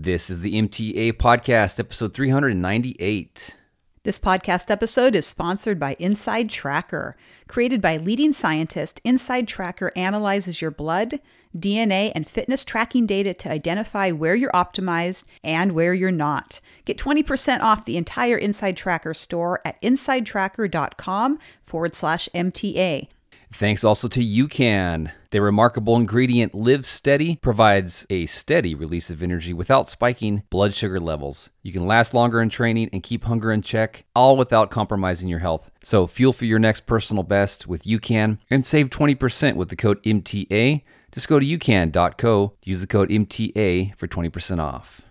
This 0.00 0.30
is 0.30 0.42
the 0.42 0.54
MTA 0.54 1.14
Podcast, 1.14 1.80
episode 1.80 2.14
398. 2.14 3.56
This 4.04 4.20
podcast 4.20 4.70
episode 4.70 5.16
is 5.16 5.26
sponsored 5.26 5.80
by 5.80 5.96
Inside 5.98 6.50
Tracker. 6.50 7.16
Created 7.48 7.80
by 7.80 7.96
leading 7.96 8.32
scientist, 8.32 9.00
Inside 9.02 9.48
Tracker 9.48 9.90
analyzes 9.96 10.62
your 10.62 10.70
blood, 10.70 11.18
DNA, 11.56 12.12
and 12.14 12.28
fitness 12.28 12.64
tracking 12.64 13.06
data 13.06 13.34
to 13.34 13.50
identify 13.50 14.12
where 14.12 14.36
you're 14.36 14.52
optimized 14.52 15.24
and 15.42 15.72
where 15.72 15.94
you're 15.94 16.12
not. 16.12 16.60
Get 16.84 16.96
20% 16.96 17.62
off 17.62 17.84
the 17.84 17.96
entire 17.96 18.38
Inside 18.38 18.76
Tracker 18.76 19.14
store 19.14 19.60
at 19.64 19.82
insidetracker.com 19.82 21.40
forward 21.64 21.96
slash 21.96 22.28
MTA. 22.32 23.08
Thanks 23.52 23.82
also 23.82 24.08
to 24.08 24.20
UCAN. 24.20 25.10
Their 25.30 25.42
remarkable 25.42 25.96
ingredient, 25.96 26.52
LIVSTEADY, 26.52 27.40
provides 27.40 28.06
a 28.08 28.26
steady 28.26 28.74
release 28.74 29.10
of 29.10 29.22
energy 29.22 29.52
without 29.52 29.88
spiking 29.88 30.42
blood 30.50 30.74
sugar 30.74 30.98
levels. 30.98 31.50
You 31.62 31.72
can 31.72 31.86
last 31.86 32.14
longer 32.14 32.40
in 32.40 32.50
training 32.50 32.90
and 32.92 33.02
keep 33.02 33.24
hunger 33.24 33.52
in 33.52 33.62
check, 33.62 34.04
all 34.14 34.36
without 34.36 34.70
compromising 34.70 35.28
your 35.28 35.40
health. 35.40 35.70
So 35.82 36.06
fuel 36.06 36.32
for 36.32 36.44
your 36.44 36.58
next 36.58 36.86
personal 36.86 37.22
best 37.22 37.66
with 37.66 37.84
UCAN 37.84 38.38
and 38.50 38.64
save 38.64 38.90
20% 38.90 39.56
with 39.56 39.68
the 39.70 39.76
code 39.76 40.02
MTA. 40.02 40.82
Just 41.10 41.28
go 41.28 41.38
to 41.38 41.46
ucan.co, 41.46 42.54
use 42.62 42.80
the 42.80 42.86
code 42.86 43.08
MTA 43.08 43.96
for 43.96 44.06
20% 44.06 44.60
off. 44.60 45.02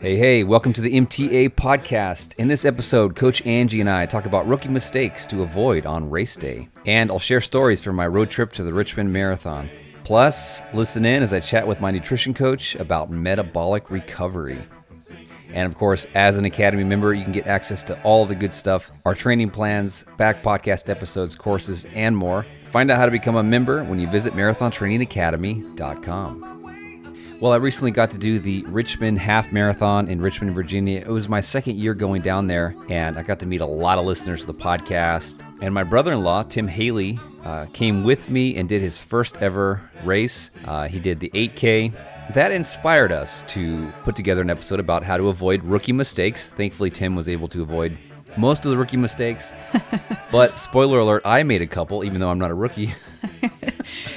Hey, 0.00 0.16
hey, 0.16 0.44
welcome 0.44 0.72
to 0.72 0.80
the 0.80 0.94
MTA 0.94 1.50
podcast. 1.50 2.34
In 2.36 2.48
this 2.48 2.64
episode, 2.64 3.14
Coach 3.14 3.44
Angie 3.44 3.80
and 3.80 3.90
I 3.90 4.06
talk 4.06 4.24
about 4.24 4.46
rookie 4.46 4.70
mistakes 4.70 5.26
to 5.26 5.42
avoid 5.42 5.84
on 5.84 6.08
race 6.08 6.36
day. 6.36 6.68
And 6.86 7.10
I'll 7.10 7.18
share 7.18 7.42
stories 7.42 7.82
from 7.82 7.96
my 7.96 8.06
road 8.06 8.30
trip 8.30 8.52
to 8.54 8.62
the 8.62 8.72
Richmond 8.72 9.12
Marathon. 9.12 9.68
Plus, 10.04 10.62
listen 10.72 11.04
in 11.04 11.22
as 11.22 11.34
I 11.34 11.40
chat 11.40 11.68
with 11.68 11.82
my 11.82 11.90
nutrition 11.90 12.32
coach 12.32 12.76
about 12.76 13.10
metabolic 13.10 13.90
recovery. 13.90 14.58
And 15.54 15.66
of 15.66 15.76
course, 15.76 16.06
as 16.14 16.36
an 16.36 16.44
Academy 16.44 16.84
member, 16.84 17.14
you 17.14 17.24
can 17.24 17.32
get 17.32 17.46
access 17.46 17.82
to 17.84 17.98
all 18.02 18.26
the 18.26 18.34
good 18.34 18.52
stuff 18.54 18.90
our 19.04 19.14
training 19.14 19.50
plans, 19.50 20.04
back 20.16 20.42
podcast 20.42 20.88
episodes, 20.88 21.34
courses, 21.34 21.86
and 21.94 22.16
more. 22.16 22.44
Find 22.64 22.90
out 22.90 22.96
how 22.98 23.04
to 23.06 23.10
become 23.10 23.36
a 23.36 23.42
member 23.42 23.82
when 23.84 23.98
you 23.98 24.06
visit 24.06 24.34
marathontrainingacademy.com. 24.34 26.46
Well, 27.40 27.52
I 27.52 27.56
recently 27.56 27.90
got 27.90 28.10
to 28.10 28.18
do 28.18 28.38
the 28.38 28.66
Richmond 28.68 29.18
Half 29.18 29.50
Marathon 29.50 30.08
in 30.08 30.20
Richmond, 30.20 30.54
Virginia. 30.54 31.00
It 31.00 31.08
was 31.08 31.26
my 31.26 31.40
second 31.40 31.78
year 31.78 31.94
going 31.94 32.20
down 32.20 32.48
there, 32.48 32.76
and 32.90 33.18
I 33.18 33.22
got 33.22 33.40
to 33.40 33.46
meet 33.46 33.62
a 33.62 33.66
lot 33.66 33.98
of 33.98 34.04
listeners 34.04 34.42
of 34.42 34.48
the 34.48 34.52
podcast. 34.62 35.42
And 35.62 35.72
my 35.72 35.82
brother 35.82 36.12
in 36.12 36.22
law, 36.22 36.42
Tim 36.42 36.68
Haley, 36.68 37.18
uh, 37.42 37.64
came 37.72 38.04
with 38.04 38.28
me 38.28 38.56
and 38.56 38.68
did 38.68 38.82
his 38.82 39.02
first 39.02 39.38
ever 39.38 39.80
race. 40.04 40.50
Uh, 40.66 40.86
he 40.86 41.00
did 41.00 41.18
the 41.18 41.30
8K. 41.30 41.94
That 42.34 42.52
inspired 42.52 43.12
us 43.12 43.42
to 43.44 43.86
put 44.04 44.14
together 44.16 44.40
an 44.40 44.50
episode 44.50 44.80
about 44.80 45.02
how 45.02 45.16
to 45.16 45.28
avoid 45.28 45.64
rookie 45.64 45.92
mistakes. 45.92 46.48
Thankfully, 46.48 46.90
Tim 46.90 47.16
was 47.16 47.28
able 47.28 47.48
to 47.48 47.62
avoid 47.62 47.96
most 48.36 48.64
of 48.64 48.70
the 48.70 48.76
rookie 48.76 48.96
mistakes. 48.96 49.52
but 50.32 50.56
spoiler 50.56 51.00
alert, 51.00 51.22
I 51.24 51.42
made 51.42 51.62
a 51.62 51.66
couple, 51.66 52.04
even 52.04 52.20
though 52.20 52.30
I'm 52.30 52.38
not 52.38 52.50
a 52.50 52.54
rookie. 52.54 52.94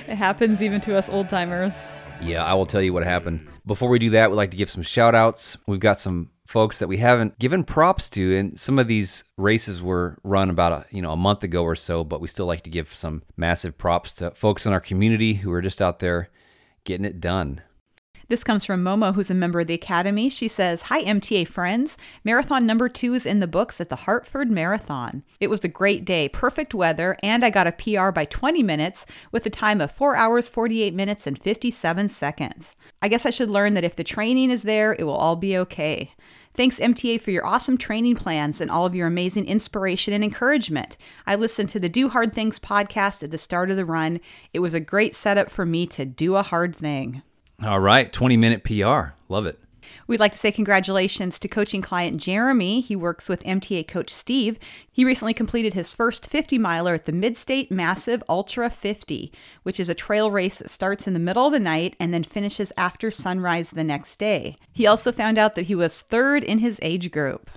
It 0.07 0.17
happens 0.17 0.61
even 0.61 0.79
to 0.81 0.95
us 0.95 1.09
old 1.09 1.27
timers. 1.27 1.87
Yeah, 2.21 2.43
I 2.43 2.53
will 2.53 2.67
tell 2.67 2.83
you 2.83 2.93
what 2.93 3.03
happened. 3.03 3.47
Before 3.65 3.89
we 3.89 3.97
do 3.97 4.11
that, 4.11 4.29
we'd 4.29 4.37
like 4.37 4.51
to 4.51 4.57
give 4.57 4.69
some 4.69 4.83
shout 4.83 5.15
outs. 5.15 5.57
We've 5.65 5.79
got 5.79 5.97
some 5.97 6.29
folks 6.45 6.77
that 6.79 6.87
we 6.87 6.97
haven't 6.97 7.39
given 7.39 7.63
props 7.63 8.09
to 8.09 8.37
and 8.37 8.59
some 8.59 8.77
of 8.77 8.87
these 8.87 9.23
races 9.37 9.81
were 9.81 10.19
run 10.23 10.51
about 10.51 10.71
a, 10.71 10.85
you 10.91 11.01
know 11.01 11.13
a 11.13 11.17
month 11.17 11.41
ago 11.41 11.63
or 11.63 11.75
so 11.75 12.03
but 12.03 12.19
we 12.19 12.27
still 12.27 12.45
like 12.45 12.61
to 12.61 12.69
give 12.69 12.93
some 12.93 13.23
massive 13.37 13.77
props 13.77 14.11
to 14.11 14.29
folks 14.31 14.65
in 14.65 14.73
our 14.73 14.81
community 14.81 15.35
who 15.35 15.51
are 15.53 15.61
just 15.61 15.81
out 15.81 15.99
there 15.99 16.29
getting 16.83 17.05
it 17.05 17.21
done 17.21 17.61
This 18.33 18.43
comes 18.43 18.65
from 18.65 18.83
Momo, 18.83 19.13
who's 19.13 19.29
a 19.29 19.35
member 19.35 19.59
of 19.59 19.67
the 19.67 19.75
Academy. 19.75 20.27
She 20.27 20.47
says, 20.47 20.81
Hi, 20.81 21.03
MTA 21.03 21.47
friends. 21.47 21.99
Marathon 22.23 22.65
number 22.65 22.89
two 22.89 23.13
is 23.13 23.27
in 23.27 23.41
the 23.41 23.47
books 23.47 23.79
at 23.79 23.89
the 23.89 23.95
Hartford 23.95 24.49
Marathon. 24.49 25.21
It 25.39 25.51
was 25.51 25.63
a 25.63 25.67
great 25.67 26.03
day, 26.03 26.29
perfect 26.29 26.73
weather, 26.73 27.15
and 27.21 27.45
I 27.45 27.51
got 27.51 27.67
a 27.67 27.71
PR 27.71 28.09
by 28.09 28.25
20 28.25 28.63
minutes 28.63 29.05
with 29.31 29.45
a 29.45 29.51
time 29.51 29.79
of 29.79 29.91
4 29.91 30.15
hours, 30.15 30.49
48 30.49 30.95
minutes, 30.95 31.27
and 31.27 31.37
57 31.37 32.09
seconds. 32.09 32.75
I 33.03 33.07
guess 33.07 33.27
I 33.27 33.29
should 33.29 33.51
learn 33.51 33.75
that 33.75 33.83
if 33.83 33.95
the 33.95 34.03
training 34.03 34.49
is 34.49 34.63
there, 34.63 34.93
it 34.93 35.03
will 35.03 35.13
all 35.13 35.35
be 35.35 35.55
okay. 35.59 36.11
Thanks, 36.55 36.79
MTA, 36.79 37.21
for 37.21 37.29
your 37.29 37.45
awesome 37.45 37.77
training 37.77 38.15
plans 38.15 38.61
and 38.61 38.71
all 38.71 38.87
of 38.87 38.95
your 38.95 39.05
amazing 39.05 39.45
inspiration 39.45 40.11
and 40.11 40.23
encouragement. 40.23 40.97
I 41.27 41.35
listened 41.35 41.69
to 41.69 41.79
the 41.79 41.87
Do 41.87 42.09
Hard 42.09 42.33
Things 42.33 42.57
podcast 42.57 43.21
at 43.21 43.29
the 43.29 43.37
start 43.37 43.69
of 43.69 43.77
the 43.77 43.85
run. 43.85 44.19
It 44.53 44.59
was 44.59 44.73
a 44.73 44.79
great 44.79 45.13
setup 45.13 45.51
for 45.51 45.67
me 45.67 45.85
to 45.85 46.03
do 46.03 46.35
a 46.35 46.41
hard 46.41 46.75
thing. 46.75 47.21
All 47.65 47.79
right 47.79 48.11
20 48.11 48.37
minute 48.37 48.63
pr 48.63 49.13
love 49.29 49.45
it 49.45 49.59
We'd 50.07 50.19
like 50.19 50.33
to 50.33 50.37
say 50.37 50.51
congratulations 50.51 51.39
to 51.39 51.47
coaching 51.47 51.81
client 51.81 52.19
Jeremy. 52.19 52.81
He 52.81 52.95
works 52.95 53.29
with 53.29 53.43
MTA 53.43 53.87
coach 53.87 54.09
Steve. 54.09 54.59
He 54.91 55.05
recently 55.05 55.33
completed 55.33 55.73
his 55.73 55.93
first 55.93 56.27
50 56.27 56.57
miler 56.57 56.95
at 56.95 57.05
the 57.05 57.11
Midstate 57.11 57.71
Massive 57.71 58.21
Ultra 58.27 58.69
50, 58.69 59.31
which 59.63 59.79
is 59.79 59.89
a 59.89 59.95
trail 59.95 60.29
race 60.29 60.59
that 60.59 60.69
starts 60.69 61.07
in 61.07 61.13
the 61.13 61.19
middle 61.19 61.47
of 61.47 61.53
the 61.53 61.59
night 61.59 61.95
and 61.99 62.13
then 62.13 62.23
finishes 62.23 62.73
after 62.75 63.11
sunrise 63.11 63.71
the 63.71 63.83
next 63.83 64.17
day. 64.17 64.57
He 64.73 64.85
also 64.87 65.11
found 65.11 65.37
out 65.37 65.55
that 65.55 65.67
he 65.67 65.75
was 65.75 66.01
third 66.01 66.43
in 66.43 66.59
his 66.59 66.79
age 66.81 67.11
group. 67.11 67.49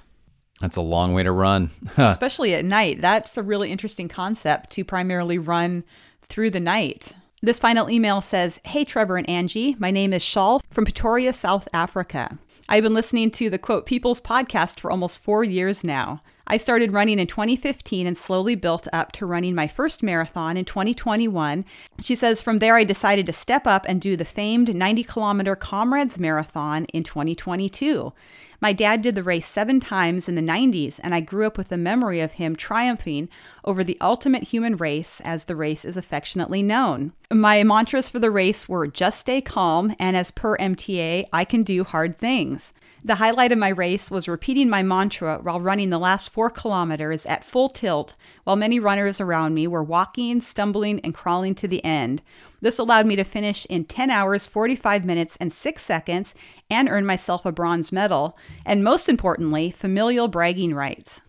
that's 0.60 0.76
a 0.76 0.82
long 0.82 1.14
way 1.14 1.22
to 1.24 1.32
run 1.32 1.70
especially 1.96 2.54
at 2.54 2.64
night. 2.64 3.00
That's 3.00 3.36
a 3.36 3.42
really 3.42 3.72
interesting 3.72 4.08
concept 4.08 4.70
to 4.72 4.84
primarily 4.84 5.38
run 5.38 5.84
through 6.28 6.50
the 6.50 6.60
night. 6.60 7.12
This 7.46 7.60
final 7.60 7.88
email 7.88 8.20
says 8.22 8.58
Hey, 8.64 8.84
Trevor 8.84 9.16
and 9.16 9.30
Angie, 9.30 9.76
my 9.78 9.92
name 9.92 10.12
is 10.12 10.20
Shawl 10.20 10.60
from 10.72 10.84
Pretoria, 10.84 11.32
South 11.32 11.68
Africa. 11.72 12.36
I've 12.68 12.82
been 12.82 12.92
listening 12.92 13.30
to 13.30 13.48
the 13.48 13.56
quote 13.56 13.86
People's 13.86 14.20
podcast 14.20 14.80
for 14.80 14.90
almost 14.90 15.22
four 15.22 15.44
years 15.44 15.84
now. 15.84 16.22
I 16.48 16.56
started 16.56 16.92
running 16.92 17.20
in 17.20 17.28
2015 17.28 18.04
and 18.04 18.16
slowly 18.16 18.56
built 18.56 18.88
up 18.92 19.12
to 19.12 19.26
running 19.26 19.54
my 19.54 19.68
first 19.68 20.02
marathon 20.02 20.56
in 20.56 20.64
2021. 20.64 21.64
She 22.00 22.16
says, 22.16 22.42
From 22.42 22.58
there, 22.58 22.74
I 22.74 22.82
decided 22.82 23.26
to 23.26 23.32
step 23.32 23.64
up 23.64 23.86
and 23.88 24.00
do 24.00 24.16
the 24.16 24.24
famed 24.24 24.74
90 24.74 25.04
kilometer 25.04 25.54
Comrades 25.54 26.18
Marathon 26.18 26.86
in 26.86 27.04
2022. 27.04 28.12
My 28.60 28.72
dad 28.72 29.02
did 29.02 29.14
the 29.14 29.22
race 29.22 29.46
seven 29.46 29.80
times 29.80 30.28
in 30.28 30.34
the 30.34 30.40
90s, 30.40 30.98
and 31.02 31.14
I 31.14 31.20
grew 31.20 31.46
up 31.46 31.58
with 31.58 31.68
the 31.68 31.76
memory 31.76 32.20
of 32.20 32.32
him 32.32 32.56
triumphing 32.56 33.28
over 33.64 33.84
the 33.84 33.98
ultimate 34.00 34.44
human 34.44 34.76
race, 34.76 35.20
as 35.24 35.44
the 35.44 35.56
race 35.56 35.84
is 35.84 35.96
affectionately 35.96 36.62
known. 36.62 37.12
My 37.32 37.62
mantras 37.64 38.08
for 38.08 38.18
the 38.18 38.30
race 38.30 38.68
were 38.68 38.86
just 38.86 39.20
stay 39.20 39.40
calm, 39.40 39.94
and 39.98 40.16
as 40.16 40.30
per 40.30 40.56
MTA, 40.56 41.24
I 41.32 41.44
can 41.44 41.62
do 41.62 41.84
hard 41.84 42.16
things. 42.16 42.72
The 43.04 43.16
highlight 43.16 43.52
of 43.52 43.58
my 43.58 43.68
race 43.68 44.10
was 44.10 44.26
repeating 44.26 44.68
my 44.68 44.82
mantra 44.82 45.38
while 45.40 45.60
running 45.60 45.90
the 45.90 45.98
last 45.98 46.30
four 46.30 46.50
kilometers 46.50 47.24
at 47.26 47.44
full 47.44 47.68
tilt, 47.68 48.14
while 48.42 48.56
many 48.56 48.80
runners 48.80 49.20
around 49.20 49.54
me 49.54 49.68
were 49.68 49.82
walking, 49.82 50.40
stumbling, 50.40 50.98
and 51.00 51.14
crawling 51.14 51.54
to 51.56 51.68
the 51.68 51.84
end. 51.84 52.22
This 52.60 52.78
allowed 52.78 53.06
me 53.06 53.16
to 53.16 53.24
finish 53.24 53.66
in 53.66 53.84
10 53.84 54.10
hours, 54.10 54.46
45 54.46 55.04
minutes, 55.04 55.36
and 55.40 55.52
6 55.52 55.82
seconds 55.82 56.34
and 56.70 56.88
earn 56.88 57.06
myself 57.06 57.46
a 57.46 57.52
bronze 57.52 57.92
medal, 57.92 58.36
and 58.64 58.82
most 58.82 59.08
importantly, 59.08 59.70
familial 59.70 60.28
bragging 60.28 60.74
rights. 60.74 61.20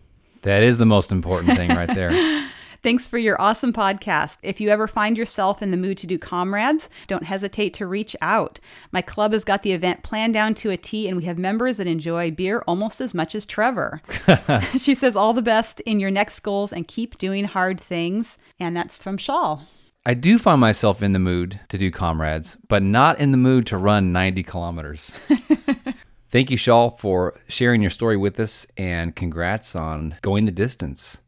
that 0.42 0.62
is 0.62 0.78
the 0.78 0.86
most 0.86 1.12
important 1.12 1.56
thing 1.56 1.70
right 1.70 1.94
there 1.94 2.48
Thanks 2.80 3.08
for 3.08 3.18
your 3.18 3.40
awesome 3.40 3.72
podcast. 3.72 4.38
If 4.44 4.60
you 4.60 4.68
ever 4.68 4.86
find 4.86 5.18
yourself 5.18 5.62
in 5.62 5.72
the 5.72 5.76
mood 5.76 5.98
to 5.98 6.06
do 6.06 6.16
comrades, 6.16 6.88
don't 7.08 7.24
hesitate 7.24 7.74
to 7.74 7.88
reach 7.88 8.14
out. 8.22 8.60
My 8.92 9.02
club 9.02 9.32
has 9.32 9.44
got 9.44 9.64
the 9.64 9.72
event 9.72 10.04
planned 10.04 10.32
down 10.32 10.54
to 10.54 10.70
a 10.70 10.76
T, 10.76 11.08
and 11.08 11.16
we 11.16 11.24
have 11.24 11.38
members 11.38 11.78
that 11.78 11.88
enjoy 11.88 12.30
beer 12.30 12.62
almost 12.68 13.00
as 13.00 13.14
much 13.14 13.34
as 13.34 13.44
Trevor. 13.44 14.00
she 14.78 14.94
says, 14.94 15.16
All 15.16 15.32
the 15.32 15.42
best 15.42 15.80
in 15.80 15.98
your 15.98 16.12
next 16.12 16.38
goals 16.40 16.72
and 16.72 16.86
keep 16.86 17.18
doing 17.18 17.44
hard 17.44 17.80
things. 17.80 18.38
And 18.60 18.76
that's 18.76 19.02
from 19.02 19.16
Shawl. 19.16 19.66
I 20.08 20.14
do 20.14 20.38
find 20.38 20.58
myself 20.58 21.02
in 21.02 21.12
the 21.12 21.18
mood 21.18 21.60
to 21.68 21.76
do 21.76 21.90
comrades, 21.90 22.56
but 22.66 22.82
not 22.82 23.20
in 23.20 23.30
the 23.30 23.36
mood 23.36 23.66
to 23.66 23.76
run 23.76 24.10
90 24.10 24.42
kilometers. 24.42 25.10
Thank 26.30 26.50
you, 26.50 26.56
Shaw, 26.56 26.88
for 26.88 27.38
sharing 27.46 27.82
your 27.82 27.90
story 27.90 28.16
with 28.16 28.40
us, 28.40 28.66
and 28.78 29.14
congrats 29.14 29.76
on 29.76 30.16
going 30.22 30.46
the 30.46 30.50
distance. 30.50 31.20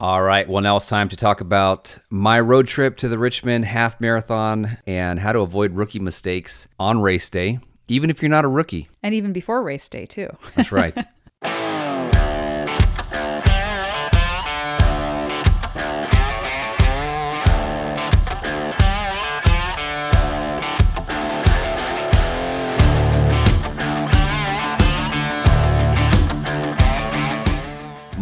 All 0.00 0.20
right, 0.20 0.48
well, 0.48 0.62
now 0.62 0.78
it's 0.78 0.88
time 0.88 1.08
to 1.10 1.16
talk 1.16 1.40
about 1.40 1.96
my 2.10 2.40
road 2.40 2.66
trip 2.66 2.96
to 2.96 3.08
the 3.08 3.18
Richmond 3.18 3.66
Half 3.66 4.00
Marathon 4.00 4.78
and 4.84 5.20
how 5.20 5.30
to 5.30 5.38
avoid 5.38 5.76
rookie 5.76 6.00
mistakes 6.00 6.66
on 6.80 7.00
race 7.00 7.30
day, 7.30 7.60
even 7.86 8.10
if 8.10 8.20
you're 8.20 8.30
not 8.30 8.44
a 8.44 8.48
rookie. 8.48 8.88
And 9.00 9.14
even 9.14 9.32
before 9.32 9.62
race 9.62 9.88
day, 9.88 10.06
too. 10.06 10.36
That's 10.56 10.72
right. 10.72 10.98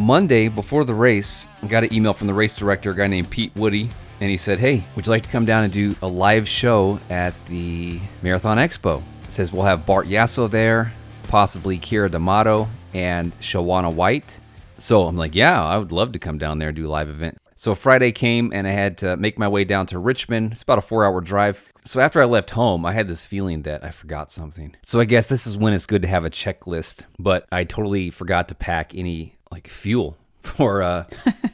Monday 0.06 0.46
before 0.46 0.84
the 0.84 0.94
race, 0.94 1.48
I 1.64 1.66
got 1.66 1.82
an 1.82 1.92
email 1.92 2.12
from 2.12 2.28
the 2.28 2.32
race 2.32 2.54
director, 2.54 2.92
a 2.92 2.94
guy 2.94 3.08
named 3.08 3.28
Pete 3.28 3.50
Woody, 3.56 3.90
and 4.20 4.30
he 4.30 4.36
said, 4.36 4.60
Hey, 4.60 4.86
would 4.94 5.04
you 5.04 5.10
like 5.10 5.24
to 5.24 5.28
come 5.28 5.44
down 5.44 5.64
and 5.64 5.72
do 5.72 5.96
a 6.00 6.06
live 6.06 6.46
show 6.46 7.00
at 7.10 7.34
the 7.46 7.98
Marathon 8.22 8.58
Expo? 8.58 9.02
It 9.24 9.32
says 9.32 9.52
we'll 9.52 9.64
have 9.64 9.84
Bart 9.84 10.06
Yasso 10.06 10.48
there, 10.48 10.92
possibly 11.24 11.76
Keira 11.76 12.08
D'Amato 12.08 12.68
and 12.94 13.36
Shawana 13.40 13.92
White. 13.92 14.38
So 14.78 15.08
I'm 15.08 15.16
like, 15.16 15.34
yeah, 15.34 15.60
I 15.60 15.76
would 15.76 15.90
love 15.90 16.12
to 16.12 16.20
come 16.20 16.38
down 16.38 16.60
there 16.60 16.68
and 16.68 16.76
do 16.76 16.86
a 16.86 16.88
live 16.88 17.10
event. 17.10 17.38
So 17.56 17.74
Friday 17.74 18.12
came 18.12 18.52
and 18.52 18.64
I 18.68 18.70
had 18.70 18.98
to 18.98 19.16
make 19.16 19.40
my 19.40 19.48
way 19.48 19.64
down 19.64 19.86
to 19.86 19.98
Richmond. 19.98 20.52
It's 20.52 20.62
about 20.62 20.78
a 20.78 20.82
four 20.82 21.04
hour 21.04 21.20
drive. 21.20 21.72
So 21.84 21.98
after 21.98 22.22
I 22.22 22.26
left 22.26 22.50
home, 22.50 22.86
I 22.86 22.92
had 22.92 23.08
this 23.08 23.26
feeling 23.26 23.62
that 23.62 23.82
I 23.82 23.90
forgot 23.90 24.30
something. 24.30 24.76
So 24.82 25.00
I 25.00 25.04
guess 25.04 25.26
this 25.26 25.48
is 25.48 25.58
when 25.58 25.72
it's 25.72 25.86
good 25.86 26.02
to 26.02 26.08
have 26.08 26.24
a 26.24 26.30
checklist, 26.30 27.06
but 27.18 27.48
I 27.50 27.64
totally 27.64 28.10
forgot 28.10 28.46
to 28.48 28.54
pack 28.54 28.94
any 28.94 29.35
like 29.50 29.68
fuel 29.68 30.16
for 30.42 30.82
uh 30.82 31.04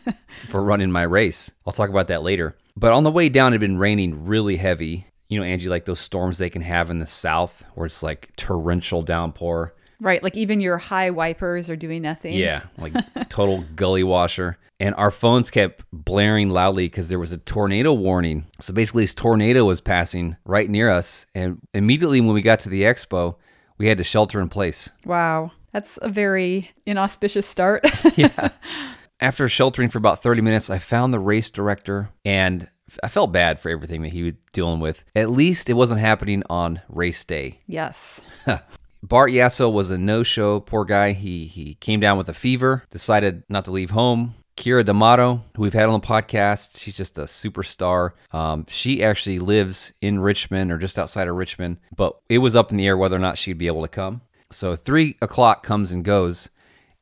for 0.49 0.63
running 0.63 0.91
my 0.91 1.03
race. 1.03 1.51
I'll 1.67 1.73
talk 1.73 1.91
about 1.91 2.09
that 2.09 2.23
later. 2.23 2.57
But 2.77 2.93
on 2.93 3.05
the 3.05 3.11
way 3.11 3.29
down 3.29 3.53
it 3.53 3.55
had 3.55 3.61
been 3.61 3.79
raining 3.79 4.25
really 4.25 4.57
heavy. 4.57 5.07
You 5.29 5.39
know, 5.41 5.47
Angie, 5.47 5.69
like 5.69 5.87
those 5.87 6.01
storms 6.01 6.39
they 6.39 6.51
can 6.51 6.63
have 6.63 6.91
in 6.91 6.99
the 6.99 7.07
south 7.07 7.65
where 7.75 7.87
it's 7.87 8.03
like 8.03 8.35
torrential 8.37 9.03
downpour. 9.03 9.75
Right, 10.01 10.23
like 10.23 10.37
even 10.37 10.61
your 10.61 10.79
high 10.79 11.11
wipers 11.11 11.71
are 11.71 11.77
doing 11.77 12.03
nothing. 12.03 12.35
Yeah, 12.35 12.65
like 12.79 12.93
total 13.29 13.65
gully 13.77 14.03
washer. 14.03 14.59
And 14.81 14.97
our 14.97 15.13
phones 15.13 15.49
kept 15.49 15.85
blaring 15.93 16.51
loudly 16.51 16.87
because 16.87 17.09
there 17.09 17.21
was 17.21 17.31
a 17.31 17.39
tornado 17.39 17.93
warning. 17.93 18.47
So 18.59 18.75
basically, 18.75 19.05
this 19.05 19.15
tornado 19.15 19.65
was 19.65 19.81
passing 19.81 20.37
right 20.45 20.69
near 20.69 20.91
us. 20.91 21.27
And 21.37 21.61
immediately 21.73 22.21
when 22.21 22.35
we 22.35 22.43
got 22.43 22.59
to 22.61 22.69
the 22.69 22.83
expo, 22.83 23.37
we 23.79 23.87
had 23.87 23.99
to 23.99 24.05
shelter 24.05 24.41
in 24.41 24.49
place. 24.49 24.91
Wow, 25.07 25.53
that's 25.73 25.99
a 26.03 26.09
very 26.09 26.71
inauspicious 26.87 27.47
start. 27.47 27.85
yeah. 28.17 28.51
After 29.21 29.49
sheltering 29.49 29.89
for 29.89 29.99
about 29.99 30.23
30 30.23 30.43
minutes, 30.43 30.69
I 30.69 30.79
found 30.79 31.15
the 31.15 31.21
race 31.21 31.51
director 31.51 32.11
and 32.25 32.69
I 33.03 33.09
felt 33.09 33.33
bad 33.33 33.59
for 33.59 33.71
everything 33.71 34.03
that 34.03 34.13
he 34.13 34.23
was 34.25 34.35
dealing 34.53 34.81
with. 34.81 35.05
At 35.15 35.31
least 35.31 35.71
it 35.71 35.75
wasn't 35.75 36.01
happening 36.01 36.43
on 36.51 36.81
race 36.89 37.25
day. 37.25 37.59
yes. 37.67 38.21
Bart 39.03 39.31
Yasso 39.31 39.73
was 39.73 39.91
a 39.91 39.99
no-show. 39.99 40.61
Poor 40.61 40.85
guy. 40.85 41.13
He 41.13 41.47
he 41.47 41.75
came 41.75 42.01
down 42.01 42.19
with 42.19 42.29
a 42.29 42.35
fever. 42.35 42.85
Decided 42.91 43.45
not 43.49 43.65
to 43.65 43.71
leave 43.71 43.91
home. 43.91 44.35
Keira 44.57 44.85
D'Amato, 44.85 45.41
who 45.57 45.63
we've 45.63 45.73
had 45.73 45.89
on 45.89 46.01
the 46.01 46.07
podcast, 46.07 46.81
she's 46.81 46.97
just 46.97 47.17
a 47.17 47.23
superstar. 47.23 48.11
Um, 48.33 48.67
she 48.69 49.03
actually 49.03 49.39
lives 49.39 49.95
in 50.03 50.21
Richmond 50.21 50.71
or 50.71 50.77
just 50.79 50.99
outside 50.99 51.27
of 51.27 51.37
Richmond, 51.37 51.79
but 51.97 52.19
it 52.29 52.39
was 52.39 52.55
up 52.55 52.71
in 52.71 52.77
the 52.77 52.87
air 52.87 52.97
whether 52.97 53.17
or 53.17 53.21
not 53.21 53.39
she'd 53.39 53.57
be 53.57 53.67
able 53.67 53.83
to 53.83 53.89
come. 53.89 54.21
So 54.53 54.77
three 54.77 55.17
o'clock 55.23 55.63
comes 55.63 55.93
and 55.93 56.05
goes, 56.05 56.51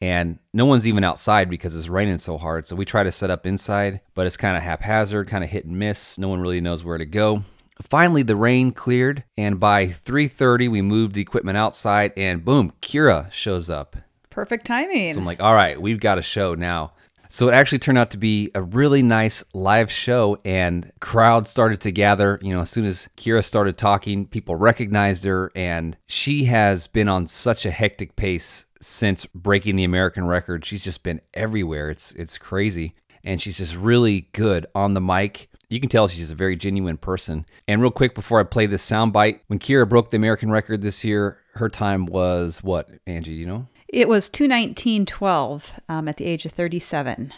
and 0.01 0.39
no 0.55 0.65
one's 0.65 0.89
even 0.89 1.05
outside 1.05 1.51
because 1.51 1.77
it's 1.77 1.89
raining 1.89 2.19
so 2.19 2.39
hard. 2.39 2.67
So 2.67 2.77
we 2.77 2.85
try 2.85 3.03
to 3.03 3.13
set 3.13 3.31
up 3.31 3.47
inside, 3.47 4.01
but 4.15 4.27
it's 4.27 4.37
kind 4.37 4.57
of 4.57 4.63
haphazard, 4.63 5.29
kind 5.29 5.45
of 5.45 5.51
hit 5.51 5.67
and 5.67 5.79
miss. 5.79 6.17
No 6.19 6.29
one 6.29 6.41
really 6.41 6.61
knows 6.61 6.85
where 6.85 6.99
to 6.99 7.07
go. 7.07 7.43
Finally, 7.83 8.23
the 8.23 8.37
rain 8.37 8.73
cleared, 8.73 9.25
and 9.37 9.59
by 9.59 9.87
3:30, 9.87 10.69
we 10.69 10.83
moved 10.83 11.15
the 11.15 11.23
equipment 11.23 11.57
outside, 11.57 12.13
and 12.17 12.45
boom, 12.45 12.73
Keira 12.83 13.31
shows 13.33 13.71
up. 13.71 13.97
Perfect 14.29 14.67
timing. 14.67 15.13
So 15.13 15.21
I'm 15.21 15.27
like, 15.27 15.43
all 15.43 15.55
right, 15.55 15.81
we've 15.81 16.01
got 16.01 16.19
a 16.19 16.23
show 16.23 16.55
now. 16.55 16.93
So 17.33 17.49
it 17.49 17.55
actually 17.55 17.79
turned 17.79 17.97
out 17.97 18.11
to 18.11 18.19
be 18.19 18.51
a 18.57 18.61
really 18.61 19.03
nice 19.03 19.45
live 19.55 19.89
show, 19.91 20.39
and 20.45 20.91
crowd 21.01 21.47
started 21.47 21.81
to 21.83 21.93
gather. 21.93 22.41
You 22.43 22.55
know, 22.55 22.63
as 22.63 22.71
soon 22.71 22.85
as 22.85 23.09
Keira 23.17 23.45
started 23.45 23.79
talking, 23.79 24.27
people 24.27 24.57
recognized 24.57 25.23
her, 25.25 25.53
and 25.55 25.97
she 26.09 26.45
has 26.47 26.89
been 26.89 27.09
on 27.09 27.29
such 27.29 27.65
a 27.65 27.71
hectic 27.71 28.17
pace 28.17 28.67
since 28.81 29.27
breaking 29.27 29.77
the 29.77 29.85
American 29.85 30.27
record. 30.27 30.65
She's 30.65 30.83
just 30.83 31.05
been 31.05 31.21
everywhere. 31.33 31.89
It's 31.89 32.11
it's 32.13 32.37
crazy, 32.37 32.97
and 33.23 33.41
she's 33.41 33.59
just 33.59 33.77
really 33.77 34.29
good 34.33 34.67
on 34.75 34.95
the 34.95 35.01
mic. 35.01 35.49
You 35.69 35.79
can 35.79 35.89
tell 35.89 36.09
she's 36.09 36.33
a 36.33 36.35
very 36.35 36.57
genuine 36.57 36.97
person. 36.97 37.47
And 37.69 37.81
real 37.81 37.93
quick 37.93 38.17
before 38.17 38.41
I 38.41 38.43
play 38.43 38.67
this 38.67 38.85
soundbite, 38.85 39.39
when 39.47 39.61
Keira 39.61 39.89
broke 39.89 40.11
the 40.11 40.17
American 40.17 40.51
record 40.51 40.83
this 40.83 41.05
year, 41.05 41.41
her 41.55 41.69
time 41.69 42.07
was 42.07 42.61
what, 42.61 42.91
Angie? 43.07 43.35
You 43.35 43.47
know? 43.47 43.67
It 43.93 44.09
was 44.09 44.31
219.12 44.31 45.81
um, 45.89 46.07
at 46.07 46.17
the 46.17 46.25
age 46.25 46.47
of 46.47 46.53
37. 46.53 47.35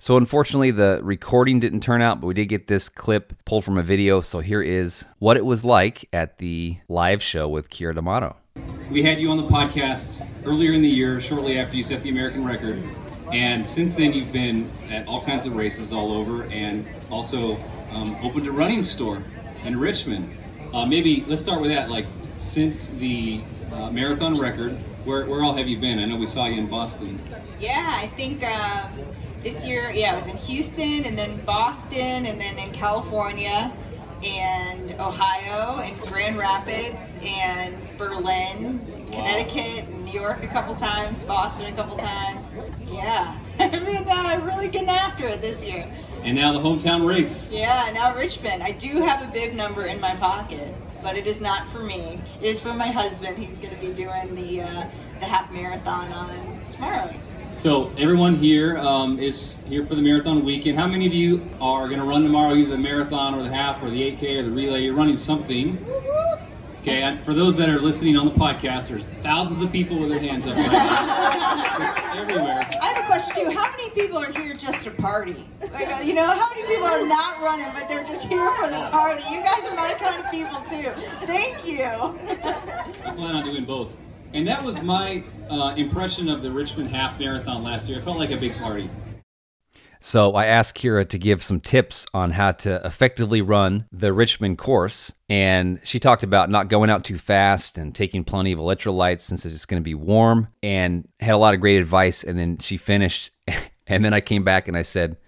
So 0.00 0.16
unfortunately, 0.16 0.72
the 0.72 0.98
recording 1.00 1.60
didn't 1.60 1.80
turn 1.80 2.02
out, 2.02 2.20
but 2.20 2.26
we 2.26 2.34
did 2.34 2.46
get 2.46 2.66
this 2.66 2.88
clip 2.88 3.32
pulled 3.44 3.64
from 3.64 3.78
a 3.78 3.84
video. 3.84 4.20
So 4.20 4.40
here 4.40 4.60
is 4.60 5.06
what 5.20 5.36
it 5.36 5.44
was 5.44 5.64
like 5.64 6.08
at 6.12 6.38
the 6.38 6.78
live 6.88 7.22
show 7.22 7.48
with 7.48 7.70
Keira 7.70 7.94
D'Amato. 7.94 8.34
We 8.90 9.04
had 9.04 9.20
you 9.20 9.30
on 9.30 9.36
the 9.36 9.46
podcast 9.46 10.26
earlier 10.44 10.72
in 10.72 10.82
the 10.82 10.88
year, 10.88 11.20
shortly 11.20 11.56
after 11.56 11.76
you 11.76 11.84
set 11.84 12.02
the 12.02 12.10
American 12.10 12.44
record. 12.44 12.82
And 13.32 13.64
since 13.64 13.92
then, 13.92 14.12
you've 14.12 14.32
been 14.32 14.68
at 14.90 15.06
all 15.06 15.24
kinds 15.24 15.46
of 15.46 15.54
races 15.54 15.92
all 15.92 16.12
over 16.12 16.42
and 16.46 16.84
also 17.12 17.56
um, 17.92 18.16
opened 18.24 18.48
a 18.48 18.52
running 18.52 18.82
store 18.82 19.22
in 19.62 19.78
Richmond. 19.78 20.36
Uh, 20.74 20.84
maybe 20.84 21.24
let's 21.28 21.42
start 21.42 21.60
with 21.60 21.70
that. 21.70 21.90
Like, 21.90 22.06
since 22.34 22.88
the 22.88 23.40
uh, 23.70 23.90
marathon 23.92 24.36
record, 24.40 24.76
where, 25.04 25.26
where 25.26 25.42
all 25.42 25.54
have 25.54 25.68
you 25.68 25.78
been? 25.78 25.98
I 25.98 26.04
know 26.04 26.16
we 26.16 26.26
saw 26.26 26.46
you 26.46 26.58
in 26.58 26.68
Boston. 26.68 27.18
Yeah, 27.60 27.98
I 28.00 28.08
think 28.08 28.44
um, 28.44 28.90
this 29.42 29.66
year, 29.66 29.90
yeah, 29.92 30.12
I 30.12 30.16
was 30.16 30.28
in 30.28 30.36
Houston 30.38 31.04
and 31.04 31.18
then 31.18 31.44
Boston 31.44 32.26
and 32.26 32.40
then 32.40 32.58
in 32.58 32.72
California 32.72 33.72
and 34.24 34.92
Ohio 35.00 35.80
and 35.80 36.00
Grand 36.02 36.38
Rapids 36.38 37.12
and 37.22 37.76
Berlin, 37.98 38.80
Connecticut, 39.06 39.88
New 39.88 40.12
York 40.12 40.44
a 40.44 40.48
couple 40.48 40.76
times, 40.76 41.22
Boston 41.22 41.72
a 41.72 41.76
couple 41.76 41.96
times. 41.96 42.56
Yeah, 42.86 43.36
I've 43.58 43.72
been 43.72 44.08
uh, 44.08 44.40
really 44.44 44.68
getting 44.68 44.88
after 44.88 45.26
it 45.26 45.40
this 45.40 45.62
year. 45.62 45.92
And 46.22 46.36
now 46.36 46.52
the 46.52 46.60
hometown 46.60 47.06
race. 47.06 47.50
Yeah, 47.50 47.90
now 47.92 48.14
Richmond. 48.14 48.62
I 48.62 48.70
do 48.70 49.02
have 49.02 49.28
a 49.28 49.32
bib 49.32 49.54
number 49.54 49.86
in 49.86 50.00
my 50.00 50.14
pocket, 50.16 50.72
but 51.02 51.16
it 51.16 51.26
is 51.26 51.40
not 51.40 51.68
for 51.68 51.80
me. 51.80 52.20
It 52.40 52.46
is 52.46 52.60
for 52.60 52.72
my 52.72 52.88
husband. 52.88 53.36
He's 53.36 53.58
going 53.58 53.74
to 53.74 53.80
be 53.80 53.92
doing 53.92 54.34
the 54.34 54.62
uh, 54.62 54.86
the 55.20 55.26
half 55.26 55.50
marathon 55.52 56.12
on 56.12 56.60
tomorrow. 56.72 57.12
So 57.54 57.92
everyone 57.98 58.34
here 58.34 58.78
um, 58.78 59.18
is 59.18 59.56
here 59.66 59.84
for 59.84 59.94
the 59.94 60.02
marathon 60.02 60.44
weekend. 60.44 60.78
How 60.78 60.86
many 60.86 61.06
of 61.06 61.12
you 61.12 61.42
are 61.60 61.86
going 61.86 62.00
to 62.00 62.06
run 62.06 62.22
tomorrow, 62.22 62.54
either 62.54 62.70
the 62.70 62.78
marathon 62.78 63.34
or 63.34 63.42
the 63.42 63.50
half 63.54 63.82
or 63.82 63.90
the 63.90 64.00
8K 64.16 64.38
or 64.38 64.42
the 64.44 64.50
relay? 64.50 64.82
You're 64.82 64.94
running 64.94 65.18
something. 65.18 65.78
Okay, 66.82 67.02
and 67.02 67.20
for 67.20 67.32
those 67.32 67.56
that 67.58 67.68
are 67.68 67.80
listening 67.80 68.16
on 68.16 68.26
the 68.26 68.32
podcast, 68.32 68.88
there's 68.88 69.06
thousands 69.22 69.60
of 69.60 69.70
people 69.70 69.96
with 70.00 70.08
their 70.08 70.18
hands 70.18 70.48
up 70.48 70.56
right 70.56 70.66
now. 70.66 72.20
Everywhere. 72.20 72.68
I 72.82 72.86
have 72.86 73.04
a 73.04 73.06
question 73.06 73.36
too. 73.36 73.50
How 73.56 73.70
many 73.70 73.88
people 73.90 74.18
are 74.18 74.32
here 74.32 74.52
just 74.52 74.82
to 74.82 74.90
party? 74.90 75.48
Like, 75.60 75.88
uh, 75.88 76.00
you 76.00 76.12
know, 76.12 76.26
how 76.26 76.50
many 76.50 76.66
people 76.66 76.86
are 76.86 77.06
not 77.06 77.40
running, 77.40 77.72
but 77.72 77.88
they're 77.88 78.02
just 78.02 78.26
here 78.26 78.50
for 78.54 78.68
the 78.68 78.88
party? 78.90 79.22
You 79.30 79.44
guys 79.44 79.64
are 79.64 79.76
my 79.76 79.94
kind 79.94 80.24
of 80.24 80.30
people 80.32 80.58
too. 80.62 80.90
Thank 81.24 81.64
you. 81.64 81.84
I 81.84 83.14
plan 83.14 83.36
on 83.36 83.44
doing 83.44 83.64
both. 83.64 83.92
And 84.34 84.44
that 84.48 84.64
was 84.64 84.82
my 84.82 85.22
uh, 85.50 85.74
impression 85.76 86.28
of 86.28 86.42
the 86.42 86.50
Richmond 86.50 86.90
Half 86.90 87.20
Marathon 87.20 87.62
last 87.62 87.88
year. 87.88 87.98
It 87.98 88.04
felt 88.04 88.18
like 88.18 88.32
a 88.32 88.36
big 88.36 88.56
party. 88.56 88.90
So 90.04 90.32
I 90.34 90.46
asked 90.46 90.76
Keira 90.76 91.08
to 91.10 91.18
give 91.18 91.44
some 91.44 91.60
tips 91.60 92.06
on 92.12 92.32
how 92.32 92.50
to 92.52 92.80
effectively 92.84 93.40
run 93.40 93.86
the 93.92 94.12
Richmond 94.12 94.58
course. 94.58 95.12
And 95.28 95.80
she 95.84 96.00
talked 96.00 96.24
about 96.24 96.50
not 96.50 96.68
going 96.68 96.90
out 96.90 97.04
too 97.04 97.16
fast 97.16 97.78
and 97.78 97.94
taking 97.94 98.24
plenty 98.24 98.50
of 98.50 98.58
electrolytes 98.58 99.20
since 99.20 99.46
it's 99.46 99.64
going 99.64 99.80
to 99.80 99.84
be 99.84 99.94
warm 99.94 100.48
and 100.60 101.08
had 101.20 101.34
a 101.34 101.38
lot 101.38 101.54
of 101.54 101.60
great 101.60 101.76
advice. 101.76 102.24
And 102.24 102.36
then 102.38 102.58
she 102.58 102.76
finished. 102.76 103.30
And 103.88 104.04
then 104.04 104.14
I 104.14 104.20
came 104.20 104.44
back 104.44 104.68
and 104.68 104.76
I 104.76 104.82
said, 104.82 105.18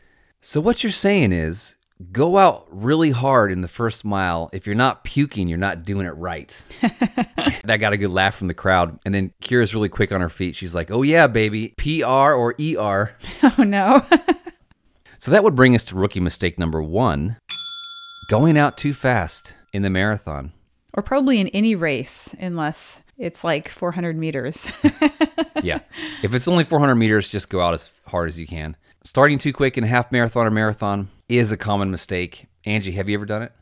So 0.40 0.60
what 0.60 0.82
you're 0.82 0.92
saying 0.92 1.32
is 1.32 1.76
go 2.12 2.38
out 2.38 2.66
really 2.70 3.10
hard 3.10 3.50
in 3.52 3.60
the 3.60 3.68
first 3.68 4.04
mile. 4.04 4.48
If 4.52 4.64
you're 4.64 4.76
not 4.76 5.04
puking, 5.04 5.48
you're 5.48 5.58
not 5.58 5.82
doing 5.82 6.06
it 6.06 6.10
right. 6.10 6.64
that 7.64 7.78
got 7.80 7.92
a 7.92 7.96
good 7.96 8.10
laugh 8.10 8.36
from 8.36 8.46
the 8.46 8.54
crowd. 8.54 8.98
And 9.04 9.14
then 9.14 9.32
Keira's 9.42 9.74
really 9.74 9.88
quick 9.88 10.12
on 10.12 10.20
her 10.20 10.28
feet. 10.28 10.54
She's 10.56 10.74
like, 10.74 10.90
Oh, 10.90 11.02
yeah, 11.02 11.26
baby. 11.26 11.74
PR 11.76 12.32
or 12.32 12.54
ER. 12.60 13.14
Oh, 13.58 13.64
no. 13.64 14.06
So 15.24 15.30
that 15.30 15.42
would 15.42 15.54
bring 15.54 15.74
us 15.74 15.86
to 15.86 15.96
rookie 15.96 16.20
mistake 16.20 16.58
number 16.58 16.82
one 16.82 17.38
going 18.28 18.58
out 18.58 18.76
too 18.76 18.92
fast 18.92 19.54
in 19.72 19.80
the 19.80 19.88
marathon. 19.88 20.52
or 20.92 21.02
probably 21.02 21.40
in 21.40 21.48
any 21.48 21.74
race, 21.74 22.34
unless 22.38 23.02
it's 23.16 23.42
like 23.42 23.68
400 23.68 24.18
meters. 24.18 24.70
Yeah. 25.62 25.78
if 26.22 26.34
it's 26.34 26.46
only 26.46 26.62
400 26.62 26.94
meters, 26.96 27.30
just 27.30 27.48
go 27.48 27.62
out 27.62 27.72
as 27.72 27.90
hard 28.08 28.28
as 28.28 28.38
you 28.38 28.46
can. 28.46 28.76
Starting 29.02 29.38
too 29.38 29.54
quick 29.54 29.78
in 29.78 29.84
a 29.84 29.86
half 29.86 30.12
marathon 30.12 30.46
or 30.46 30.50
marathon 30.50 31.08
is 31.30 31.50
a 31.52 31.56
common 31.56 31.90
mistake. 31.90 32.44
Angie, 32.66 32.92
have 32.92 33.08
you 33.08 33.14
ever 33.16 33.24
done 33.24 33.44
it? 33.44 33.52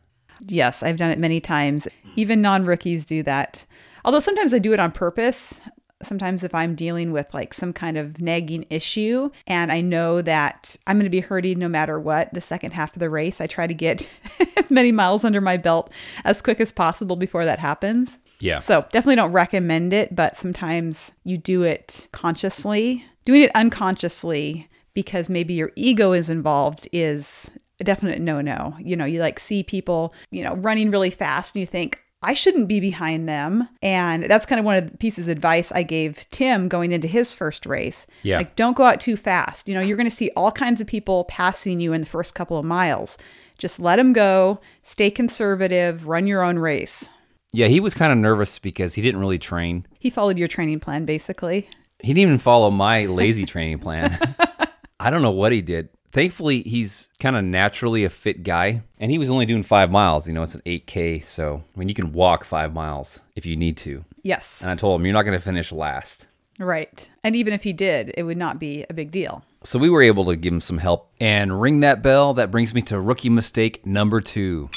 yes, 0.48 0.82
I've 0.82 0.96
done 0.96 1.12
it 1.12 1.18
many 1.20 1.40
times. 1.40 1.86
Even 2.16 2.42
non 2.42 2.64
rookies 2.64 3.04
do 3.04 3.22
that. 3.22 3.64
Although 4.04 4.18
sometimes 4.18 4.52
I 4.52 4.58
do 4.58 4.72
it 4.72 4.80
on 4.80 4.90
purpose. 4.90 5.60
Sometimes 6.04 6.44
if 6.44 6.54
I'm 6.54 6.74
dealing 6.74 7.12
with 7.12 7.32
like 7.32 7.54
some 7.54 7.72
kind 7.72 7.96
of 7.96 8.20
nagging 8.20 8.66
issue 8.70 9.30
and 9.46 9.70
I 9.70 9.80
know 9.80 10.22
that 10.22 10.76
I'm 10.86 10.96
going 10.96 11.04
to 11.04 11.10
be 11.10 11.20
hurting 11.20 11.58
no 11.58 11.68
matter 11.68 11.98
what 11.98 12.32
the 12.32 12.40
second 12.40 12.72
half 12.72 12.94
of 12.94 13.00
the 13.00 13.10
race, 13.10 13.40
I 13.40 13.46
try 13.46 13.66
to 13.66 13.74
get 13.74 14.06
as 14.56 14.70
many 14.70 14.92
miles 14.92 15.24
under 15.24 15.40
my 15.40 15.56
belt 15.56 15.92
as 16.24 16.42
quick 16.42 16.60
as 16.60 16.72
possible 16.72 17.16
before 17.16 17.44
that 17.44 17.58
happens. 17.58 18.18
Yeah. 18.40 18.58
So 18.58 18.82
definitely 18.92 19.16
don't 19.16 19.32
recommend 19.32 19.92
it, 19.92 20.14
but 20.14 20.36
sometimes 20.36 21.12
you 21.24 21.38
do 21.38 21.62
it 21.62 22.08
consciously. 22.12 23.04
Doing 23.24 23.42
it 23.42 23.52
unconsciously 23.54 24.68
because 24.94 25.30
maybe 25.30 25.54
your 25.54 25.70
ego 25.76 26.12
is 26.12 26.28
involved 26.28 26.88
is 26.92 27.52
a 27.80 27.84
definite 27.84 28.20
no 28.20 28.40
no. 28.40 28.74
You 28.80 28.96
know, 28.96 29.04
you 29.04 29.20
like 29.20 29.38
see 29.38 29.62
people, 29.62 30.14
you 30.30 30.42
know, 30.42 30.54
running 30.56 30.90
really 30.90 31.10
fast 31.10 31.54
and 31.54 31.60
you 31.60 31.66
think, 31.66 31.98
I 32.22 32.34
shouldn't 32.34 32.68
be 32.68 32.80
behind 32.80 33.28
them. 33.28 33.68
And 33.82 34.24
that's 34.24 34.46
kind 34.46 34.58
of 34.58 34.64
one 34.64 34.76
of 34.76 34.90
the 34.90 34.96
pieces 34.96 35.28
of 35.28 35.32
advice 35.32 35.72
I 35.72 35.82
gave 35.82 36.28
Tim 36.30 36.68
going 36.68 36.92
into 36.92 37.08
his 37.08 37.34
first 37.34 37.66
race. 37.66 38.06
Yeah. 38.22 38.38
Like, 38.38 38.54
don't 38.56 38.76
go 38.76 38.84
out 38.84 39.00
too 39.00 39.16
fast. 39.16 39.68
You 39.68 39.74
know, 39.74 39.80
you're 39.80 39.96
going 39.96 40.08
to 40.08 40.14
see 40.14 40.30
all 40.36 40.52
kinds 40.52 40.80
of 40.80 40.86
people 40.86 41.24
passing 41.24 41.80
you 41.80 41.92
in 41.92 42.00
the 42.00 42.06
first 42.06 42.34
couple 42.34 42.56
of 42.58 42.64
miles. 42.64 43.18
Just 43.58 43.80
let 43.80 43.96
them 43.96 44.12
go, 44.12 44.60
stay 44.82 45.10
conservative, 45.10 46.06
run 46.06 46.26
your 46.26 46.42
own 46.42 46.58
race. 46.58 47.08
Yeah, 47.52 47.66
he 47.66 47.80
was 47.80 47.94
kind 47.94 48.12
of 48.12 48.18
nervous 48.18 48.58
because 48.58 48.94
he 48.94 49.02
didn't 49.02 49.20
really 49.20 49.38
train. 49.38 49.86
He 49.98 50.08
followed 50.08 50.38
your 50.38 50.48
training 50.48 50.80
plan, 50.80 51.04
basically. 51.04 51.68
He 52.00 52.08
didn't 52.08 52.22
even 52.22 52.38
follow 52.38 52.70
my 52.70 53.06
lazy 53.06 53.44
training 53.44 53.78
plan. 53.78 54.18
I 55.00 55.10
don't 55.10 55.22
know 55.22 55.32
what 55.32 55.52
he 55.52 55.60
did. 55.60 55.90
Thankfully, 56.12 56.62
he's 56.62 57.08
kind 57.20 57.36
of 57.36 57.44
naturally 57.44 58.04
a 58.04 58.10
fit 58.10 58.42
guy, 58.42 58.82
and 59.00 59.10
he 59.10 59.16
was 59.16 59.30
only 59.30 59.46
doing 59.46 59.62
five 59.62 59.90
miles. 59.90 60.28
You 60.28 60.34
know, 60.34 60.42
it's 60.42 60.54
an 60.54 60.60
8K, 60.66 61.24
so 61.24 61.62
I 61.74 61.78
mean, 61.78 61.88
you 61.88 61.94
can 61.94 62.12
walk 62.12 62.44
five 62.44 62.74
miles 62.74 63.18
if 63.34 63.46
you 63.46 63.56
need 63.56 63.78
to. 63.78 64.04
Yes. 64.22 64.60
And 64.60 64.70
I 64.70 64.74
told 64.74 65.00
him, 65.00 65.06
you're 65.06 65.14
not 65.14 65.22
going 65.22 65.38
to 65.38 65.44
finish 65.44 65.72
last. 65.72 66.26
Right. 66.58 67.10
And 67.24 67.34
even 67.34 67.54
if 67.54 67.62
he 67.62 67.72
did, 67.72 68.12
it 68.16 68.24
would 68.24 68.36
not 68.36 68.58
be 68.58 68.84
a 68.90 68.94
big 68.94 69.10
deal. 69.10 69.42
So 69.64 69.78
we 69.78 69.88
were 69.88 70.02
able 70.02 70.26
to 70.26 70.36
give 70.36 70.52
him 70.52 70.60
some 70.60 70.78
help 70.78 71.10
and 71.18 71.60
ring 71.60 71.80
that 71.80 72.02
bell. 72.02 72.34
That 72.34 72.50
brings 72.50 72.74
me 72.74 72.82
to 72.82 73.00
rookie 73.00 73.30
mistake 73.30 73.86
number 73.86 74.20
two 74.20 74.68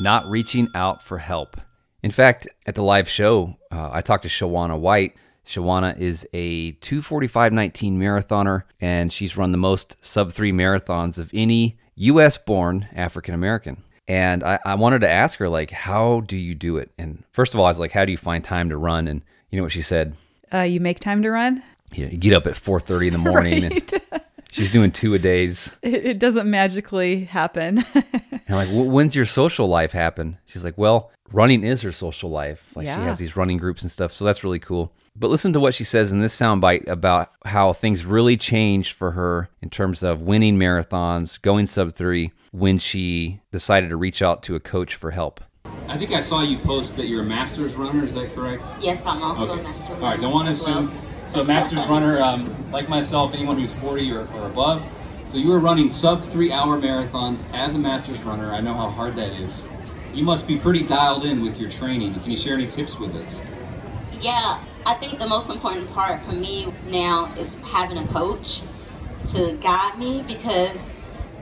not 0.00 0.26
reaching 0.26 0.68
out 0.74 1.02
for 1.02 1.18
help. 1.18 1.60
In 2.02 2.10
fact, 2.10 2.48
at 2.66 2.74
the 2.74 2.82
live 2.82 3.08
show, 3.08 3.56
uh, 3.70 3.90
I 3.92 4.00
talked 4.00 4.24
to 4.24 4.28
Shawana 4.28 4.78
White. 4.78 5.14
Shawana 5.46 5.98
is 5.98 6.26
a 6.32 6.72
245.19 6.74 7.92
marathoner, 7.94 8.62
and 8.80 9.12
she's 9.12 9.36
run 9.36 9.50
the 9.52 9.58
most 9.58 10.02
sub 10.04 10.32
three 10.32 10.52
marathons 10.52 11.18
of 11.18 11.30
any 11.34 11.78
US 11.96 12.38
born 12.38 12.88
African 12.94 13.34
American. 13.34 13.82
And 14.08 14.42
I, 14.42 14.58
I 14.64 14.74
wanted 14.74 15.00
to 15.00 15.08
ask 15.10 15.38
her, 15.38 15.48
like, 15.48 15.70
how 15.70 16.20
do 16.20 16.36
you 16.36 16.54
do 16.54 16.76
it? 16.76 16.90
And 16.98 17.22
first 17.32 17.54
of 17.54 17.60
all, 17.60 17.66
I 17.66 17.70
was 17.70 17.78
like, 17.80 17.92
how 17.92 18.04
do 18.04 18.10
you 18.12 18.18
find 18.18 18.42
time 18.42 18.68
to 18.70 18.76
run? 18.76 19.06
And 19.08 19.22
you 19.50 19.56
know 19.58 19.62
what 19.62 19.72
she 19.72 19.82
said? 19.82 20.16
Uh, 20.52 20.60
you 20.60 20.80
make 20.80 20.98
time 21.00 21.22
to 21.22 21.30
run? 21.30 21.62
Yeah, 21.92 22.06
you 22.06 22.18
get 22.18 22.32
up 22.32 22.46
at 22.46 22.54
4.30 22.54 23.06
in 23.08 23.12
the 23.12 23.18
morning. 23.30 23.64
And 23.64 24.22
she's 24.50 24.70
doing 24.70 24.90
two 24.90 25.14
a 25.14 25.18
days. 25.18 25.76
It, 25.82 26.04
it 26.06 26.18
doesn't 26.18 26.50
magically 26.50 27.24
happen. 27.24 27.84
And 28.48 28.56
I'm 28.60 28.66
like, 28.66 28.68
"Wh- 28.70 28.92
when's 28.92 29.14
your 29.14 29.24
social 29.24 29.68
life 29.68 29.92
happen? 29.92 30.36
She's 30.46 30.64
like, 30.64 30.76
well, 30.76 31.12
running 31.30 31.62
is 31.62 31.80
her 31.82 31.92
social 31.92 32.28
life. 32.28 32.74
Like 32.76 32.86
she 32.86 32.90
has 32.90 33.18
these 33.20 33.36
running 33.36 33.56
groups 33.56 33.82
and 33.82 33.90
stuff. 33.90 34.12
So 34.12 34.24
that's 34.24 34.42
really 34.42 34.58
cool. 34.58 34.92
But 35.14 35.28
listen 35.28 35.52
to 35.52 35.60
what 35.60 35.74
she 35.74 35.84
says 35.84 36.10
in 36.10 36.20
this 36.20 36.34
soundbite 36.38 36.88
about 36.88 37.28
how 37.44 37.74
things 37.74 38.06
really 38.06 38.36
changed 38.38 38.94
for 38.96 39.10
her 39.12 39.50
in 39.60 39.68
terms 39.68 40.02
of 40.02 40.22
winning 40.22 40.58
marathons, 40.58 41.40
going 41.40 41.66
sub 41.66 41.92
three, 41.92 42.32
when 42.50 42.78
she 42.78 43.40
decided 43.52 43.90
to 43.90 43.96
reach 43.96 44.22
out 44.22 44.42
to 44.44 44.54
a 44.54 44.60
coach 44.60 44.94
for 44.94 45.10
help. 45.10 45.40
I 45.86 45.98
think 45.98 46.12
I 46.12 46.20
saw 46.20 46.42
you 46.42 46.58
post 46.58 46.96
that 46.96 47.08
you're 47.08 47.20
a 47.20 47.26
master's 47.26 47.74
runner. 47.74 48.04
Is 48.04 48.14
that 48.14 48.34
correct? 48.34 48.62
Yes, 48.80 49.04
I'm 49.04 49.22
also 49.22 49.50
Okay. 49.50 49.60
a 49.60 49.64
runner. 49.64 49.94
All 49.94 50.00
right, 50.00 50.20
don't 50.20 50.32
want 50.32 50.46
to 50.46 50.52
as 50.52 50.64
well. 50.64 50.78
assume. 50.78 50.94
So, 51.26 51.44
master's 51.44 51.86
runner, 51.88 52.20
um, 52.20 52.54
like 52.72 52.88
myself, 52.88 53.34
anyone 53.34 53.58
who's 53.58 53.72
40 53.74 54.10
or, 54.12 54.26
or 54.34 54.46
above. 54.46 54.82
So, 55.26 55.36
you 55.36 55.48
were 55.48 55.58
running 55.60 55.90
sub 55.90 56.24
three 56.24 56.50
hour 56.52 56.78
marathons 56.80 57.38
as 57.52 57.74
a 57.74 57.78
master's 57.78 58.22
runner. 58.22 58.52
I 58.52 58.60
know 58.60 58.72
how 58.74 58.88
hard 58.88 59.16
that 59.16 59.32
is. 59.32 59.68
You 60.14 60.24
must 60.24 60.46
be 60.46 60.58
pretty 60.58 60.82
dialed 60.82 61.24
in 61.24 61.42
with 61.42 61.60
your 61.60 61.68
training. 61.70 62.14
Can 62.20 62.30
you 62.30 62.36
share 62.36 62.54
any 62.54 62.66
tips 62.66 62.98
with 62.98 63.14
us? 63.14 63.38
Yeah, 64.20 64.62
I 64.84 64.94
think 64.94 65.20
the 65.20 65.28
most 65.28 65.48
important 65.48 65.88
part 65.92 66.20
for 66.22 66.32
me 66.32 66.72
now 66.88 67.32
is 67.38 67.54
having 67.62 67.98
a 67.98 68.06
coach 68.08 68.62
to 69.28 69.56
guide 69.60 69.96
me 69.96 70.24
because 70.26 70.88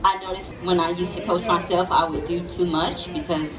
I 0.05 0.23
noticed 0.23 0.53
when 0.63 0.79
I 0.79 0.91
used 0.91 1.17
to 1.17 1.25
coach 1.25 1.47
myself, 1.47 1.91
I 1.91 2.05
would 2.05 2.27
do 2.27 2.47
too 2.47 2.67
much 2.67 3.13
because 3.15 3.51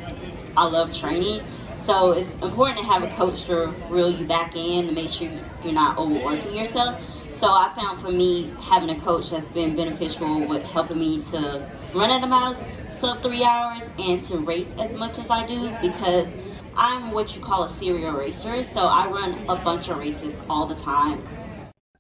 I 0.56 0.66
love 0.68 0.94
training. 0.94 1.44
So 1.82 2.12
it's 2.12 2.32
important 2.36 2.78
to 2.78 2.84
have 2.84 3.02
a 3.02 3.08
coach 3.08 3.46
to 3.46 3.74
reel 3.90 4.12
you 4.12 4.26
back 4.26 4.56
in 4.56 4.88
to 4.88 4.94
make 4.94 5.10
sure 5.10 5.30
you're 5.64 5.74
not 5.74 5.98
overworking 5.98 6.56
yourself. 6.56 7.04
So 7.36 7.48
I 7.48 7.74
found 7.76 8.00
for 8.00 8.12
me 8.12 8.54
having 8.62 8.92
a 8.92 9.00
coach 9.00 9.32
has 9.32 9.46
been 9.46 9.76
beneficial 9.76 10.46
with 10.46 10.64
helping 10.64 11.00
me 11.00 11.24
to 11.32 11.68
run 11.96 12.12
at 12.12 12.22
the 12.22 12.28
about 12.28 12.56
sub 12.92 13.24
three 13.24 13.44
hours 13.44 13.90
and 13.98 14.24
to 14.26 14.38
race 14.38 14.76
as 14.78 14.96
much 14.96 15.18
as 15.18 15.32
I 15.32 15.48
do 15.48 15.76
because 15.82 16.32
I'm 16.75 17.12
what 17.12 17.36
you 17.36 17.42
call 17.42 17.63
a 17.63 17.70
serial 17.70 18.13
racer. 18.13 18.63
So 18.63 18.88
I 18.88 19.08
run 19.08 19.38
a 19.50 19.56
bunch 19.56 19.90
of 19.90 19.98
races 19.98 20.40
all 20.50 20.66
the 20.66 20.75
time. 20.75 21.25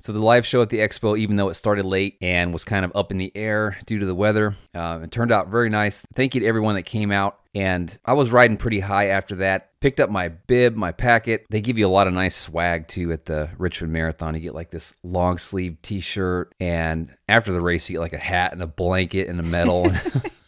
So 0.01 0.11
the 0.11 0.19
live 0.19 0.47
show 0.47 0.63
at 0.63 0.69
the 0.69 0.79
expo, 0.79 1.17
even 1.17 1.35
though 1.35 1.49
it 1.49 1.53
started 1.53 1.85
late 1.85 2.17
and 2.21 2.51
was 2.51 2.65
kind 2.65 2.83
of 2.83 2.91
up 2.95 3.11
in 3.11 3.19
the 3.19 3.31
air 3.35 3.77
due 3.85 3.99
to 3.99 4.05
the 4.05 4.15
weather, 4.15 4.55
uh, 4.73 5.01
it 5.03 5.11
turned 5.11 5.31
out 5.31 5.49
very 5.49 5.69
nice. 5.69 6.01
Thank 6.15 6.33
you 6.33 6.41
to 6.41 6.47
everyone 6.47 6.73
that 6.73 6.83
came 6.83 7.11
out. 7.11 7.37
And 7.53 7.95
I 8.03 8.13
was 8.13 8.31
riding 8.31 8.57
pretty 8.57 8.79
high 8.79 9.07
after 9.09 9.35
that. 9.35 9.79
Picked 9.79 9.99
up 9.99 10.09
my 10.09 10.29
bib, 10.29 10.75
my 10.75 10.91
packet. 10.91 11.45
They 11.51 11.61
give 11.61 11.77
you 11.77 11.85
a 11.85 11.89
lot 11.89 12.07
of 12.07 12.13
nice 12.13 12.35
swag 12.35 12.87
too 12.87 13.11
at 13.11 13.25
the 13.25 13.51
Richmond 13.59 13.93
Marathon. 13.93 14.33
You 14.33 14.39
get 14.39 14.55
like 14.55 14.71
this 14.71 14.95
long 15.03 15.37
sleeve 15.37 15.77
T-shirt, 15.83 16.55
and 16.59 17.13
after 17.27 17.51
the 17.51 17.61
race, 17.61 17.87
you 17.89 17.95
get 17.95 17.99
like 17.99 18.13
a 18.13 18.17
hat 18.17 18.53
and 18.53 18.63
a 18.63 18.67
blanket 18.67 19.27
and 19.27 19.39
a 19.39 19.43
medal. 19.43 19.91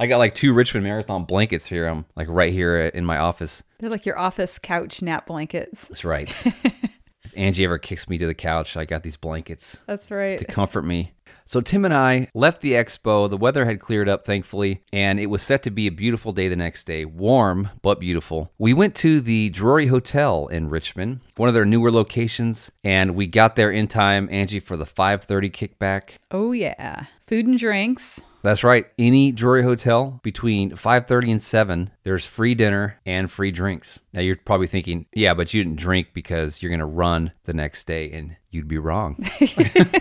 I 0.00 0.06
got 0.06 0.16
like 0.16 0.34
two 0.34 0.54
Richmond 0.54 0.84
Marathon 0.84 1.24
blankets 1.24 1.66
here. 1.66 1.86
I'm 1.86 2.06
like 2.16 2.26
right 2.30 2.54
here 2.54 2.90
uh, 2.94 2.96
in 2.96 3.04
my 3.04 3.18
office. 3.18 3.62
They're 3.80 3.90
like 3.90 4.06
your 4.06 4.18
office 4.18 4.58
couch 4.58 5.02
nap 5.02 5.26
blankets. 5.26 5.88
That's 5.88 6.06
right. 6.06 6.30
if 6.46 7.34
Angie 7.36 7.66
ever 7.66 7.76
kicks 7.76 8.08
me 8.08 8.16
to 8.16 8.26
the 8.26 8.34
couch, 8.34 8.78
I 8.78 8.86
got 8.86 9.02
these 9.02 9.18
blankets 9.18 9.82
That's 9.84 10.10
right. 10.10 10.38
to 10.38 10.46
comfort 10.46 10.86
me. 10.86 11.12
So 11.44 11.60
Tim 11.60 11.84
and 11.84 11.92
I 11.92 12.28
left 12.32 12.62
the 12.62 12.72
expo. 12.72 13.28
The 13.28 13.36
weather 13.36 13.66
had 13.66 13.78
cleared 13.78 14.08
up, 14.08 14.24
thankfully, 14.24 14.82
and 14.90 15.20
it 15.20 15.26
was 15.26 15.42
set 15.42 15.64
to 15.64 15.70
be 15.70 15.86
a 15.86 15.92
beautiful 15.92 16.32
day 16.32 16.48
the 16.48 16.56
next 16.56 16.84
day. 16.84 17.04
Warm, 17.04 17.68
but 17.82 18.00
beautiful. 18.00 18.50
We 18.56 18.72
went 18.72 18.94
to 18.96 19.20
the 19.20 19.50
Drury 19.50 19.88
Hotel 19.88 20.46
in 20.46 20.70
Richmond, 20.70 21.20
one 21.36 21.50
of 21.50 21.54
their 21.54 21.66
newer 21.66 21.90
locations, 21.90 22.72
and 22.82 23.14
we 23.14 23.26
got 23.26 23.54
there 23.54 23.70
in 23.70 23.86
time, 23.86 24.30
Angie, 24.32 24.60
for 24.60 24.78
the 24.78 24.86
5:30 24.86 25.50
kickback. 25.50 26.12
Oh 26.30 26.52
yeah, 26.52 27.04
food 27.20 27.46
and 27.46 27.58
drinks. 27.58 28.22
That's 28.42 28.64
right. 28.64 28.86
Any 28.98 29.32
Drury 29.32 29.62
hotel 29.62 30.20
between 30.22 30.70
5:30 30.70 31.30
and 31.32 31.42
7, 31.42 31.90
there's 32.04 32.26
free 32.26 32.54
dinner 32.54 32.98
and 33.04 33.30
free 33.30 33.50
drinks. 33.50 34.00
Now 34.12 34.20
you're 34.20 34.36
probably 34.36 34.66
thinking, 34.66 35.06
"Yeah, 35.14 35.34
but 35.34 35.52
you 35.52 35.62
didn't 35.62 35.78
drink 35.78 36.08
because 36.14 36.62
you're 36.62 36.70
going 36.70 36.80
to 36.80 36.86
run 36.86 37.32
the 37.44 37.54
next 37.54 37.86
day." 37.86 38.10
And 38.10 38.36
you'd 38.50 38.68
be 38.68 38.78
wrong. 38.78 39.22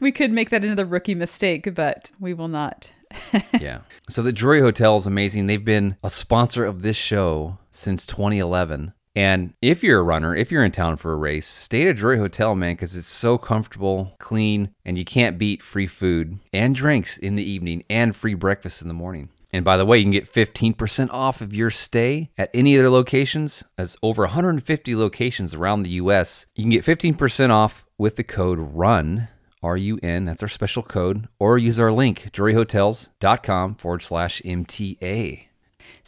We 0.00 0.12
could 0.12 0.32
make 0.32 0.50
that 0.50 0.64
another 0.64 0.84
rookie 0.84 1.14
mistake, 1.14 1.74
but 1.74 2.12
we 2.20 2.34
will 2.34 2.48
not. 2.48 2.92
yeah. 3.60 3.80
So 4.08 4.22
the 4.22 4.32
Drury 4.32 4.60
Hotel 4.60 4.96
is 4.96 5.06
amazing. 5.06 5.46
They've 5.46 5.64
been 5.64 5.96
a 6.02 6.10
sponsor 6.10 6.64
of 6.64 6.82
this 6.82 6.96
show 6.96 7.58
since 7.70 8.06
2011. 8.06 8.92
And 9.18 9.52
if 9.60 9.82
you're 9.82 9.98
a 9.98 10.04
runner, 10.04 10.36
if 10.36 10.52
you're 10.52 10.62
in 10.62 10.70
town 10.70 10.96
for 10.96 11.12
a 11.12 11.16
race, 11.16 11.44
stay 11.44 11.82
at 11.82 11.88
a 11.88 11.92
Drury 11.92 12.18
Hotel, 12.18 12.54
man, 12.54 12.74
because 12.74 12.94
it's 12.94 13.08
so 13.08 13.36
comfortable, 13.36 14.14
clean, 14.20 14.72
and 14.84 14.96
you 14.96 15.04
can't 15.04 15.38
beat 15.38 15.60
free 15.60 15.88
food 15.88 16.38
and 16.52 16.72
drinks 16.72 17.18
in 17.18 17.34
the 17.34 17.42
evening 17.42 17.82
and 17.90 18.14
free 18.14 18.34
breakfast 18.34 18.80
in 18.80 18.86
the 18.86 18.94
morning. 18.94 19.30
And 19.52 19.64
by 19.64 19.76
the 19.76 19.84
way, 19.84 19.98
you 19.98 20.04
can 20.04 20.12
get 20.12 20.26
15% 20.26 21.10
off 21.10 21.40
of 21.40 21.52
your 21.52 21.68
stay 21.72 22.30
at 22.38 22.48
any 22.54 22.76
of 22.76 22.80
their 22.80 22.90
locations. 22.90 23.64
That's 23.74 23.96
over 24.04 24.22
150 24.22 24.94
locations 24.94 25.52
around 25.52 25.82
the 25.82 25.98
US. 26.02 26.46
You 26.54 26.62
can 26.62 26.70
get 26.70 26.84
15% 26.84 27.50
off 27.50 27.84
with 27.98 28.14
the 28.14 28.22
code 28.22 28.60
RUN, 28.60 29.26
R 29.64 29.76
U 29.76 29.98
N, 30.00 30.26
that's 30.26 30.44
our 30.44 30.48
special 30.48 30.84
code, 30.84 31.26
or 31.40 31.58
use 31.58 31.80
our 31.80 31.90
link, 31.90 32.30
druryhotels.com 32.30 33.74
forward 33.74 34.02
slash 34.02 34.40
MTA. 34.42 35.47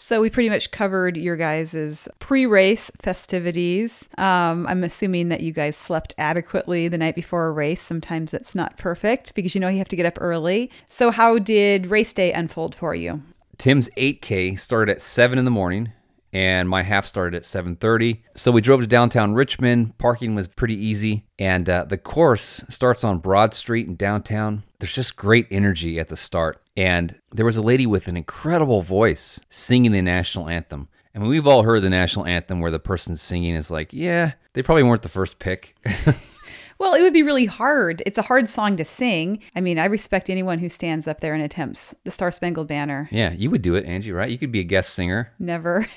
So 0.02 0.22
we 0.22 0.30
pretty 0.30 0.48
much 0.48 0.70
covered 0.70 1.18
your 1.18 1.36
guys' 1.36 2.08
pre-race 2.20 2.90
festivities. 2.98 4.08
Um, 4.16 4.66
I'm 4.66 4.82
assuming 4.82 5.28
that 5.28 5.42
you 5.42 5.52
guys 5.52 5.76
slept 5.76 6.14
adequately 6.16 6.88
the 6.88 6.96
night 6.96 7.14
before 7.14 7.48
a 7.48 7.52
race. 7.52 7.82
Sometimes 7.82 8.30
that's 8.30 8.54
not 8.54 8.78
perfect 8.78 9.34
because 9.34 9.54
you 9.54 9.60
know 9.60 9.68
you 9.68 9.76
have 9.76 9.90
to 9.90 9.96
get 9.96 10.06
up 10.06 10.16
early. 10.18 10.70
So 10.88 11.10
how 11.10 11.38
did 11.38 11.88
race 11.88 12.14
day 12.14 12.32
unfold 12.32 12.74
for 12.74 12.94
you? 12.94 13.20
Tim's 13.58 13.90
8K 13.90 14.58
started 14.58 14.90
at 14.90 15.02
7 15.02 15.38
in 15.38 15.44
the 15.44 15.50
morning 15.50 15.92
and 16.32 16.66
my 16.66 16.82
half 16.82 17.04
started 17.04 17.36
at 17.36 17.42
7.30 17.42 18.20
so 18.36 18.52
we 18.52 18.60
drove 18.60 18.80
to 18.80 18.86
downtown 18.86 19.34
richmond 19.34 19.98
parking 19.98 20.36
was 20.36 20.46
pretty 20.46 20.76
easy 20.76 21.24
and 21.40 21.68
uh, 21.68 21.84
the 21.84 21.98
course 21.98 22.64
starts 22.68 23.02
on 23.02 23.18
broad 23.18 23.52
street 23.52 23.88
in 23.88 23.96
downtown 23.96 24.62
there's 24.78 24.94
just 24.94 25.16
great 25.16 25.48
energy 25.50 25.98
at 25.98 26.06
the 26.06 26.16
start 26.16 26.62
and 26.80 27.18
there 27.30 27.46
was 27.46 27.56
a 27.56 27.62
lady 27.62 27.86
with 27.86 28.08
an 28.08 28.16
incredible 28.16 28.82
voice 28.82 29.40
singing 29.48 29.92
the 29.92 30.02
national 30.02 30.48
anthem 30.48 30.88
I 31.14 31.18
mean, 31.18 31.28
we've 31.28 31.46
all 31.46 31.64
heard 31.64 31.82
the 31.82 31.90
national 31.90 32.26
anthem 32.26 32.60
where 32.60 32.70
the 32.70 32.78
person 32.78 33.16
singing 33.16 33.56
is 33.56 33.68
like, 33.68 33.92
yeah, 33.92 34.34
they 34.52 34.62
probably 34.62 34.84
weren't 34.84 35.02
the 35.02 35.08
first 35.08 35.38
pick. 35.38 35.74
Well, 36.80 36.94
it 36.94 37.02
would 37.02 37.12
be 37.12 37.22
really 37.22 37.44
hard. 37.44 38.02
It's 38.06 38.16
a 38.16 38.22
hard 38.22 38.48
song 38.48 38.78
to 38.78 38.86
sing. 38.86 39.42
I 39.54 39.60
mean, 39.60 39.78
I 39.78 39.84
respect 39.84 40.30
anyone 40.30 40.58
who 40.58 40.70
stands 40.70 41.06
up 41.06 41.20
there 41.20 41.34
and 41.34 41.42
attempts 41.42 41.94
the 42.04 42.10
Star 42.10 42.30
Spangled 42.30 42.68
Banner. 42.68 43.06
yeah, 43.12 43.34
you 43.34 43.50
would 43.50 43.60
do 43.60 43.74
it, 43.74 43.84
Angie, 43.84 44.12
right? 44.12 44.30
You 44.30 44.38
could 44.38 44.50
be 44.50 44.60
a 44.60 44.64
guest 44.64 44.94
singer. 44.94 45.30
Never. 45.38 45.86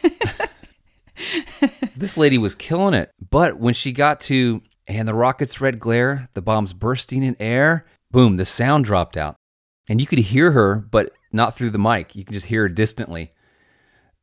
This 1.95 2.17
lady 2.17 2.37
was 2.37 2.55
killing 2.55 2.95
it. 2.95 3.11
But 3.29 3.59
when 3.59 3.73
she 3.75 3.91
got 3.91 4.19
to, 4.21 4.61
and 4.87 5.07
the 5.07 5.13
rocket's 5.13 5.61
red 5.61 5.79
glare, 5.79 6.27
the 6.33 6.41
bombs 6.41 6.73
bursting 6.73 7.23
in 7.23 7.37
air, 7.39 7.85
boom, 8.11 8.35
the 8.37 8.45
sound 8.45 8.83
dropped 8.83 9.15
out. 9.15 9.35
And 9.89 9.99
you 9.99 10.07
could 10.07 10.19
hear 10.19 10.51
her, 10.51 10.75
but 10.75 11.11
not 11.31 11.55
through 11.55 11.71
the 11.71 11.77
mic. 11.79 12.15
You 12.15 12.23
can 12.23 12.33
just 12.33 12.45
hear 12.47 12.61
her 12.63 12.69
distantly. 12.69 13.31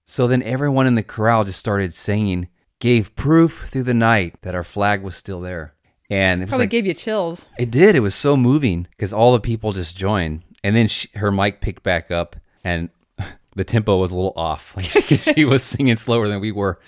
So 0.05 0.27
then 0.27 0.43
everyone 0.43 0.87
in 0.87 0.95
the 0.95 1.03
corral 1.03 1.45
just 1.45 1.59
started 1.61 1.93
singing, 1.93 2.49
gave 2.81 3.15
proof 3.15 3.69
through 3.71 3.85
the 3.85 3.95
night 3.95 4.37
that 4.43 4.55
our 4.55 4.65
flag 4.65 5.03
was 5.03 5.17
still 5.17 5.41
there. 5.41 5.75
And 6.09 6.41
it 6.41 6.45
was 6.45 6.51
Probably 6.51 6.65
like, 6.65 6.71
gave 6.71 6.87
you 6.87 6.95
chills. 6.95 7.49
it 7.59 7.71
did. 7.71 7.95
It 7.95 8.01
was 8.01 8.15
so 8.15 8.37
moving 8.37 8.89
because 8.91 9.13
all 9.13 9.33
the 9.33 9.41
people 9.41 9.71
just 9.73 9.97
joined. 9.97 10.43
And 10.65 10.75
then 10.75 10.89
she, 10.89 11.09
her 11.15 11.31
mic 11.31 11.61
picked 11.61 11.83
back 11.83 12.11
up 12.11 12.37
and 12.65 12.91
the 13.55 13.65
tempo 13.65 13.97
was 13.99 14.11
a 14.11 14.17
little 14.17 14.33
off. 14.37 14.75
Like 14.95 15.37
she 15.37 15.45
was 15.45 15.63
singing 15.63 15.97
slower 15.97 16.27
than 16.27 16.41
we 16.41 16.51
were. 16.53 16.81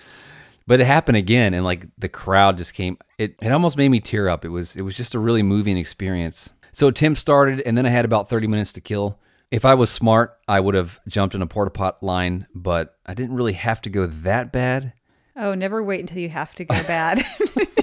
But 0.67 0.81
it 0.81 0.87
happened 0.87 1.17
again 1.19 1.55
and 1.55 1.64
like 1.64 1.87
the 1.99 2.09
crowd 2.09 2.57
just 2.57 2.75
came 2.75 2.97
it 3.19 3.35
it 3.43 3.50
almost 3.52 3.76
made 3.76 3.88
me 3.91 4.00
tear 4.00 4.29
up. 4.29 4.45
It 4.45 4.49
was 4.49 4.76
it 4.76 4.83
was 4.83 4.97
just 4.97 5.14
a 5.14 5.19
really 5.19 5.43
moving 5.43 5.76
experience. 5.76 6.50
So 6.73 6.91
Tim 6.91 7.14
started 7.14 7.61
and 7.61 7.76
then 7.76 7.87
I 7.87 7.91
had 7.91 8.05
about 8.05 8.29
30 8.29 8.47
minutes 8.47 8.73
to 8.75 8.81
kill. 8.81 9.19
If 9.50 9.67
I 9.67 9.75
was 9.75 9.91
smart, 9.91 10.38
I 10.49 10.59
would 10.61 10.75
have 10.75 10.99
jumped 11.07 11.35
in 11.35 11.43
a 11.43 11.47
porta 11.47 11.71
pot 11.71 12.02
line, 12.02 12.47
but 12.55 12.97
I 13.05 13.12
didn't 13.12 13.37
really 13.37 13.52
have 13.52 13.83
to 13.83 13.91
go 13.91 14.07
that 14.07 14.50
bad. 14.50 14.95
Oh, 15.37 15.55
never 15.55 15.83
wait 15.83 16.00
until 16.00 16.19
you 16.19 16.31
have 16.31 16.55
to 16.55 16.64
go 16.64 16.75
bad. 16.85 17.23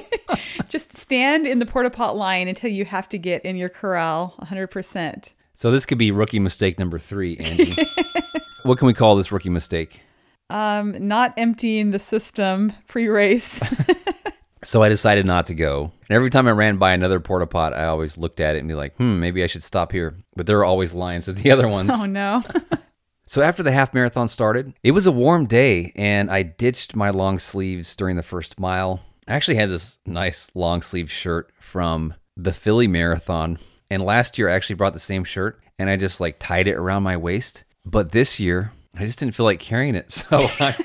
Just 0.69 0.93
stand 0.95 1.45
in 1.45 1.59
the 1.59 1.65
porta 1.67 1.91
pot 1.91 2.17
line 2.17 2.47
until 2.47 2.71
you 2.71 2.85
have 2.85 3.07
to 3.09 3.19
get 3.19 3.45
in 3.45 3.55
your 3.55 3.69
corral 3.69 4.35
100%. 4.41 5.33
So 5.53 5.71
this 5.71 5.85
could 5.85 5.97
be 5.97 6.09
rookie 6.11 6.39
mistake 6.39 6.79
number 6.79 6.97
3, 6.97 7.37
Andy. 7.37 7.73
what 8.63 8.79
can 8.79 8.87
we 8.87 8.93
call 8.93 9.15
this 9.15 9.31
rookie 9.31 9.49
mistake? 9.49 10.01
Um, 10.49 11.07
not 11.07 11.33
emptying 11.37 11.91
the 11.91 11.99
system 11.99 12.73
pre-race. 12.87 13.59
So 14.63 14.83
I 14.83 14.89
decided 14.89 15.25
not 15.25 15.45
to 15.45 15.53
go. 15.55 15.91
And 16.09 16.15
every 16.15 16.29
time 16.29 16.47
I 16.47 16.51
ran 16.51 16.77
by 16.77 16.93
another 16.93 17.19
porta 17.19 17.47
pot, 17.47 17.73
I 17.73 17.85
always 17.85 18.17
looked 18.17 18.39
at 18.39 18.55
it 18.55 18.59
and 18.59 18.67
be 18.67 18.73
like, 18.73 18.95
hmm, 18.97 19.19
maybe 19.19 19.43
I 19.43 19.47
should 19.47 19.63
stop 19.63 19.91
here. 19.91 20.15
But 20.35 20.47
there 20.47 20.57
are 20.59 20.65
always 20.65 20.93
lines 20.93 21.29
at 21.29 21.37
the 21.37 21.51
other 21.51 21.67
ones. 21.77 21.91
oh 21.93 22.05
no. 22.05 22.43
So 23.25 23.43
after 23.43 23.61
the 23.61 23.71
half 23.71 23.93
marathon 23.93 24.27
started, 24.27 24.73
it 24.81 24.89
was 24.89 25.05
a 25.05 25.11
warm 25.11 25.45
day 25.45 25.91
and 25.95 26.31
I 26.31 26.41
ditched 26.41 26.95
my 26.95 27.11
long 27.11 27.37
sleeves 27.37 27.95
during 27.95 28.15
the 28.15 28.23
first 28.23 28.59
mile. 28.59 29.01
I 29.27 29.33
actually 29.33 29.57
had 29.57 29.69
this 29.69 29.99
nice 30.03 30.49
long 30.55 30.81
sleeve 30.81 31.11
shirt 31.11 31.51
from 31.53 32.15
the 32.35 32.51
Philly 32.53 32.87
marathon. 32.87 33.59
And 33.91 34.03
last 34.03 34.39
year 34.39 34.49
I 34.49 34.53
actually 34.55 34.77
brought 34.77 34.93
the 34.93 34.99
same 34.99 35.23
shirt 35.23 35.61
and 35.77 35.91
I 35.91 35.95
just 35.95 36.19
like 36.19 36.39
tied 36.39 36.67
it 36.67 36.73
around 36.73 37.03
my 37.03 37.17
waist. 37.17 37.65
But 37.85 38.13
this 38.13 38.39
year 38.39 38.71
I 38.97 39.05
just 39.05 39.19
didn't 39.19 39.35
feel 39.35 39.45
like 39.45 39.59
carrying 39.59 39.93
it. 39.93 40.11
So 40.11 40.39
I, 40.59 40.75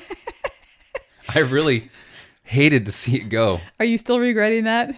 I 1.33 1.39
really 1.39 1.89
hated 2.45 2.85
to 2.85 2.91
see 2.91 3.17
it 3.17 3.29
go. 3.29 3.59
Are 3.79 3.85
you 3.85 3.97
still 3.97 4.19
regretting 4.19 4.63
that? 4.63 4.95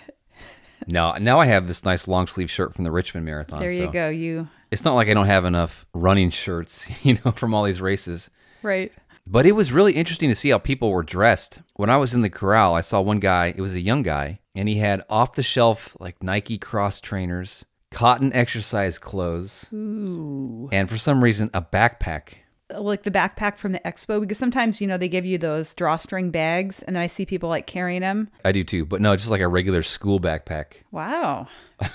No, 0.85 1.13
now 1.17 1.39
I 1.39 1.47
have 1.47 1.67
this 1.67 1.83
nice 1.83 2.07
long 2.07 2.27
sleeve 2.27 2.51
shirt 2.51 2.73
from 2.73 2.83
the 2.83 2.91
Richmond 2.91 3.25
Marathon. 3.25 3.59
There 3.59 3.71
you 3.71 3.85
so 3.85 3.91
go. 3.91 4.09
You 4.09 4.47
It's 4.71 4.85
not 4.85 4.93
like 4.93 5.09
I 5.09 5.13
don't 5.13 5.25
have 5.25 5.45
enough 5.45 5.85
running 5.93 6.29
shirts, 6.29 6.87
you 7.05 7.17
know, 7.25 7.31
from 7.31 7.53
all 7.53 7.63
these 7.63 7.81
races. 7.81 8.29
right. 8.61 8.93
But 9.29 9.45
it 9.45 9.51
was 9.51 9.73
really 9.73 9.91
interesting 9.91 10.29
to 10.29 10.35
see 10.35 10.51
how 10.51 10.57
people 10.57 10.89
were 10.89 11.03
dressed. 11.03 11.59
When 11.75 11.89
I 11.89 11.97
was 11.97 12.13
in 12.13 12.21
the 12.21 12.29
corral, 12.29 12.73
I 12.73 12.79
saw 12.79 13.01
one 13.01 13.19
guy, 13.19 13.47
it 13.47 13.59
was 13.59 13.73
a 13.73 13.81
young 13.81 14.01
guy, 14.01 14.39
and 14.55 14.69
he 14.69 14.77
had 14.77 15.03
off 15.09 15.33
the 15.33 15.43
shelf 15.43 15.97
like 15.99 16.23
Nike 16.23 16.57
cross 16.57 17.01
trainers, 17.01 17.65
cotton 17.91 18.31
exercise 18.31 18.97
clothes, 18.97 19.67
Ooh. 19.73 20.69
and 20.71 20.89
for 20.89 20.97
some 20.97 21.21
reason, 21.21 21.49
a 21.53 21.61
backpack. 21.61 22.35
Like 22.69 23.03
the 23.03 23.11
backpack 23.11 23.55
from 23.57 23.71
the 23.71 23.79
expo 23.79 24.19
because 24.19 24.37
sometimes 24.37 24.81
you 24.81 24.87
know 24.87 24.97
they 24.97 25.07
give 25.07 25.25
you 25.25 25.37
those 25.37 25.73
drawstring 25.73 26.31
bags 26.31 26.83
and 26.83 26.95
then 26.95 27.03
I 27.03 27.07
see 27.07 27.25
people 27.25 27.47
like 27.47 27.65
carrying 27.65 28.01
them. 28.01 28.29
I 28.43 28.51
do 28.51 28.63
too, 28.63 28.85
but 28.85 28.99
no, 29.01 29.15
just 29.15 29.31
like 29.31 29.39
a 29.41 29.47
regular 29.47 29.83
school 29.83 30.19
backpack. 30.19 30.73
Wow. 30.91 31.47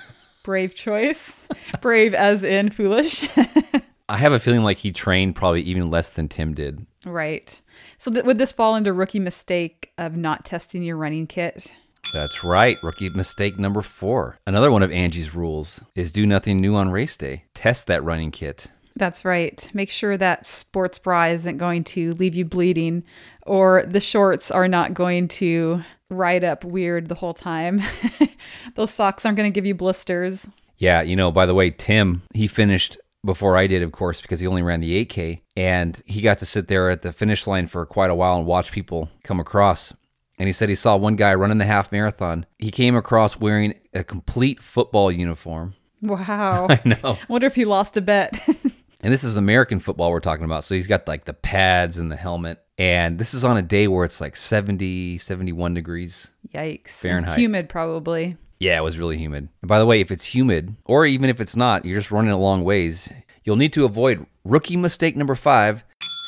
Brave 0.45 0.75
choice. 0.75 1.45
Brave 1.81 2.15
as 2.15 2.43
in 2.43 2.71
foolish. 2.71 3.29
I 4.09 4.17
have 4.19 4.33
a 4.33 4.39
feeling 4.39 4.65
like 4.65 4.79
he 4.79 4.93
trained 4.93 5.37
probably 5.37 5.61
even 5.63 5.91
less 5.91 6.09
than 6.09 6.29
Tim 6.29 6.55
did. 6.55 6.87
right. 7.05 7.61
So 7.99 8.11
th- 8.11 8.25
would 8.25 8.39
this 8.39 8.53
fall 8.53 8.75
into 8.75 8.93
rookie 8.93 9.21
mistake 9.21 9.93
of 9.99 10.17
not 10.17 10.45
testing 10.45 10.83
your 10.83 10.97
running 10.97 11.27
kit? 11.29 11.71
That's 12.13 12.43
right. 12.43 12.77
Rookie 12.83 13.11
mistake 13.11 13.59
number 13.59 13.81
four. 13.81 14.39
Another 14.47 14.71
one 14.73 14.83
of 14.83 14.91
Angie's 14.91 15.35
rules 15.35 15.81
is 15.95 16.11
do 16.13 16.27
nothing 16.27 16.61
new 16.61 16.75
on 16.75 16.91
race 16.91 17.17
day. 17.17 17.45
Test 17.55 17.87
that 17.87 18.03
running 18.03 18.31
kit. 18.33 18.67
That's 18.97 19.25
right. 19.25 19.69
Make 19.73 19.91
sure 19.91 20.17
that 20.17 20.47
sports 20.47 20.99
bra 20.99 21.27
isn't 21.27 21.57
going 21.57 21.85
to 21.85 22.13
leave 22.13 22.35
you 22.35 22.45
bleeding 22.45 23.05
or 23.47 23.85
the 23.87 24.01
shorts 24.01 24.51
are 24.51 24.69
not 24.69 24.95
going 24.95 25.29
to 25.29 25.83
ride 26.11 26.45
up 26.45 26.65
weird 26.65 27.09
the 27.09 27.15
whole 27.15 27.35
time. 27.35 27.81
Those 28.75 28.93
socks 28.93 29.25
aren't 29.25 29.37
going 29.37 29.51
to 29.51 29.55
give 29.55 29.67
you 29.67 29.75
blisters. 29.75 30.47
Yeah, 30.79 31.03
you 31.03 31.17
know, 31.17 31.31
by 31.31 31.47
the 31.47 31.55
way, 31.55 31.71
Tim, 31.71 32.23
he 32.35 32.47
finished 32.47 32.99
before 33.25 33.57
I 33.57 33.67
did, 33.67 33.83
of 33.83 33.93
course, 33.93 34.21
because 34.21 34.41
he 34.41 34.47
only 34.47 34.63
ran 34.63 34.81
the 34.81 35.05
8K. 35.05 35.41
And 35.57 36.01
he 36.07 36.21
got 36.21 36.39
to 36.39 36.47
sit 36.47 36.69
there 36.69 36.91
at 36.91 37.03
the 37.03 37.13
finish 37.13 37.47
line 37.47 37.67
for 37.67 37.87
quite 37.87 38.11
a 38.11 38.15
while 38.15 38.37
and 38.37 38.47
watch 38.47 38.73
people 38.73 39.09
come 39.23 39.41
across. 39.41 39.93
And 40.39 40.49
he 40.49 40.53
said 40.53 40.69
he 40.69 40.75
saw 40.75 40.97
one 40.97 41.17
guy 41.17 41.35
running 41.35 41.59
the 41.59 41.65
half 41.65 41.93
marathon. 41.93 42.47
He 42.59 42.71
came 42.71 42.97
across 42.97 43.39
wearing 43.39 43.75
a 43.95 44.03
complete 44.03 44.61
football 44.61 45.13
uniform. 45.13 45.75
Wow. 46.01 46.67
I 46.71 46.81
know. 46.85 46.97
I 47.03 47.19
wonder 47.29 47.47
if 47.47 47.55
he 47.55 47.65
lost 47.65 47.97
a 47.97 48.01
bet. 48.01 48.37
And 49.03 49.13
this 49.13 49.25
is 49.25 49.37
American 49.37 49.81
football 49.81 50.11
we're 50.13 50.21
talking 50.21 50.45
about. 50.45 50.65
So 50.65 50.75
he's 50.75 50.87
got 50.87 51.09
like 51.09 51.25
the 51.25 51.35
pads 51.35 51.99
and 51.99 52.11
the 52.11 52.17
helmet. 52.17 52.63
And 52.79 53.19
this 53.19 53.35
is 53.35 53.45
on 53.45 53.57
a 53.57 53.63
day 53.63 53.89
where 53.89 54.05
it's 54.05 54.21
like 54.21 54.37
70, 54.37 55.19
71 55.19 55.75
degrees. 55.75 56.31
Yikes. 56.55 56.89
Fahrenheit. 56.89 57.39
Humid, 57.39 57.69
probably. 57.69 58.37
Yeah, 58.61 58.79
it 58.79 58.85
was 58.85 58.99
really 58.99 59.19
humid. 59.19 59.49
And 59.61 59.69
by 59.69 59.81
the 59.81 59.87
way, 59.87 60.01
if 60.01 60.13
it's 60.13 60.33
humid, 60.33 60.77
or 60.85 61.05
even 61.05 61.29
if 61.29 61.41
it's 61.41 61.57
not, 61.57 61.85
you're 61.85 61.99
just 61.99 62.13
running 62.13 62.31
a 62.31 62.39
long 62.39 62.63
ways, 62.63 63.13
you'll 63.43 63.57
need 63.57 63.73
to 63.73 63.85
avoid 63.85 64.25
rookie 64.45 64.77
mistake 64.77 65.17
number 65.17 65.35
five 65.35 65.85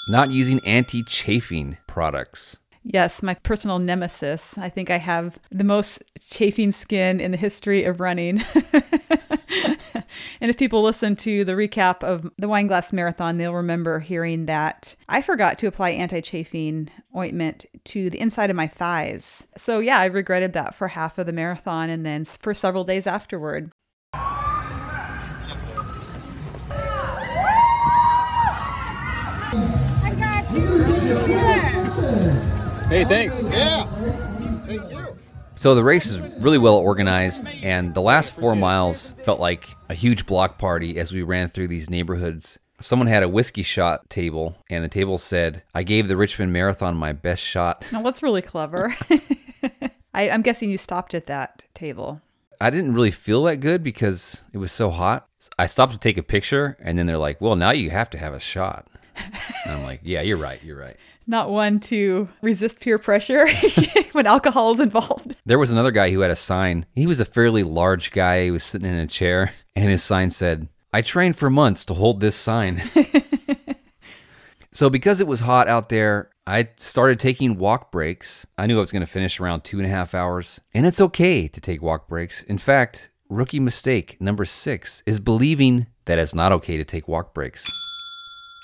not 0.07 0.31
using 0.31 0.61
anti 0.67 1.03
chafing 1.03 1.79
products. 1.87 2.59
Yes, 2.85 3.23
my 3.23 3.33
personal 3.33 3.79
nemesis. 3.79 4.59
I 4.59 4.69
think 4.69 4.91
I 4.91 4.99
have 4.99 5.39
the 5.51 5.65
most 5.65 6.03
chafing 6.21 6.71
skin 6.71 7.19
in 7.19 7.31
the 7.31 7.39
history 7.39 7.85
of 7.85 7.99
running. 7.99 8.43
and 10.41 10.51
if 10.51 10.59
people 10.59 10.83
listen 10.83 11.17
to 11.17 11.45
the 11.45 11.55
recap 11.55 12.05
of 12.05 12.31
the 12.37 12.47
Wineglass 12.47 12.93
Marathon, 12.93 13.39
they'll 13.39 13.55
remember 13.55 14.01
hearing 14.01 14.45
that 14.47 14.95
I 15.09 15.23
forgot 15.23 15.59
to 15.61 15.67
apply 15.67 15.91
anti 15.91 16.21
chafing 16.21 16.91
ointment 17.17 17.65
to 17.85 18.11
the 18.11 18.21
inside 18.21 18.51
of 18.51 18.57
my 18.57 18.67
thighs. 18.67 19.47
So, 19.57 19.79
yeah, 19.79 19.99
I 19.99 20.07
regretted 20.07 20.53
that 20.53 20.75
for 20.75 20.89
half 20.89 21.17
of 21.17 21.25
the 21.25 21.33
marathon 21.33 21.89
and 21.89 22.05
then 22.05 22.27
for 22.27 22.53
several 22.53 22.85
days 22.85 23.07
afterward. 23.07 23.73
Hey, 32.89 33.05
thanks. 33.05 33.43
Yeah. 33.43 33.87
Thank 34.67 34.91
you. 34.91 35.19
So 35.57 35.75
the 35.75 35.85
race 35.85 36.07
is 36.07 36.19
really 36.41 36.59
well 36.59 36.77
organized, 36.77 37.49
and 37.63 37.95
the 37.95 38.01
last 38.01 38.35
four 38.35 38.57
miles 38.57 39.15
felt 39.23 39.41
like 39.41 39.75
a 39.89 39.95
huge 39.95 40.27
block 40.27 40.59
party 40.59 40.99
as 40.99 41.13
we 41.13 41.23
ran 41.23 41.49
through 41.49 41.69
these 41.69 41.89
neighborhoods. 41.89 42.59
Someone 42.81 43.07
had 43.07 43.23
a 43.23 43.29
whiskey 43.29 43.63
shot 43.63 44.11
table, 44.11 44.57
and 44.69 44.85
the 44.85 44.89
table 44.89 45.17
said, 45.17 45.63
I 45.75 45.85
gave 45.85 46.09
the 46.09 46.17
Richmond 46.17 46.53
Marathon 46.53 46.97
my 46.97 47.13
best 47.13 47.43
shot. 47.43 47.87
Now, 47.93 48.03
that's 48.03 48.23
really 48.23 48.43
clever. 48.43 48.95
I, 50.15 50.29
I'm 50.29 50.43
guessing 50.43 50.71
you 50.71 50.79
stopped 50.79 51.15
at 51.15 51.27
that 51.27 51.65
table. 51.73 52.21
I 52.61 52.71
didn't 52.71 52.95
really 52.95 53.11
feel 53.11 53.45
that 53.45 53.61
good 53.61 53.83
because 53.83 54.43
it 54.53 54.59
was 54.59 54.73
so 54.73 54.91
hot. 54.91 55.27
I 55.59 55.67
stopped 55.67 55.93
to 55.93 55.99
take 55.99 56.19
a 56.19 56.23
picture, 56.23 56.77
and 56.81 56.99
then 56.99 57.07
they're 57.07 57.19
like, 57.19 57.41
Well, 57.41 57.57
now 57.57 57.71
you 57.71 57.91
have 57.91 58.11
to 58.11 58.19
have 58.19 58.35
a 58.35 58.41
shot. 58.41 58.89
And 59.17 59.73
I'm 59.73 59.83
like, 59.83 60.01
Yeah, 60.03 60.23
you're 60.23 60.37
right. 60.37 60.63
You're 60.63 60.79
right. 60.79 60.97
Not 61.27 61.51
one 61.51 61.81
to 61.81 62.29
resist 62.43 62.81
peer 62.81 62.99
pressure 62.99 63.49
when 64.13 64.27
alcohol 64.27 64.73
is 64.73 64.81
involved. 64.81 65.35
There 65.47 65.59
was 65.59 65.71
another 65.71 65.91
guy 65.91 66.11
who 66.11 66.21
had 66.21 66.31
a 66.31 66.37
sign. 66.37 66.85
He 66.95 67.07
was 67.07 67.19
a 67.19 67.25
fairly 67.25 67.63
large 67.63 68.11
guy. 68.11 68.45
He 68.45 68.51
was 68.51 68.63
sitting 68.63 68.89
in 68.89 68.97
a 68.97 69.07
chair, 69.07 69.55
and 69.77 69.89
his 69.91 70.03
sign 70.03 70.31
said, 70.31 70.69
I 70.93 71.01
trained 71.01 71.37
for 71.37 71.49
months 71.49 71.85
to 71.87 71.95
hold 71.95 72.21
this 72.21 72.37
sign. 72.37 72.83
so, 74.73 74.91
because 74.91 75.21
it 75.21 75.27
was 75.27 75.41
hot 75.41 75.67
out 75.67 75.89
there, 75.89 76.31
I 76.47 76.69
started 76.77 77.19
taking 77.19 77.57
walk 77.57 77.91
breaks. 77.91 78.47
I 78.59 78.67
knew 78.67 78.77
I 78.77 78.81
was 78.81 78.93
going 78.93 79.01
to 79.01 79.07
finish 79.07 79.41
around 79.41 79.65
two 79.65 79.79
and 79.79 79.87
a 79.87 79.91
half 79.91 80.15
hours, 80.15 80.61
and 80.75 80.85
it's 80.85 81.01
okay 81.01 81.49
to 81.49 81.61
take 81.61 81.81
walk 81.81 82.07
breaks. 82.07 82.43
In 82.43 82.59
fact, 82.59 83.11
rookie 83.31 83.61
mistake 83.61 84.19
number 84.21 84.45
six 84.45 85.03
is 85.07 85.19
believing 85.21 85.87
that 86.05 86.19
it's 86.19 86.35
not 86.35 86.53
okay 86.53 86.77
to 86.77 86.85
take 86.85 87.09
walk 87.09 87.33
breaks. 87.33 87.67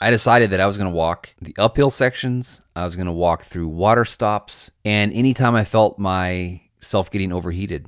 I 0.02 0.10
decided 0.10 0.50
that 0.50 0.60
I 0.60 0.66
was 0.66 0.78
going 0.78 0.90
to 0.90 0.96
walk 0.96 1.28
the 1.42 1.54
uphill 1.58 1.90
sections, 1.90 2.62
I 2.74 2.84
was 2.84 2.96
going 2.96 3.06
to 3.06 3.12
walk 3.12 3.42
through 3.42 3.68
water 3.68 4.06
stops, 4.06 4.70
and 4.84 5.12
anytime 5.12 5.54
I 5.54 5.64
felt 5.64 5.98
myself 5.98 7.10
getting 7.10 7.32
overheated. 7.32 7.86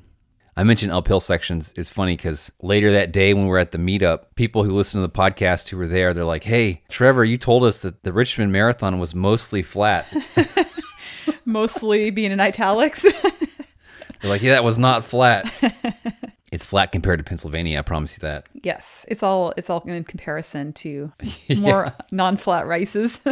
I 0.55 0.64
mentioned 0.64 0.92
uphill 0.92 1.20
sections 1.20 1.72
is 1.72 1.88
funny 1.88 2.14
because 2.14 2.53
later 2.61 2.92
that 2.92 3.12
day 3.12 3.33
when 3.33 3.44
we 3.44 3.48
were 3.48 3.59
at 3.59 3.70
the 3.70 3.79
meetup, 3.79 4.25
people 4.35 4.64
who 4.64 4.72
listen 4.72 5.01
to 5.01 5.07
the 5.07 5.12
podcast 5.12 5.70
who 5.70 5.79
were 5.79 5.87
there, 5.87 6.12
they're 6.12 6.25
like, 6.25 6.44
"Hey, 6.44 6.83
Trevor, 6.90 7.25
you 7.25 7.38
told 7.38 7.64
us 7.64 7.81
that 7.81 8.03
the 8.03 8.12
Richmond 8.12 8.53
Marathon 8.53 8.98
was 8.98 9.14
mostly 9.14 9.62
flat." 9.62 10.07
Mostly 11.44 12.11
being 12.11 12.33
in 12.33 12.40
italics. 12.40 13.03
They're 13.03 14.31
like, 14.31 14.42
"Yeah, 14.42 14.53
that 14.53 14.64
was 14.64 14.79
not 14.79 15.05
flat." 15.05 15.51
It's 16.52 16.64
flat 16.64 16.92
compared 16.92 17.18
to 17.18 17.24
Pennsylvania, 17.24 17.78
I 17.78 17.82
promise 17.82 18.16
you 18.16 18.20
that. 18.20 18.46
Yes, 18.62 19.04
it's 19.08 19.22
all 19.22 19.52
it's 19.56 19.68
all 19.70 19.80
in 19.80 20.04
comparison 20.04 20.72
to 20.74 21.12
more 21.56 21.94
non-flat 22.12 22.66
races. 22.66 23.20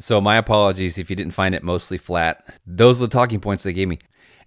So 0.00 0.18
my 0.18 0.36
apologies 0.36 0.96
if 0.96 1.10
you 1.10 1.16
didn't 1.16 1.34
find 1.34 1.54
it 1.54 1.62
mostly 1.62 1.98
flat. 1.98 2.46
Those 2.66 2.98
are 2.98 3.04
the 3.04 3.12
talking 3.12 3.38
points 3.38 3.64
they 3.64 3.74
gave 3.74 3.86
me. 3.86 3.98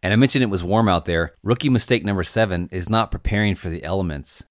And 0.02 0.12
I 0.12 0.16
mentioned 0.16 0.42
it 0.42 0.50
was 0.50 0.64
warm 0.64 0.90
out 0.90 1.06
there. 1.06 1.36
Rookie 1.44 1.70
mistake 1.70 2.04
number 2.04 2.24
seven 2.24 2.68
is 2.72 2.90
not 2.90 3.12
preparing 3.12 3.54
for 3.54 3.70
the 3.70 3.84
elements. 3.84 4.44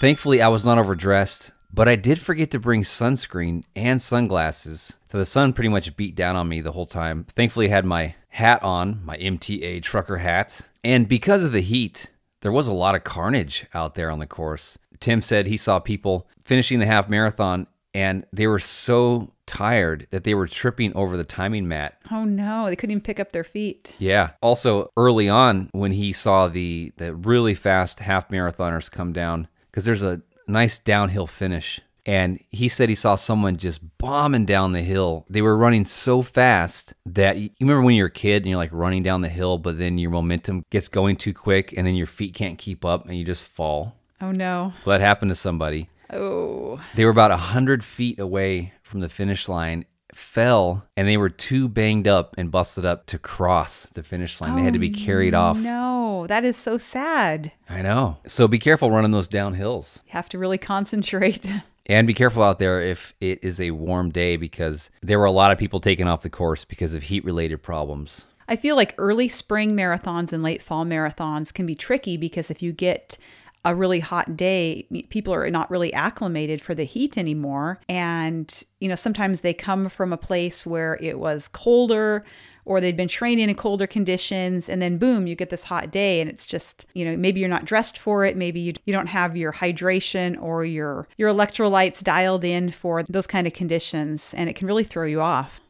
Thankfully, 0.00 0.42
I 0.42 0.48
was 0.48 0.64
not 0.64 0.78
overdressed, 0.78 1.52
but 1.72 1.88
I 1.88 1.94
did 1.94 2.18
forget 2.18 2.50
to 2.50 2.58
bring 2.58 2.82
sunscreen 2.82 3.62
and 3.76 4.02
sunglasses. 4.02 4.98
So 5.06 5.16
the 5.16 5.24
sun 5.24 5.52
pretty 5.52 5.68
much 5.68 5.94
beat 5.94 6.16
down 6.16 6.34
on 6.34 6.48
me 6.48 6.60
the 6.60 6.72
whole 6.72 6.86
time. 6.86 7.24
Thankfully, 7.24 7.66
I 7.66 7.70
had 7.70 7.84
my 7.84 8.16
hat 8.28 8.64
on, 8.64 9.00
my 9.04 9.16
MTA 9.16 9.80
trucker 9.82 10.18
hat. 10.18 10.60
And 10.82 11.06
because 11.06 11.44
of 11.44 11.52
the 11.52 11.60
heat, 11.60 12.10
there 12.42 12.52
was 12.52 12.68
a 12.68 12.72
lot 12.74 12.94
of 12.94 13.02
carnage 13.04 13.66
out 13.72 13.94
there 13.94 14.10
on 14.10 14.18
the 14.18 14.26
course. 14.26 14.78
Tim 15.00 15.22
said 15.22 15.46
he 15.46 15.56
saw 15.56 15.78
people 15.80 16.28
finishing 16.44 16.78
the 16.78 16.86
half 16.86 17.08
marathon 17.08 17.66
and 17.94 18.24
they 18.32 18.46
were 18.46 18.58
so 18.58 19.32
tired 19.46 20.06
that 20.10 20.24
they 20.24 20.34
were 20.34 20.46
tripping 20.46 20.94
over 20.94 21.16
the 21.16 21.24
timing 21.24 21.68
mat. 21.68 21.98
oh 22.10 22.24
no, 22.24 22.66
they 22.66 22.76
couldn't 22.76 22.92
even 22.92 23.02
pick 23.02 23.20
up 23.20 23.32
their 23.32 23.44
feet. 23.44 23.96
Yeah. 23.98 24.30
Also, 24.40 24.90
early 24.96 25.28
on 25.28 25.68
when 25.72 25.92
he 25.92 26.12
saw 26.12 26.48
the 26.48 26.92
the 26.96 27.14
really 27.14 27.54
fast 27.54 28.00
half 28.00 28.28
marathoners 28.28 28.90
come 28.90 29.12
down 29.12 29.48
cuz 29.72 29.84
there's 29.84 30.02
a 30.02 30.22
nice 30.48 30.78
downhill 30.78 31.26
finish 31.26 31.80
and 32.04 32.40
he 32.50 32.68
said 32.68 32.88
he 32.88 32.94
saw 32.94 33.14
someone 33.14 33.56
just 33.56 33.80
bombing 33.98 34.44
down 34.44 34.72
the 34.72 34.82
hill. 34.82 35.24
They 35.28 35.42
were 35.42 35.56
running 35.56 35.84
so 35.84 36.22
fast 36.22 36.94
that 37.06 37.38
you 37.38 37.50
remember 37.60 37.82
when 37.82 37.94
you're 37.94 38.08
a 38.08 38.10
kid 38.10 38.42
and 38.42 38.46
you're 38.46 38.56
like 38.56 38.72
running 38.72 39.02
down 39.02 39.20
the 39.20 39.28
hill 39.28 39.58
but 39.58 39.78
then 39.78 39.98
your 39.98 40.10
momentum 40.10 40.64
gets 40.70 40.88
going 40.88 41.16
too 41.16 41.32
quick 41.32 41.72
and 41.76 41.86
then 41.86 41.94
your 41.94 42.06
feet 42.06 42.34
can't 42.34 42.58
keep 42.58 42.84
up 42.84 43.06
and 43.06 43.16
you 43.16 43.24
just 43.24 43.46
fall. 43.46 43.96
Oh 44.20 44.32
no. 44.32 44.72
Well, 44.84 44.98
that 44.98 45.04
happened 45.04 45.30
to 45.30 45.36
somebody. 45.36 45.88
Oh. 46.10 46.80
They 46.94 47.04
were 47.04 47.10
about 47.10 47.30
100 47.30 47.84
feet 47.84 48.18
away 48.18 48.72
from 48.82 49.00
the 49.00 49.08
finish 49.08 49.48
line, 49.48 49.86
fell, 50.14 50.86
and 50.96 51.08
they 51.08 51.16
were 51.16 51.30
too 51.30 51.68
banged 51.68 52.06
up 52.06 52.34
and 52.36 52.50
busted 52.50 52.84
up 52.84 53.06
to 53.06 53.18
cross 53.18 53.86
the 53.86 54.02
finish 54.02 54.40
line. 54.40 54.54
they 54.56 54.62
had 54.62 54.74
to 54.74 54.78
be 54.78 54.92
oh, 54.94 55.04
carried 55.04 55.34
off. 55.34 55.56
No, 55.56 56.26
that 56.28 56.44
is 56.44 56.56
so 56.56 56.76
sad. 56.76 57.52
I 57.68 57.80
know. 57.80 58.18
So 58.26 58.46
be 58.46 58.58
careful 58.58 58.90
running 58.90 59.12
those 59.12 59.28
downhills. 59.28 60.00
You 60.06 60.12
have 60.12 60.28
to 60.30 60.38
really 60.38 60.58
concentrate. 60.58 61.50
And 61.86 62.06
be 62.06 62.14
careful 62.14 62.42
out 62.42 62.58
there 62.58 62.80
if 62.80 63.14
it 63.20 63.42
is 63.42 63.60
a 63.60 63.72
warm 63.72 64.10
day 64.10 64.36
because 64.36 64.90
there 65.02 65.18
were 65.18 65.24
a 65.24 65.32
lot 65.32 65.50
of 65.50 65.58
people 65.58 65.80
taken 65.80 66.06
off 66.06 66.22
the 66.22 66.30
course 66.30 66.64
because 66.64 66.94
of 66.94 67.02
heat 67.04 67.24
related 67.24 67.62
problems. 67.62 68.26
I 68.48 68.56
feel 68.56 68.76
like 68.76 68.94
early 68.98 69.28
spring 69.28 69.72
marathons 69.72 70.32
and 70.32 70.42
late 70.42 70.62
fall 70.62 70.84
marathons 70.84 71.52
can 71.52 71.66
be 71.66 71.74
tricky 71.74 72.16
because 72.16 72.50
if 72.50 72.62
you 72.62 72.72
get 72.72 73.18
a 73.64 73.74
really 73.74 74.00
hot 74.00 74.36
day, 74.36 74.86
people 75.08 75.32
are 75.32 75.48
not 75.50 75.70
really 75.70 75.92
acclimated 75.94 76.60
for 76.60 76.74
the 76.74 76.84
heat 76.84 77.16
anymore. 77.16 77.80
And, 77.88 78.64
you 78.80 78.88
know, 78.88 78.96
sometimes 78.96 79.40
they 79.40 79.54
come 79.54 79.88
from 79.88 80.12
a 80.12 80.16
place 80.16 80.66
where 80.66 80.98
it 81.00 81.18
was 81.18 81.48
colder 81.48 82.24
or 82.64 82.80
they'd 82.80 82.96
been 82.96 83.08
training 83.08 83.48
in 83.48 83.54
colder 83.54 83.86
conditions 83.86 84.68
and 84.68 84.80
then 84.80 84.98
boom 84.98 85.26
you 85.26 85.34
get 85.34 85.50
this 85.50 85.64
hot 85.64 85.90
day 85.90 86.20
and 86.20 86.30
it's 86.30 86.46
just 86.46 86.86
you 86.94 87.04
know 87.04 87.16
maybe 87.16 87.40
you're 87.40 87.48
not 87.48 87.64
dressed 87.64 87.98
for 87.98 88.24
it 88.24 88.36
maybe 88.36 88.60
you, 88.60 88.72
you 88.86 88.92
don't 88.92 89.08
have 89.08 89.36
your 89.36 89.52
hydration 89.52 90.40
or 90.40 90.64
your 90.64 91.08
your 91.16 91.32
electrolytes 91.32 92.02
dialed 92.02 92.44
in 92.44 92.70
for 92.70 93.02
those 93.04 93.26
kind 93.26 93.46
of 93.46 93.52
conditions 93.52 94.34
and 94.34 94.48
it 94.48 94.54
can 94.56 94.66
really 94.66 94.84
throw 94.84 95.04
you 95.06 95.20
off 95.20 95.60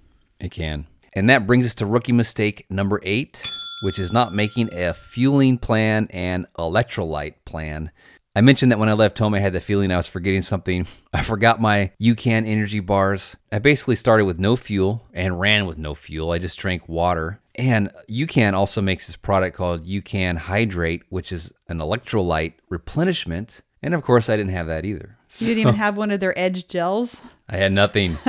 It 0.40 0.50
can. 0.50 0.87
And 1.14 1.28
that 1.28 1.46
brings 1.46 1.66
us 1.66 1.74
to 1.76 1.87
rookie 1.87 2.12
mistake 2.12 2.66
number 2.70 3.00
eight, 3.02 3.46
which 3.83 3.98
is 3.98 4.12
not 4.12 4.35
making 4.35 4.70
a 4.72 4.92
fueling 4.94 5.59
plan 5.59 6.09
and 6.11 6.46
electrolyte 6.59 7.35
plan. 7.44 7.90
I 8.35 8.40
mentioned 8.40 8.73
that 8.73 8.79
when 8.79 8.88
I 8.88 8.95
left 8.95 9.18
home, 9.18 9.35
I 9.35 9.40
had 9.40 9.53
the 9.53 9.61
feeling 9.61 9.92
I 9.92 9.97
was 9.99 10.07
forgetting 10.07 10.42
something. 10.42 10.87
I 11.12 11.23
forgot 11.23 11.61
my 11.61 11.92
UCAN 12.01 12.47
energy 12.47 12.81
bars. 12.81 13.37
I 13.51 13.59
basically 13.59 13.97
started 13.97 14.25
with 14.25 14.38
no 14.38 14.57
fuel 14.57 15.07
and 15.12 15.38
ran 15.38 15.66
with 15.66 15.77
no 15.79 15.95
fuel. 15.95 16.31
I 16.31 16.38
just 16.38 16.59
drank 16.59 16.88
water. 16.88 17.40
And 17.55 17.90
UCAN 18.09 18.55
also 18.55 18.81
makes 18.81 19.07
this 19.07 19.16
product 19.16 19.57
called 19.57 19.85
UCAN 19.87 20.38
Hydrate, 20.38 21.03
which 21.11 21.31
is 21.31 21.53
an 21.68 21.79
electrolyte 21.79 22.55
replenishment. 22.71 23.61
And 23.83 23.92
of 23.95 24.03
course, 24.03 24.31
I 24.31 24.37
didn't 24.38 24.53
have 24.53 24.68
that 24.68 24.87
either. 24.87 25.18
you 25.37 25.49
didn't 25.49 25.61
even 25.61 25.75
have 25.77 25.99
one 25.99 26.11
of 26.11 26.21
their 26.21 26.38
edge 26.38 26.68
gels 26.68 27.23
I 27.51 27.57
had 27.59 27.73
nothing. 27.73 28.16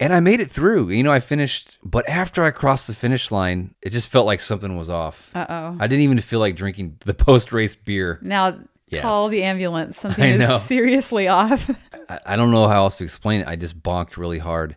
and 0.00 0.12
I 0.12 0.20
made 0.20 0.40
it 0.40 0.46
through. 0.50 0.90
You 0.90 1.02
know, 1.02 1.12
I 1.12 1.20
finished, 1.20 1.78
but 1.84 2.08
after 2.08 2.42
I 2.44 2.50
crossed 2.50 2.86
the 2.86 2.94
finish 2.94 3.30
line, 3.30 3.74
it 3.82 3.90
just 3.90 4.08
felt 4.10 4.26
like 4.26 4.40
something 4.40 4.76
was 4.76 4.90
off. 4.90 5.30
uh-oh 5.34 5.76
I 5.80 5.86
didn't 5.86 6.02
even 6.04 6.18
feel 6.20 6.40
like 6.40 6.56
drinking 6.56 6.96
the 7.00 7.14
post 7.26 7.52
race 7.52 7.74
beer. 7.74 8.18
now 8.22 8.56
Yes. 8.88 9.02
call 9.02 9.28
the 9.28 9.42
ambulance 9.42 9.96
something 10.00 10.40
is 10.42 10.62
seriously 10.62 11.26
off 11.26 11.68
I, 12.08 12.20
I 12.26 12.36
don't 12.36 12.50
know 12.52 12.68
how 12.68 12.82
else 12.84 12.98
to 12.98 13.04
explain 13.04 13.40
it. 13.40 13.48
I 13.48 13.56
just 13.56 13.82
bonked 13.82 14.16
really 14.18 14.38
hard. 14.38 14.76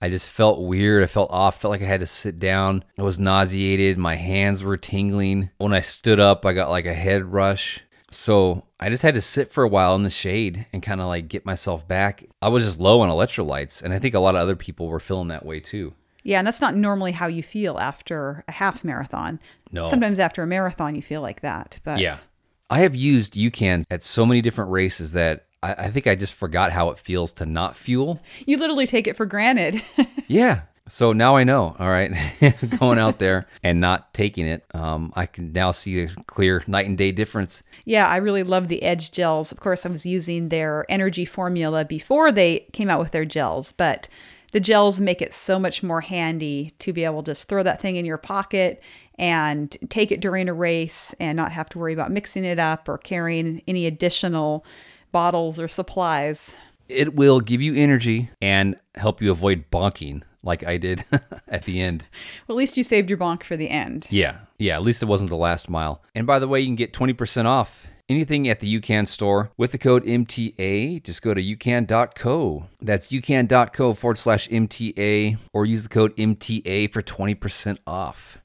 I 0.00 0.08
just 0.08 0.28
felt 0.30 0.60
weird. 0.66 1.02
I 1.02 1.06
felt 1.06 1.30
off. 1.30 1.60
Felt 1.60 1.70
like 1.70 1.82
I 1.82 1.86
had 1.86 2.00
to 2.00 2.06
sit 2.06 2.38
down. 2.38 2.84
I 2.98 3.02
was 3.02 3.18
nauseated. 3.18 3.96
My 3.98 4.16
hands 4.16 4.64
were 4.64 4.76
tingling. 4.76 5.50
When 5.58 5.72
I 5.72 5.80
stood 5.80 6.18
up, 6.20 6.44
I 6.44 6.52
got 6.52 6.68
like 6.70 6.86
a 6.86 6.92
head 6.94 7.24
rush. 7.24 7.80
So 8.14 8.64
I 8.78 8.88
just 8.90 9.02
had 9.02 9.14
to 9.14 9.20
sit 9.20 9.52
for 9.52 9.64
a 9.64 9.68
while 9.68 9.94
in 9.94 10.02
the 10.02 10.10
shade 10.10 10.66
and 10.72 10.82
kind 10.82 11.00
of 11.00 11.06
like 11.08 11.28
get 11.28 11.44
myself 11.44 11.86
back. 11.86 12.24
I 12.40 12.48
was 12.48 12.64
just 12.64 12.80
low 12.80 13.00
on 13.00 13.08
electrolytes, 13.10 13.82
and 13.82 13.92
I 13.92 13.98
think 13.98 14.14
a 14.14 14.20
lot 14.20 14.34
of 14.34 14.40
other 14.40 14.56
people 14.56 14.88
were 14.88 15.00
feeling 15.00 15.28
that 15.28 15.44
way 15.44 15.60
too. 15.60 15.94
Yeah, 16.22 16.38
and 16.38 16.46
that's 16.46 16.60
not 16.60 16.74
normally 16.74 17.12
how 17.12 17.26
you 17.26 17.42
feel 17.42 17.78
after 17.78 18.44
a 18.48 18.52
half 18.52 18.82
marathon. 18.84 19.40
No. 19.72 19.84
Sometimes 19.84 20.18
after 20.18 20.42
a 20.42 20.46
marathon, 20.46 20.94
you 20.94 21.02
feel 21.02 21.20
like 21.20 21.42
that. 21.42 21.78
But 21.84 21.98
Yeah. 22.00 22.16
I 22.70 22.78
have 22.80 22.96
used 22.96 23.34
UCAN 23.34 23.84
at 23.90 24.02
so 24.02 24.24
many 24.24 24.40
different 24.40 24.70
races 24.70 25.12
that 25.12 25.44
I, 25.62 25.72
I 25.74 25.90
think 25.90 26.06
I 26.06 26.14
just 26.14 26.34
forgot 26.34 26.72
how 26.72 26.88
it 26.88 26.96
feels 26.96 27.32
to 27.34 27.46
not 27.46 27.76
fuel. 27.76 28.20
you 28.46 28.56
literally 28.56 28.86
take 28.86 29.06
it 29.06 29.16
for 29.16 29.26
granted. 29.26 29.82
Yeah. 30.26 30.62
So 30.86 31.12
now 31.12 31.36
I 31.36 31.44
know. 31.44 31.74
All 31.78 31.88
right. 31.88 32.12
Going 32.78 32.98
out 32.98 33.18
there 33.18 33.46
and 33.62 33.80
not 33.80 34.12
taking 34.12 34.46
it, 34.46 34.64
um, 34.74 35.12
I 35.16 35.26
can 35.26 35.52
now 35.52 35.70
see 35.70 36.02
a 36.02 36.08
clear 36.26 36.62
night 36.66 36.86
and 36.86 36.98
day 36.98 37.10
difference. 37.10 37.62
yeah, 37.84 38.06
I 38.06 38.18
really 38.18 38.42
love 38.42 38.68
the 38.68 38.82
Edge 38.82 39.10
gels. 39.10 39.50
Of 39.50 39.60
course, 39.60 39.86
I 39.86 39.88
was 39.88 40.04
using 40.04 40.50
their 40.50 40.84
energy 40.88 41.24
formula 41.24 41.84
before 41.84 42.30
they 42.30 42.66
came 42.72 42.90
out 42.90 43.00
with 43.00 43.12
their 43.12 43.24
gels, 43.24 43.72
but 43.72 44.08
the 44.52 44.60
gels 44.60 45.00
make 45.00 45.22
it 45.22 45.32
so 45.32 45.58
much 45.58 45.82
more 45.82 46.02
handy 46.02 46.72
to 46.80 46.92
be 46.92 47.04
able 47.04 47.22
to 47.22 47.32
just 47.32 47.48
throw 47.48 47.62
that 47.62 47.80
thing 47.80 47.96
in 47.96 48.04
your 48.04 48.18
pocket 48.18 48.82
and 49.18 49.76
take 49.88 50.12
it 50.12 50.20
during 50.20 50.48
a 50.48 50.54
race 50.54 51.14
and 51.18 51.36
not 51.36 51.52
have 51.52 51.68
to 51.70 51.78
worry 51.78 51.92
about 51.92 52.12
mixing 52.12 52.44
it 52.44 52.58
up 52.58 52.88
or 52.88 52.98
carrying 52.98 53.62
any 53.66 53.86
additional 53.86 54.64
bottles 55.12 55.58
or 55.58 55.66
supplies. 55.66 56.54
It 56.88 57.14
will 57.14 57.40
give 57.40 57.62
you 57.62 57.74
energy 57.74 58.28
and 58.42 58.78
help 58.96 59.22
you 59.22 59.30
avoid 59.30 59.70
bonking 59.70 60.22
like 60.44 60.64
I 60.64 60.76
did 60.76 61.04
at 61.48 61.64
the 61.64 61.80
end. 61.80 62.06
Well, 62.46 62.56
at 62.56 62.58
least 62.58 62.76
you 62.76 62.82
saved 62.84 63.10
your 63.10 63.18
bonk 63.18 63.42
for 63.42 63.56
the 63.56 63.70
end. 63.70 64.06
Yeah. 64.10 64.38
Yeah. 64.58 64.76
At 64.76 64.82
least 64.82 65.02
it 65.02 65.06
wasn't 65.06 65.30
the 65.30 65.36
last 65.36 65.68
mile. 65.68 66.02
And 66.14 66.26
by 66.26 66.38
the 66.38 66.48
way, 66.48 66.60
you 66.60 66.66
can 66.66 66.76
get 66.76 66.92
20% 66.92 67.46
off 67.46 67.88
anything 68.08 68.48
at 68.48 68.60
the 68.60 68.80
UCAN 68.80 69.08
store 69.08 69.50
with 69.56 69.72
the 69.72 69.78
code 69.78 70.04
MTA. 70.04 71.02
Just 71.02 71.22
go 71.22 71.34
to 71.34 71.42
ucan.co. 71.42 72.66
That's 72.80 73.08
ucan.co 73.08 73.94
forward 73.94 74.18
slash 74.18 74.48
MTA 74.48 75.38
or 75.52 75.66
use 75.66 75.84
the 75.84 75.88
code 75.88 76.16
MTA 76.16 76.92
for 76.92 77.02
20% 77.02 77.78
off. 77.86 78.38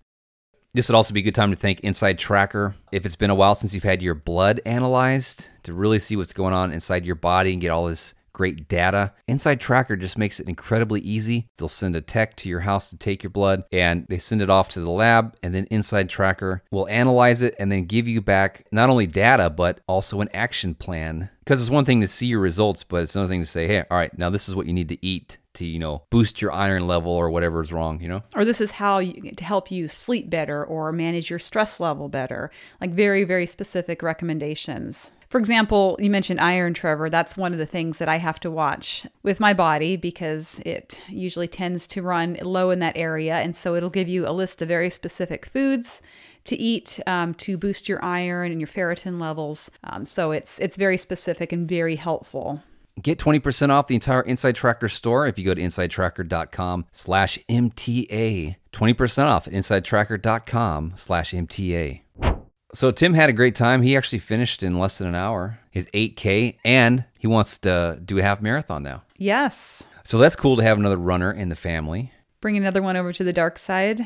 This 0.74 0.88
would 0.88 0.96
also 0.96 1.16
be 1.16 1.22
a 1.22 1.24
good 1.24 1.36
time 1.36 1.50
to 1.50 1.58
thank 1.58 1.80
Inside 1.80 2.20
Tracker. 2.20 2.76
If 2.92 3.06
it's 3.06 3.16
been 3.16 3.32
a 3.32 3.36
while 3.36 3.56
since 3.56 3.74
you've 3.74 3.84
had 3.84 4.04
your 4.04 4.14
blood 4.14 4.62
analyzed 4.66 5.50
to 5.64 5.74
really 5.74 5.98
see 5.98 6.16
what's 6.16 6.32
going 6.32 6.54
on 6.54 6.72
inside 6.72 7.06
your 7.06 7.16
body 7.16 7.54
and 7.54 7.62
get 7.62 7.72
all 7.72 7.88
this 7.88 8.14
great 8.40 8.70
data, 8.70 9.12
Inside 9.28 9.60
Tracker 9.60 9.98
just 9.98 10.18
makes 10.18 10.40
it 10.40 10.48
incredibly 10.48 11.02
easy. 11.02 11.50
They'll 11.58 11.68
send 11.68 11.98
a 11.98 12.02
tech 12.02 12.38
to 12.38 12.48
your 12.48 12.62
house 12.62 12.90
to 12.90 12.96
take 12.96 13.22
your 13.22 13.32
blood 13.32 13.66
and 13.70 14.06
they 14.08 14.18
send 14.18 14.42
it 14.42 14.50
off 14.50 14.70
to 14.70 14.80
the 14.80 14.90
lab, 14.90 15.36
and 15.44 15.54
then 15.54 15.66
Inside 15.66 16.10
Tracker 16.10 16.64
will 16.72 16.88
analyze 16.88 17.42
it 17.42 17.54
and 17.60 17.70
then 17.70 17.84
give 17.84 18.08
you 18.08 18.22
back 18.22 18.66
not 18.72 18.90
only 18.90 19.08
data, 19.08 19.50
but 19.50 19.82
also 19.90 20.22
an 20.22 20.30
action 20.34 20.74
plan. 20.74 21.30
Because 21.40 21.60
it's 21.60 21.70
one 21.70 21.84
thing 21.84 22.00
to 22.00 22.08
see 22.08 22.28
your 22.28 22.40
results, 22.40 22.86
but 22.86 23.02
it's 23.02 23.14
another 23.14 23.30
thing 23.30 23.42
to 23.42 23.46
say, 23.46 23.68
hey, 23.68 23.84
all 23.92 23.98
right, 23.98 24.18
now 24.18 24.30
this 24.30 24.48
is 24.48 24.56
what 24.56 24.68
you 24.68 24.74
need 24.74 24.88
to 24.88 25.06
eat 25.06 25.38
to, 25.56 25.66
you 25.66 25.80
know, 25.80 26.04
boost 26.10 26.42
your 26.42 26.54
iron 26.54 26.88
level 26.88 27.12
or 27.12 27.30
whatever 27.30 27.60
is 27.60 27.74
wrong, 27.74 28.00
you 28.00 28.08
know? 28.08 28.24
or 28.38 28.46
this 28.46 28.62
is 28.62 28.72
how 28.72 29.00
you, 29.00 29.32
to 29.32 29.44
help 29.44 29.70
you 29.70 29.90
sleep 29.90 30.30
better 30.30 30.64
or 30.64 30.94
manage 30.94 31.30
your 31.30 31.40
stress 31.40 31.78
level 31.82 32.08
better 32.08 32.52
like 32.80 32.92
very 32.92 33.26
very 33.26 33.46
specific 33.46 34.02
recommendations 34.02 35.12
for 35.30 35.38
example 35.38 35.98
you 36.00 36.10
mentioned 36.10 36.40
iron 36.40 36.74
trevor 36.74 37.10
that's 37.10 37.38
one 37.38 37.54
of 37.54 37.60
the 37.60 37.66
things 37.66 38.00
that 38.00 38.10
i 38.10 38.18
have 38.18 38.40
to 38.40 38.52
watch 38.52 39.06
with 39.24 39.40
my 39.40 39.54
body 39.54 39.96
because 39.96 40.60
it 40.66 41.00
usually 41.10 41.48
tends 41.48 41.88
to 41.88 42.02
run 42.02 42.38
low 42.42 42.70
in 42.70 42.80
that 42.80 42.98
area 42.98 43.36
and 43.36 43.56
so 43.56 43.76
it'll 43.76 43.90
give 43.90 44.08
you 44.08 44.28
a 44.28 44.32
list 44.32 44.62
of 44.62 44.68
very 44.68 44.90
specific 44.90 45.46
foods 45.46 46.02
to 46.46 46.56
eat 46.56 47.00
um, 47.06 47.34
to 47.34 47.58
boost 47.58 47.88
your 47.90 48.04
iron 48.04 48.52
and 48.52 48.60
your 48.60 48.68
ferritin 48.68 49.20
levels 49.20 49.70
um, 49.84 50.06
so 50.06 50.32
it's 50.32 50.60
it's 50.60 50.78
very 50.78 50.98
specific 50.98 51.52
and 51.52 51.68
very 51.68 51.96
helpful 51.96 52.62
Get 53.02 53.18
20% 53.20 53.70
off 53.70 53.88
the 53.88 53.96
entire 53.96 54.22
Inside 54.22 54.56
Tracker 54.56 54.90
store 54.90 55.28
if 55.28 55.40
you 55.40 55.46
go 55.46 55.54
to 55.54 55.62
insidetracker.com 55.62 56.86
slash 56.92 57.40
MTA. 57.50 58.56
20% 58.74 59.26
off 59.26 59.48
at 59.48 59.54
insidetracker.com 59.54 60.94
slash 60.96 61.32
MTA. 61.32 62.02
So 62.74 62.92
Tim 62.92 63.14
had 63.14 63.30
a 63.30 63.34
great 63.34 63.56
time. 63.56 63.82
He 63.82 63.98
actually 63.98 64.20
finished 64.20 64.62
in 64.64 64.78
less 64.78 65.00
than 65.00 65.08
an 65.08 65.16
hour, 65.16 65.60
his 65.72 65.88
8K, 65.88 66.58
and 66.64 67.04
he 67.18 67.28
wants 67.28 67.58
to 67.60 68.00
do 68.04 68.20
a 68.20 68.22
half 68.22 68.42
marathon 68.42 68.84
now. 68.84 69.04
Yes. 69.18 69.86
So 70.04 70.18
that's 70.18 70.36
cool 70.36 70.58
to 70.58 70.64
have 70.64 70.78
another 70.78 70.98
runner 70.98 71.32
in 71.32 71.50
the 71.50 71.56
family. 71.56 72.12
Bring 72.42 72.58
another 72.58 72.82
one 72.82 72.96
over 72.96 73.12
to 73.12 73.24
the 73.24 73.34
dark 73.34 73.58
side. 73.58 74.02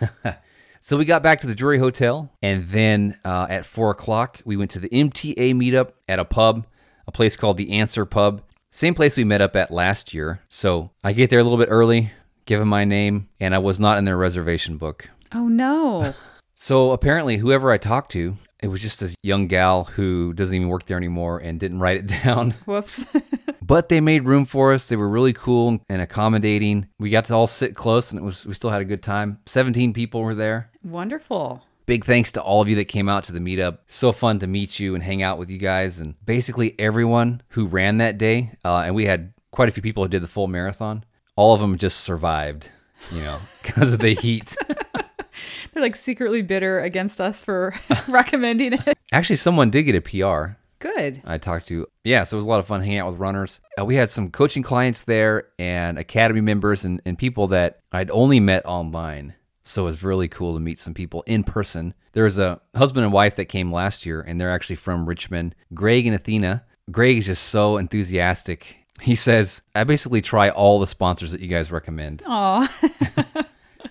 So 0.86 0.96
we 0.96 1.04
got 1.04 1.20
back 1.20 1.40
to 1.40 1.48
the 1.48 1.54
Drury 1.56 1.78
Hotel, 1.78 2.30
and 2.42 2.62
then 2.66 3.18
uh, 3.24 3.48
at 3.50 3.66
four 3.66 3.90
o'clock, 3.90 4.40
we 4.44 4.56
went 4.56 4.70
to 4.70 4.78
the 4.78 4.88
MTA 4.88 5.52
meetup 5.52 5.90
at 6.08 6.20
a 6.20 6.24
pub, 6.24 6.64
a 7.08 7.10
place 7.10 7.36
called 7.36 7.56
the 7.56 7.72
Answer 7.72 8.04
Pub. 8.06 8.40
Same 8.70 8.94
place 8.94 9.16
we 9.16 9.24
met 9.24 9.40
up 9.40 9.56
at 9.56 9.72
last 9.72 10.14
year. 10.14 10.42
So 10.46 10.92
I 11.02 11.12
get 11.12 11.28
there 11.28 11.40
a 11.40 11.42
little 11.42 11.58
bit 11.58 11.70
early, 11.72 12.12
give 12.44 12.60
them 12.60 12.68
my 12.68 12.84
name, 12.84 13.28
and 13.40 13.52
I 13.52 13.58
was 13.58 13.80
not 13.80 13.98
in 13.98 14.04
their 14.04 14.16
reservation 14.16 14.76
book. 14.76 15.10
Oh 15.34 15.48
no. 15.48 16.14
So 16.58 16.92
apparently, 16.92 17.36
whoever 17.36 17.70
I 17.70 17.76
talked 17.76 18.10
to, 18.12 18.34
it 18.62 18.68
was 18.68 18.80
just 18.80 18.98
this 18.98 19.14
young 19.22 19.46
gal 19.46 19.84
who 19.84 20.32
doesn't 20.32 20.56
even 20.56 20.68
work 20.68 20.86
there 20.86 20.96
anymore 20.96 21.38
and 21.38 21.60
didn't 21.60 21.80
write 21.80 21.98
it 21.98 22.06
down. 22.24 22.52
Whoops. 22.64 23.04
But 23.62 23.88
they 23.88 24.00
made 24.00 24.22
room 24.22 24.44
for 24.44 24.72
us. 24.72 24.88
They 24.88 24.94
were 24.94 25.08
really 25.08 25.32
cool 25.32 25.80
and 25.88 26.00
accommodating. 26.00 26.86
We 27.00 27.10
got 27.10 27.24
to 27.24 27.34
all 27.34 27.48
sit 27.48 27.74
close, 27.74 28.12
and 28.12 28.20
it 28.20 28.22
was 28.22 28.46
we 28.46 28.54
still 28.54 28.70
had 28.70 28.80
a 28.80 28.84
good 28.84 29.02
time. 29.02 29.40
Seventeen 29.44 29.92
people 29.92 30.22
were 30.22 30.36
there. 30.36 30.70
Wonderful. 30.84 31.64
Big 31.84 32.04
thanks 32.04 32.30
to 32.32 32.40
all 32.42 32.62
of 32.62 32.68
you 32.68 32.76
that 32.76 32.84
came 32.84 33.08
out 33.08 33.24
to 33.24 33.32
the 33.32 33.40
meetup. 33.40 33.78
So 33.88 34.12
fun 34.12 34.38
to 34.38 34.46
meet 34.46 34.78
you 34.78 34.94
and 34.94 35.02
hang 35.02 35.20
out 35.20 35.36
with 35.38 35.50
you 35.50 35.58
guys, 35.58 35.98
and 35.98 36.14
basically 36.24 36.76
everyone 36.78 37.42
who 37.48 37.66
ran 37.66 37.98
that 37.98 38.18
day. 38.18 38.52
Uh, 38.64 38.84
and 38.86 38.94
we 38.94 39.06
had 39.06 39.32
quite 39.50 39.68
a 39.68 39.72
few 39.72 39.82
people 39.82 40.04
who 40.04 40.08
did 40.08 40.22
the 40.22 40.28
full 40.28 40.46
marathon. 40.46 41.02
All 41.34 41.52
of 41.52 41.60
them 41.60 41.76
just 41.76 42.02
survived, 42.02 42.70
you 43.10 43.22
know, 43.22 43.40
because 43.64 43.92
of 43.92 43.98
the 43.98 44.14
heat. 44.14 44.56
They're 45.72 45.82
like 45.82 45.96
secretly 45.96 46.42
bitter 46.42 46.80
against 46.80 47.20
us 47.20 47.44
for 47.44 47.74
recommending 48.08 48.74
it. 48.74 48.98
Actually, 49.12 49.36
someone 49.36 49.70
did 49.70 49.84
get 49.84 49.94
a 49.94 50.00
PR. 50.00 50.56
Good. 50.78 51.22
I 51.24 51.38
talked 51.38 51.68
to. 51.68 51.86
Yeah, 52.04 52.24
so 52.24 52.36
it 52.36 52.38
was 52.38 52.46
a 52.46 52.48
lot 52.50 52.60
of 52.60 52.66
fun 52.66 52.80
hanging 52.80 52.98
out 52.98 53.10
with 53.10 53.18
runners. 53.18 53.60
Uh, 53.80 53.84
we 53.84 53.94
had 53.94 54.10
some 54.10 54.30
coaching 54.30 54.62
clients 54.62 55.02
there 55.02 55.48
and 55.58 55.98
academy 55.98 56.42
members 56.42 56.84
and, 56.84 57.00
and 57.06 57.16
people 57.16 57.48
that 57.48 57.78
I'd 57.92 58.10
only 58.10 58.40
met 58.40 58.66
online. 58.66 59.34
So 59.64 59.82
it 59.82 59.86
was 59.86 60.04
really 60.04 60.28
cool 60.28 60.54
to 60.54 60.60
meet 60.60 60.78
some 60.78 60.94
people 60.94 61.22
in 61.26 61.42
person. 61.42 61.94
There 62.12 62.24
was 62.24 62.38
a 62.38 62.60
husband 62.76 63.04
and 63.04 63.12
wife 63.12 63.36
that 63.36 63.46
came 63.46 63.72
last 63.72 64.06
year, 64.06 64.20
and 64.20 64.40
they're 64.40 64.50
actually 64.50 64.76
from 64.76 65.08
Richmond. 65.08 65.54
Greg 65.74 66.06
and 66.06 66.14
Athena. 66.14 66.64
Greg 66.90 67.18
is 67.18 67.26
just 67.26 67.44
so 67.46 67.76
enthusiastic. 67.76 68.78
He 69.00 69.14
says, 69.14 69.62
I 69.74 69.84
basically 69.84 70.22
try 70.22 70.50
all 70.50 70.78
the 70.78 70.86
sponsors 70.86 71.32
that 71.32 71.40
you 71.40 71.48
guys 71.48 71.72
recommend. 71.72 72.22
Aw. 72.26 73.44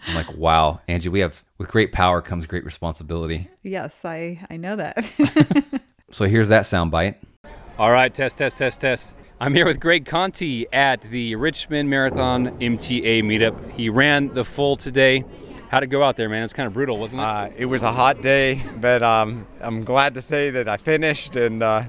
I'm 0.07 0.15
like, 0.15 0.37
wow, 0.37 0.81
Angie, 0.87 1.09
we 1.09 1.19
have, 1.19 1.43
with 1.57 1.69
great 1.69 1.91
power 1.91 2.21
comes 2.21 2.45
great 2.45 2.63
responsibility. 2.65 3.49
yes, 3.63 4.03
I 4.05 4.39
I 4.49 4.57
know 4.57 4.75
that. 4.75 5.13
So 6.11 6.25
here's 6.25 6.49
that 6.49 6.63
soundbite. 6.63 7.15
All 7.77 7.91
right, 7.91 8.13
test, 8.13 8.37
test, 8.37 8.57
test, 8.57 8.79
test. 8.79 9.17
I'm 9.41 9.53
here 9.53 9.65
with 9.65 9.81
Greg 9.81 10.05
Conti 10.05 10.65
at 10.71 11.01
the 11.01 11.35
Richmond 11.35 11.89
Marathon 11.89 12.57
MTA 12.59 13.21
meetup. 13.23 13.71
He 13.71 13.89
ran 13.89 14.33
the 14.33 14.45
full 14.45 14.77
today. 14.77 15.25
How'd 15.69 15.83
it 15.83 15.87
go 15.87 16.03
out 16.03 16.15
there, 16.15 16.29
man? 16.29 16.43
It's 16.43 16.53
kind 16.53 16.67
of 16.67 16.73
brutal, 16.73 16.97
wasn't 16.99 17.21
it? 17.21 17.25
Uh, 17.25 17.49
it 17.57 17.65
was 17.65 17.83
a 17.83 17.91
hot 17.91 18.21
day, 18.21 18.61
but 18.79 19.01
um, 19.03 19.45
I'm 19.59 19.83
glad 19.83 20.13
to 20.13 20.21
say 20.21 20.51
that 20.51 20.69
I 20.69 20.77
finished, 20.77 21.35
and 21.35 21.61
uh, 21.61 21.83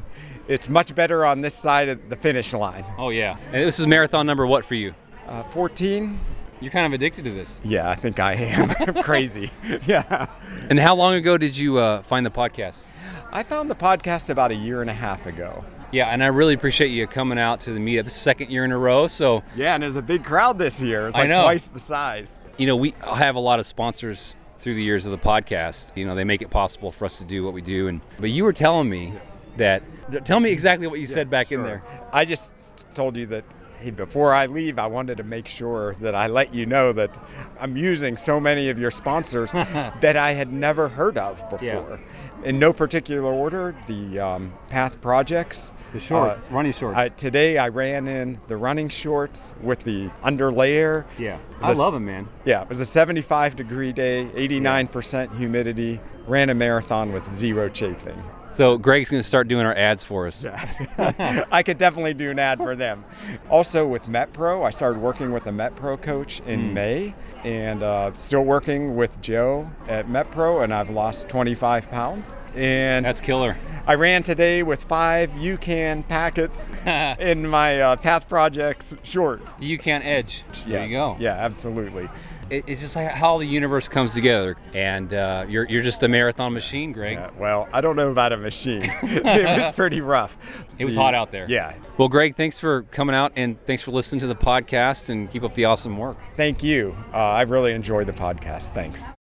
it's 0.48 0.68
much 0.68 0.92
better 0.94 1.24
on 1.24 1.42
this 1.42 1.54
side 1.54 1.88
of 1.88 2.08
the 2.08 2.16
finish 2.16 2.52
line. 2.52 2.84
oh, 2.98 3.10
yeah. 3.10 3.36
And 3.52 3.64
this 3.64 3.78
is 3.78 3.86
marathon 3.86 4.26
number 4.26 4.44
what 4.46 4.64
for 4.64 4.74
you? 4.74 4.92
Uh, 5.28 5.44
14? 5.44 6.18
You're 6.60 6.70
kind 6.72 6.86
of 6.86 6.92
addicted 6.92 7.24
to 7.24 7.30
this. 7.30 7.60
Yeah, 7.64 7.88
I 7.88 7.94
think 7.94 8.18
I 8.18 8.34
am. 8.34 8.94
Crazy. 9.02 9.50
yeah. 9.86 10.28
And 10.70 10.78
how 10.78 10.94
long 10.94 11.14
ago 11.14 11.36
did 11.36 11.56
you 11.56 11.76
uh, 11.78 12.02
find 12.02 12.24
the 12.24 12.30
podcast? 12.30 12.86
I 13.32 13.42
found 13.42 13.68
the 13.68 13.74
podcast 13.74 14.30
about 14.30 14.50
a 14.50 14.54
year 14.54 14.80
and 14.80 14.88
a 14.88 14.94
half 14.94 15.26
ago. 15.26 15.64
Yeah, 15.92 16.08
and 16.08 16.22
I 16.24 16.28
really 16.28 16.54
appreciate 16.54 16.88
you 16.88 17.06
coming 17.06 17.38
out 17.38 17.60
to 17.60 17.72
the 17.72 17.78
meetup. 17.78 18.04
This 18.04 18.14
is 18.14 18.18
the 18.18 18.22
second 18.22 18.50
year 18.50 18.64
in 18.64 18.72
a 18.72 18.78
row. 18.78 19.06
So, 19.06 19.42
Yeah, 19.54 19.74
and 19.74 19.82
there's 19.82 19.96
a 19.96 20.02
big 20.02 20.24
crowd 20.24 20.58
this 20.58 20.82
year. 20.82 21.08
It's 21.08 21.16
I 21.16 21.20
like 21.20 21.28
know. 21.30 21.42
twice 21.42 21.68
the 21.68 21.78
size. 21.78 22.40
you 22.56 22.66
know, 22.66 22.76
we 22.76 22.94
have 23.04 23.36
a 23.36 23.40
lot 23.40 23.58
of 23.60 23.66
sponsors 23.66 24.34
through 24.58 24.74
the 24.74 24.82
years 24.82 25.04
of 25.06 25.12
the 25.12 25.18
podcast. 25.18 25.96
You 25.96 26.06
know, 26.06 26.14
they 26.14 26.24
make 26.24 26.42
it 26.42 26.50
possible 26.50 26.90
for 26.90 27.04
us 27.04 27.18
to 27.18 27.24
do 27.24 27.44
what 27.44 27.52
we 27.52 27.60
do. 27.60 27.88
And 27.88 28.00
but 28.18 28.30
you 28.30 28.44
were 28.44 28.52
telling 28.54 28.88
me 28.88 29.12
that. 29.58 29.82
Tell 30.24 30.38
me 30.40 30.50
exactly 30.50 30.86
what 30.86 31.00
you 31.00 31.06
said 31.06 31.28
back 31.28 31.50
in 31.52 31.62
there. 31.64 31.82
I 32.12 32.24
just 32.24 32.86
told 32.94 33.16
you 33.16 33.26
that 33.26 33.44
hey, 33.78 33.90
before 33.90 34.32
I 34.32 34.46
leave, 34.46 34.78
I 34.78 34.86
wanted 34.86 35.18
to 35.18 35.24
make 35.24 35.46
sure 35.46 35.94
that 36.00 36.14
I 36.14 36.26
let 36.26 36.54
you 36.54 36.66
know 36.66 36.92
that 36.92 37.18
I'm 37.60 37.76
using 37.76 38.16
so 38.16 38.40
many 38.40 38.68
of 38.68 38.78
your 38.78 38.90
sponsors 38.90 39.52
that 39.52 40.16
I 40.16 40.32
had 40.32 40.52
never 40.52 40.88
heard 40.88 41.18
of 41.18 41.38
before. 41.50 42.00
In 42.44 42.58
no 42.58 42.72
particular 42.72 43.32
order, 43.32 43.74
the 43.86 44.18
um, 44.20 44.52
Path 44.68 45.00
Projects. 45.00 45.72
The 45.92 46.00
shorts, 46.00 46.50
running 46.50 46.72
shorts. 46.72 46.96
I, 46.96 47.08
today 47.08 47.58
I 47.58 47.68
ran 47.68 48.08
in 48.08 48.40
the 48.48 48.56
running 48.56 48.88
shorts 48.88 49.54
with 49.62 49.82
the 49.84 50.08
underlayer. 50.22 51.04
Yeah, 51.18 51.38
I 51.62 51.72
love 51.72 51.94
them, 51.94 52.06
man. 52.06 52.28
Yeah, 52.44 52.62
it 52.62 52.68
was 52.68 52.80
a 52.80 52.84
75 52.84 53.56
degree 53.56 53.92
day, 53.92 54.28
89% 54.34 55.36
humidity, 55.36 56.00
ran 56.26 56.50
a 56.50 56.54
marathon 56.54 57.12
with 57.12 57.26
zero 57.26 57.68
chafing. 57.68 58.22
So 58.48 58.78
Greg's 58.78 59.10
going 59.10 59.20
to 59.20 59.26
start 59.26 59.48
doing 59.48 59.66
our 59.66 59.74
ads 59.74 60.04
for 60.04 60.26
us. 60.26 60.46
I 60.98 61.62
could 61.64 61.78
definitely 61.78 62.14
do 62.14 62.30
an 62.30 62.38
ad 62.38 62.58
for 62.58 62.76
them. 62.76 63.04
Also 63.50 63.86
with 63.86 64.06
MetPro, 64.06 64.64
I 64.64 64.70
started 64.70 65.00
working 65.00 65.32
with 65.32 65.46
a 65.46 65.50
MetPro 65.50 66.00
coach 66.00 66.40
in 66.46 66.72
May, 66.72 67.14
and 67.44 67.82
uh, 67.82 68.12
still 68.14 68.44
working 68.44 68.96
with 68.96 69.20
Joe 69.20 69.68
at 69.88 70.06
MetPro, 70.06 70.62
and 70.62 70.72
I've 70.72 70.90
lost 70.90 71.28
25 71.28 71.90
pounds. 71.90 72.36
And 72.56 73.04
That's 73.04 73.20
killer. 73.20 73.56
I 73.86 73.94
ran 73.94 74.22
today 74.22 74.62
with 74.62 74.82
five 74.84 75.30
UCAN 75.32 76.08
packets 76.08 76.72
in 76.86 77.46
my 77.48 77.80
uh, 77.80 77.96
Path 77.96 78.28
Projects 78.28 78.96
shorts. 79.02 79.54
UCAN 79.60 80.00
Edge. 80.04 80.42
There 80.64 80.80
Yes. 80.80 80.90
you 80.90 80.96
go. 80.96 81.16
Yeah, 81.20 81.32
absolutely. 81.34 82.08
It, 82.48 82.64
it's 82.68 82.80
just 82.80 82.96
like 82.96 83.08
how 83.10 83.38
the 83.38 83.44
universe 83.44 83.88
comes 83.88 84.14
together, 84.14 84.56
and 84.72 85.12
uh, 85.12 85.46
you're 85.48 85.68
you're 85.68 85.82
just 85.82 86.02
a 86.04 86.08
marathon 86.08 86.52
machine, 86.52 86.92
Greg. 86.92 87.14
Yeah, 87.18 87.30
well, 87.38 87.68
I 87.72 87.80
don't 87.80 87.96
know 87.96 88.10
about 88.10 88.32
a 88.32 88.36
machine. 88.36 88.82
it 89.02 89.62
was 89.64 89.72
pretty 89.76 90.00
rough. 90.00 90.64
It 90.78 90.84
was 90.84 90.94
The- 90.94 91.00
hot 91.00 91.14
out 91.14 91.30
there. 91.32 91.46
Yeah. 91.48 91.74
Well, 91.98 92.08
Greg, 92.08 92.36
thanks 92.36 92.60
for 92.60 92.82
coming 92.84 93.16
out 93.16 93.32
and 93.36 93.60
thanks 93.66 93.82
for 93.82 93.90
listening 93.90 94.20
to 94.20 94.26
the 94.28 94.36
podcast 94.36 95.10
and 95.10 95.28
keep 95.30 95.42
up 95.42 95.54
the 95.54 95.64
awesome 95.64 95.96
work. 95.98 96.16
Thank 96.36 96.62
you. 96.62 96.96
Uh, 97.12 97.16
I 97.16 97.42
really 97.42 97.72
enjoyed 97.72 98.06
the 98.06 98.12
podcast. 98.12 98.70
Thanks. 98.74 99.14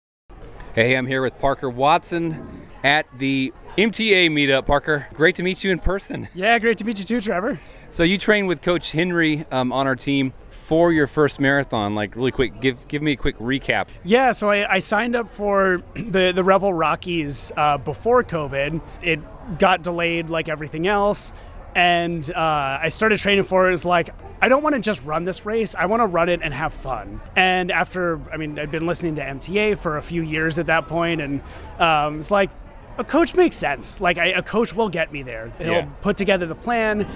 Hey, 0.74 0.96
I'm 0.96 1.06
here 1.06 1.22
with 1.22 1.38
Parker 1.38 1.68
Watson 1.70 2.62
at 2.82 3.06
the 3.18 3.52
MTA 3.78 4.30
meetup. 4.30 4.66
Parker, 4.66 5.06
great 5.14 5.36
to 5.36 5.42
meet 5.42 5.64
you 5.64 5.70
in 5.70 5.78
person. 5.78 6.28
Yeah, 6.34 6.58
great 6.58 6.78
to 6.78 6.84
meet 6.84 6.98
you 6.98 7.04
too, 7.04 7.20
Trevor. 7.20 7.60
So 7.90 8.04
you 8.04 8.16
trained 8.16 8.48
with 8.48 8.62
Coach 8.62 8.92
Henry 8.92 9.44
um, 9.50 9.70
on 9.70 9.86
our 9.86 9.96
team 9.96 10.32
for 10.48 10.92
your 10.92 11.06
first 11.06 11.38
marathon. 11.38 11.94
Like 11.94 12.16
really 12.16 12.30
quick, 12.30 12.60
give 12.60 12.88
give 12.88 13.02
me 13.02 13.12
a 13.12 13.16
quick 13.16 13.36
recap. 13.38 13.88
Yeah, 14.02 14.32
so 14.32 14.48
I, 14.48 14.74
I 14.74 14.78
signed 14.78 15.14
up 15.14 15.28
for 15.28 15.82
the 15.94 16.32
the 16.32 16.42
Revel 16.42 16.72
Rockies 16.72 17.52
uh, 17.56 17.78
before 17.78 18.24
COVID. 18.24 18.80
It 19.02 19.20
got 19.58 19.82
delayed 19.82 20.30
like 20.30 20.48
everything 20.48 20.86
else, 20.86 21.34
and 21.74 22.30
uh, 22.32 22.78
I 22.80 22.88
started 22.88 23.18
training 23.18 23.44
for 23.44 23.66
it. 23.66 23.68
It 23.68 23.72
was 23.72 23.84
like 23.84 24.08
I 24.42 24.48
don't 24.48 24.62
want 24.62 24.74
to 24.74 24.80
just 24.80 25.04
run 25.04 25.24
this 25.24 25.46
race. 25.46 25.74
I 25.76 25.86
want 25.86 26.00
to 26.00 26.06
run 26.06 26.28
it 26.28 26.40
and 26.42 26.52
have 26.52 26.74
fun. 26.74 27.20
And 27.36 27.70
after, 27.70 28.20
I 28.32 28.36
mean, 28.36 28.58
I'd 28.58 28.72
been 28.72 28.88
listening 28.88 29.14
to 29.14 29.22
MTA 29.22 29.78
for 29.78 29.98
a 29.98 30.02
few 30.02 30.20
years 30.20 30.58
at 30.58 30.66
that 30.66 30.88
point, 30.88 31.20
and 31.20 31.42
um, 31.78 32.18
it's 32.18 32.32
like 32.32 32.50
a 32.98 33.05
coach 33.05 33.35
makes 33.35 33.57
sense. 33.57 34.00
Like 34.00 34.18
I, 34.18 34.26
a 34.26 34.42
coach 34.42 34.74
will 34.74 34.88
get 34.88 35.12
me 35.12 35.22
there. 35.22 35.52
He'll 35.59 35.72
Yeah. 35.72 35.87
put 36.00 36.16
together 36.16 36.46
the 36.46 36.55
plan. 36.55 37.07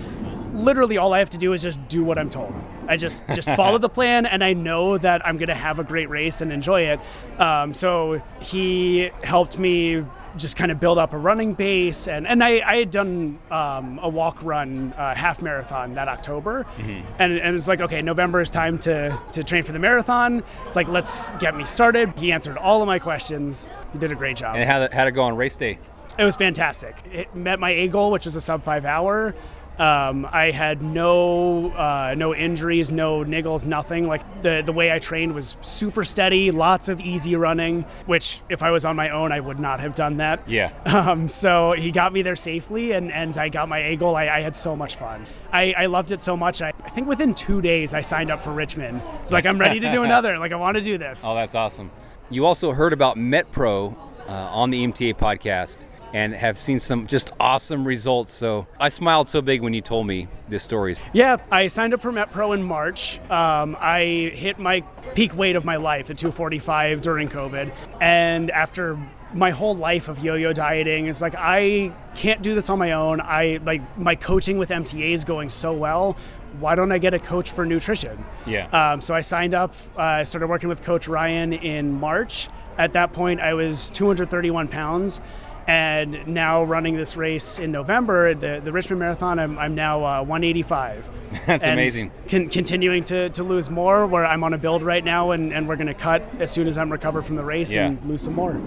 Literally, 0.55 0.97
all 0.97 1.12
I 1.12 1.19
have 1.19 1.31
to 1.31 1.39
do 1.39 1.53
is 1.53 1.62
just 1.62 1.87
do 1.89 2.03
what 2.03 2.19
I'm 2.19 2.31
told. 2.31 2.55
I 2.89 2.97
just 2.97 3.27
just 3.35 3.51
follow 3.57 3.79
the 3.79 3.89
plan, 3.91 4.25
and 4.27 4.43
I 4.43 4.53
know 4.55 4.97
that 4.99 5.27
I'm 5.27 5.37
gonna 5.37 5.55
have 5.55 5.79
a 5.79 5.85
great 5.85 6.09
race 6.09 6.41
and 6.41 6.51
enjoy 6.53 6.83
it. 6.83 7.01
Um, 7.39 7.75
so 7.75 8.23
he 8.41 9.11
helped 9.23 9.59
me 9.59 10.05
just 10.37 10.57
kind 10.57 10.70
of 10.70 10.81
build 10.81 10.99
up 10.99 11.12
a 11.12 11.18
running 11.18 11.55
base, 11.55 12.09
and 12.09 12.27
and 12.27 12.42
I, 12.42 12.61
I 12.66 12.77
had 12.77 12.90
done 12.90 13.38
um, 13.51 13.99
a 14.03 14.09
walk 14.09 14.42
run 14.42 14.92
uh, 14.94 15.14
half 15.14 15.42
marathon 15.42 15.94
that 15.94 16.09
October, 16.09 16.66
and 16.79 17.33
and 17.33 17.57
it's 17.57 17.68
like 17.68 17.81
okay, 17.81 18.03
November 18.03 18.40
is 18.40 18.51
time 18.51 18.79
to 18.81 19.18
to 19.33 19.44
train 19.44 19.62
for 19.62 19.72
the 19.72 19.79
marathon. 19.79 20.42
It's 20.66 20.77
like 20.77 20.88
let's 20.88 21.33
get 21.33 21.57
me 21.57 21.64
started. 21.64 22.18
He 22.18 22.33
answered 22.33 22.57
all 22.57 22.83
of 22.83 22.87
my 22.87 22.99
questions. 22.99 23.70
He 23.92 23.99
did 23.99 24.12
a 24.12 24.16
great 24.16 24.37
job. 24.37 24.57
And 24.57 24.68
how 24.68 24.88
how'd 24.92 25.09
it 25.09 25.12
go 25.12 25.22
on 25.22 25.37
race 25.37 25.57
day? 25.57 25.79
It 26.18 26.25
was 26.25 26.37
fantastic. 26.37 26.96
It 27.12 27.35
met 27.35 27.61
my 27.61 27.70
A 27.70 27.88
goal, 27.88 28.11
which 28.11 28.25
was 28.25 28.37
a 28.37 28.40
sub 28.40 28.62
five 28.62 28.85
hour. 28.85 29.35
Um, 29.79 30.27
I 30.31 30.53
had 30.53 30.81
no 30.81 31.71
uh, 31.73 32.15
no 32.17 32.35
injuries, 32.35 32.91
no 32.91 33.25
niggles, 33.25 33.67
nothing. 33.67 34.07
Like 34.07 34.43
the 34.43 34.62
the 34.65 34.73
way 34.73 34.91
I 34.91 34.99
trained 34.99 35.35
was 35.35 35.57
super 35.61 36.03
steady, 36.03 36.51
lots 36.51 36.89
of 36.89 37.01
easy 37.01 37.37
running. 37.37 37.83
Which, 38.07 38.41
if 38.49 38.62
I 38.62 38.71
was 38.71 38.85
on 38.85 38.97
my 38.97 39.11
own, 39.11 39.33
I 39.33 39.41
would 39.41 39.59
not 39.59 39.81
have 39.81 39.95
done 39.95 40.17
that. 40.19 40.49
Yeah. 40.49 40.71
Um, 41.07 41.29
so 41.29 41.73
he 41.73 41.93
got 41.93 42.12
me 42.15 42.23
there 42.23 42.35
safely, 42.35 42.93
and, 42.93 43.12
and 43.12 43.37
I 43.37 43.51
got 43.51 43.69
my 43.69 43.79
A 43.79 43.97
goal. 43.97 44.17
I, 44.17 44.29
I 44.29 44.41
had 44.41 44.57
so 44.57 44.75
much 44.75 44.97
fun. 44.97 45.25
I, 45.53 45.75
I 45.77 45.87
loved 45.87 46.11
it 46.11 46.23
so 46.23 46.37
much. 46.39 46.62
I, 46.62 46.73
I 46.83 46.89
think 46.89 47.07
within 47.07 47.35
two 47.35 47.61
days 47.61 47.93
I 47.93 48.01
signed 48.01 48.31
up 48.31 48.43
for 48.43 48.51
Richmond. 48.51 49.03
It's 49.23 49.33
like 49.33 49.45
I'm 49.45 49.59
ready 49.59 49.79
to 49.81 49.91
do 49.91 50.03
another. 50.05 50.39
Like 50.39 50.53
I 50.53 50.57
want 50.57 50.79
to 50.79 50.83
do 50.83 50.97
this. 50.97 51.23
Oh, 51.25 51.35
that's 51.35 51.55
awesome. 51.55 51.91
You 52.31 52.47
also 52.47 52.73
heard 52.73 52.95
about 52.95 53.17
MetPro 53.17 53.95
uh, 54.27 54.33
on 54.33 54.71
the 54.71 54.85
MTA 54.87 55.17
podcast 55.17 55.87
and 56.12 56.35
have 56.35 56.59
seen 56.59 56.79
some 56.79 57.07
just 57.07 57.33
awesome 57.38 57.87
results. 57.87 58.33
So 58.33 58.66
I 58.79 58.88
smiled 58.88 59.29
so 59.29 59.42
big 59.42 59.62
when 59.62 59.75
you 59.75 59.81
told 59.81 60.07
me 60.07 60.29
this 60.49 60.62
story. 60.62 60.97
Yeah, 61.12 61.38
I 61.51 61.66
signed 61.66 61.95
up 61.95 62.01
for 62.01 62.12
MetPro 62.12 62.55
in 62.55 62.62
March. 62.62 63.19
Um, 63.31 63.77
I 63.81 64.33
hit 64.35 64.59
my 64.59 64.81
peak 65.14 65.37
weight 65.37 65.57
of 65.57 65.64
my 65.64 65.77
life 65.77 66.11
at 66.11 66.19
245 66.19 67.01
during 67.01 67.29
COVID. 67.29 67.73
And 68.01 68.51
after 68.51 68.99
my 69.35 69.51
whole 69.51 69.75
life 69.75 70.09
of 70.09 70.19
yo-yo 70.21 70.53
dieting 70.53 71.07
is 71.07 71.21
like 71.21 71.35
I 71.37 71.92
can't 72.14 72.42
do 72.42 72.55
this 72.55 72.71
on 72.71 72.79
my 72.79 72.92
own. 72.92 73.21
I 73.21 73.59
like 73.64 73.99
my 73.99 74.14
coaching 74.14 74.59
with 74.59 74.71
MTA 74.71 75.12
is 75.12 75.25
going 75.25 75.51
so 75.51 75.73
well. 75.73 76.16
Why 76.59 76.75
don't 76.75 76.90
I 76.90 76.99
get 76.99 77.12
a 77.12 77.19
coach 77.19 77.51
for 77.51 77.66
nutrition? 77.66 78.25
Yeah. 78.47 78.69
Um, 78.69 79.01
so 79.01 79.14
I 79.14 79.21
signed 79.21 79.53
up. 79.53 79.75
Uh, 79.97 80.03
I 80.03 80.23
started 80.23 80.47
working 80.47 80.69
with 80.69 80.83
Coach 80.83 81.07
Ryan 81.07 81.53
in 81.53 82.01
March. 82.01 82.49
At 82.79 82.92
that 82.95 83.12
point, 83.12 83.40
I 83.40 83.55
was 83.55 83.90
231 83.90 84.69
pounds, 84.69 85.21
and 85.66 86.26
now 86.29 86.62
running 86.62 86.96
this 86.96 87.16
race 87.16 87.59
in 87.59 87.72
November, 87.72 88.35
the, 88.35 88.61
the 88.62 88.72
Richmond 88.72 89.00
Marathon, 89.00 89.38
I'm, 89.38 89.59
I'm 89.59 89.74
now 89.74 90.05
uh, 90.05 90.22
185. 90.22 91.11
That's 91.46 91.64
and 91.64 91.72
amazing. 91.72 92.12
Con- 92.29 92.48
continuing 92.48 93.02
to, 93.05 93.31
to 93.31 93.42
lose 93.42 93.68
more, 93.68 94.07
where 94.07 94.24
I'm 94.24 94.44
on 94.44 94.55
a 94.55 94.59
build 94.59 94.83
right 94.83 95.05
now, 95.05 95.33
and, 95.33 95.52
and 95.52 95.66
we're 95.68 95.76
going 95.76 95.88
to 95.88 95.94
cut 95.94 96.22
as 96.38 96.50
soon 96.50 96.68
as 96.68 96.79
I'm 96.79 96.90
recovered 96.90 97.22
from 97.22 97.37
the 97.37 97.44
race 97.44 97.74
Yeah. 97.74 97.87
and 97.87 98.05
lose 98.09 98.22
some 98.22 98.35
more. 98.35 98.61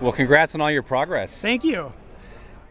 Well, 0.00 0.12
congrats 0.12 0.54
on 0.54 0.60
all 0.60 0.70
your 0.70 0.82
progress. 0.82 1.40
Thank 1.40 1.64
you. 1.64 1.92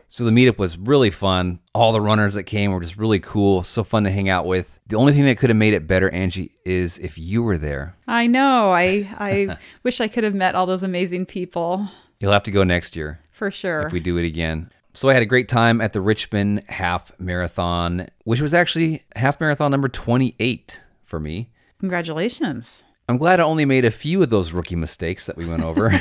So 0.07 0.23
the 0.23 0.31
meetup 0.31 0.57
was 0.57 0.77
really 0.77 1.09
fun. 1.09 1.59
All 1.73 1.91
the 1.91 1.99
runners 1.99 2.35
that 2.35 2.43
came 2.43 2.71
were 2.71 2.79
just 2.79 2.95
really 2.95 3.19
cool, 3.19 3.63
so 3.63 3.83
fun 3.83 4.03
to 4.03 4.11
hang 4.11 4.29
out 4.29 4.45
with. 4.45 4.79
The 4.88 4.95
only 4.95 5.11
thing 5.13 5.23
that 5.25 5.38
could 5.38 5.49
have 5.49 5.57
made 5.57 5.73
it 5.73 5.88
better, 5.88 6.09
Angie, 6.11 6.51
is 6.63 6.97
if 6.99 7.17
you 7.17 7.41
were 7.41 7.57
there. 7.57 7.95
I 8.07 8.27
know. 8.27 8.71
I 8.71 9.09
I 9.17 9.57
wish 9.83 9.99
I 9.99 10.07
could 10.07 10.23
have 10.23 10.35
met 10.35 10.53
all 10.55 10.67
those 10.67 10.83
amazing 10.83 11.25
people 11.25 11.89
You'll 12.19 12.31
have 12.31 12.43
to 12.43 12.51
go 12.51 12.63
next 12.63 12.95
year 12.95 13.19
for 13.36 13.52
sure. 13.52 13.82
if 13.82 13.91
we 13.93 14.00
do 14.00 14.17
it 14.17 14.26
again. 14.26 14.71
So 14.93 15.10
I 15.10 15.13
had 15.13 15.21
a 15.21 15.26
great 15.26 15.50
time 15.50 15.82
at 15.82 15.91
the 15.91 16.00
Richmond 16.00 16.63
Half 16.69 17.12
Marathon, 17.19 18.08
which 18.24 18.39
was 18.39 18.54
actually 18.54 19.04
half 19.17 19.41
marathon 19.41 19.69
number 19.71 19.89
28 19.89 20.82
for 21.04 21.19
me. 21.19 21.50
Congratulations. 21.80 22.84
I'm 23.10 23.17
glad 23.17 23.39
I 23.39 23.43
only 23.43 23.65
made 23.65 23.84
a 23.86 23.91
few 23.91 24.24
of 24.24 24.30
those 24.30 24.54
rookie 24.54 24.76
mistakes 24.78 25.26
that 25.26 25.36
we 25.38 25.45
went 25.45 25.63
over. 25.63 25.91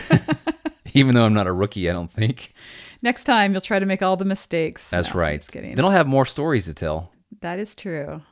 Even 0.95 1.15
though 1.15 1.25
I'm 1.25 1.35
not 1.35 1.49
a 1.49 1.53
rookie, 1.53 1.91
I 1.91 1.93
don't 1.93 2.11
think. 2.11 2.55
Next 3.03 3.25
time 3.25 3.53
you'll 3.53 3.61
try 3.61 3.79
to 3.81 3.85
make 3.87 4.01
all 4.01 4.17
the 4.17 4.25
mistakes. 4.25 4.91
That's 4.91 5.13
No, 5.13 5.21
right. 5.21 5.43
Then 5.53 5.81
I'll 5.85 5.91
have 5.91 6.07
more 6.07 6.25
stories 6.25 6.67
to 6.67 6.75
tell. 6.75 7.13
That 7.41 7.59
is 7.59 7.75
true. 7.75 8.23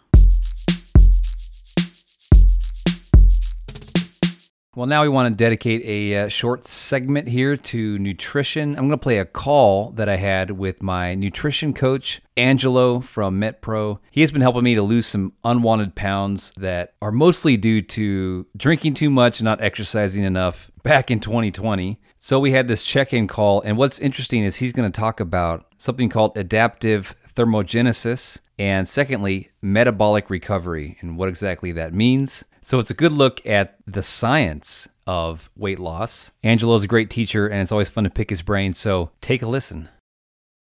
Well, 4.75 4.87
now 4.87 5.03
we 5.03 5.11
want 5.11 5.31
to 5.31 5.37
dedicate 5.37 5.85
a 5.85 6.17
uh, 6.17 6.29
short 6.29 6.65
segment 6.65 7.29
here 7.29 7.59
to 7.59 7.99
nutrition. 7.99 8.71
I'm 8.71 8.89
going 8.89 8.91
to 8.93 8.97
play 8.97 9.19
a 9.19 9.27
call 9.27 9.91
that 9.97 10.09
I 10.09 10.17
had 10.17 10.53
with 10.53 10.83
my 10.83 11.15
nutrition 11.15 11.75
coach, 11.75 12.23
Angelo 12.39 13.01
from 13.01 13.39
MetPro. 13.39 13.99
He 14.11 14.23
has 14.23 14.33
been 14.33 14.41
helping 14.41 14.65
me 14.65 14.75
to 14.75 14.83
lose 14.83 15.05
some 15.05 15.35
unwanted 15.45 15.95
pounds 15.95 16.55
that 16.57 16.95
are 17.03 17.13
mostly 17.13 17.59
due 17.59 17.83
to 17.83 18.47
drinking 18.57 18.95
too 18.95 19.11
much 19.11 19.41
and 19.41 19.45
not 19.45 19.61
exercising 19.61 20.25
enough 20.25 20.71
back 20.83 21.11
in 21.11 21.21
2020. 21.21 22.01
So 22.17 22.41
we 22.41 22.53
had 22.53 22.67
this 22.67 22.87
check 22.87 23.13
in 23.13 23.27
call. 23.27 23.61
And 23.61 23.77
what's 23.77 23.99
interesting 23.99 24.43
is 24.43 24.57
he's 24.57 24.73
going 24.73 24.91
to 24.91 25.01
talk 25.01 25.21
about 25.21 25.67
something 25.77 26.09
called 26.09 26.39
adaptive 26.39 27.15
thermogenesis 27.35 28.41
and 28.59 28.89
secondly, 28.89 29.51
metabolic 29.61 30.31
recovery 30.31 30.97
and 31.01 31.19
what 31.19 31.29
exactly 31.29 31.73
that 31.73 31.93
means. 31.93 32.45
So 32.62 32.79
it's 32.79 32.90
a 32.90 32.94
good 32.94 33.12
look 33.12 33.44
at 33.44 33.77
the 33.87 34.03
science 34.03 34.88
of 35.07 35.51
weight 35.57 35.81
loss. 35.81 36.33
Angelo's 36.44 36.85
a 36.85 36.88
great 36.88 37.11
teacher 37.11 37.48
and 37.48 37.61
it's 37.61 37.72
always 37.72 37.90
fun 37.90 38.05
to 38.05 38.11
pick 38.11 38.31
his 38.31 38.42
brain, 38.42 38.72
so 38.72 39.11
take 39.20 39.42
a 39.42 39.48
listen. 39.48 39.88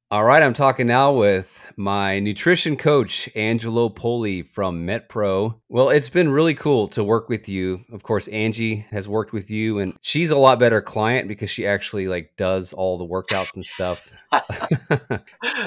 All 0.09 0.23
right, 0.23 0.41
I'm 0.41 0.53
talking 0.53 0.87
now 0.87 1.11
with 1.11 1.73
my 1.75 2.19
nutrition 2.19 2.77
coach, 2.77 3.29
Angelo 3.35 3.89
Poli 3.89 4.41
from 4.41 4.87
MetPro. 4.87 5.59
Well, 5.67 5.89
it's 5.89 6.07
been 6.07 6.29
really 6.29 6.53
cool 6.53 6.87
to 6.89 7.03
work 7.03 7.27
with 7.27 7.49
you. 7.49 7.81
Of 7.91 8.03
course, 8.03 8.29
Angie 8.29 8.85
has 8.89 9.09
worked 9.09 9.33
with 9.33 9.51
you 9.51 9.79
and 9.79 9.97
she's 9.99 10.31
a 10.31 10.37
lot 10.37 10.59
better 10.59 10.81
client 10.81 11.27
because 11.27 11.49
she 11.49 11.67
actually 11.67 12.07
like 12.07 12.31
does 12.37 12.71
all 12.71 12.97
the 12.97 13.05
workouts 13.05 13.53
and 13.55 13.65
stuff. 13.65 14.09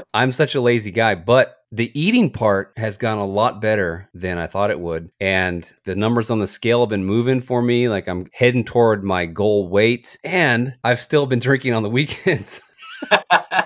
I'm 0.14 0.32
such 0.32 0.54
a 0.54 0.60
lazy 0.62 0.90
guy, 0.90 1.16
but 1.16 1.58
the 1.70 1.92
eating 1.92 2.30
part 2.30 2.72
has 2.78 2.96
gone 2.96 3.18
a 3.18 3.26
lot 3.26 3.60
better 3.60 4.08
than 4.14 4.38
I 4.38 4.46
thought 4.46 4.70
it 4.70 4.80
would. 4.80 5.10
And 5.20 5.70
the 5.84 5.96
numbers 5.96 6.30
on 6.30 6.38
the 6.38 6.46
scale 6.46 6.80
have 6.80 6.88
been 6.88 7.04
moving 7.04 7.42
for 7.42 7.60
me. 7.60 7.90
Like 7.90 8.08
I'm 8.08 8.26
heading 8.32 8.64
toward 8.64 9.04
my 9.04 9.26
goal 9.26 9.68
weight. 9.68 10.16
And 10.24 10.78
I've 10.82 10.98
still 10.98 11.26
been 11.26 11.40
drinking 11.40 11.74
on 11.74 11.82
the 11.82 11.90
weekends. 11.90 12.62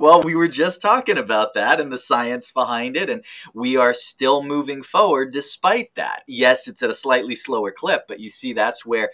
well, 0.00 0.22
we 0.22 0.34
were 0.34 0.48
just 0.48 0.80
talking 0.80 1.18
about 1.18 1.54
that 1.54 1.78
and 1.80 1.92
the 1.92 1.98
science 1.98 2.50
behind 2.50 2.96
it, 2.96 3.10
and 3.10 3.22
we 3.54 3.76
are 3.76 3.94
still 3.94 4.42
moving 4.42 4.82
forward 4.82 5.32
despite 5.32 5.94
that. 5.94 6.22
Yes, 6.26 6.66
it's 6.66 6.82
at 6.82 6.90
a 6.90 6.94
slightly 6.94 7.34
slower 7.34 7.70
clip, 7.70 8.08
but 8.08 8.18
you 8.18 8.30
see, 8.30 8.52
that's 8.52 8.86
where 8.86 9.10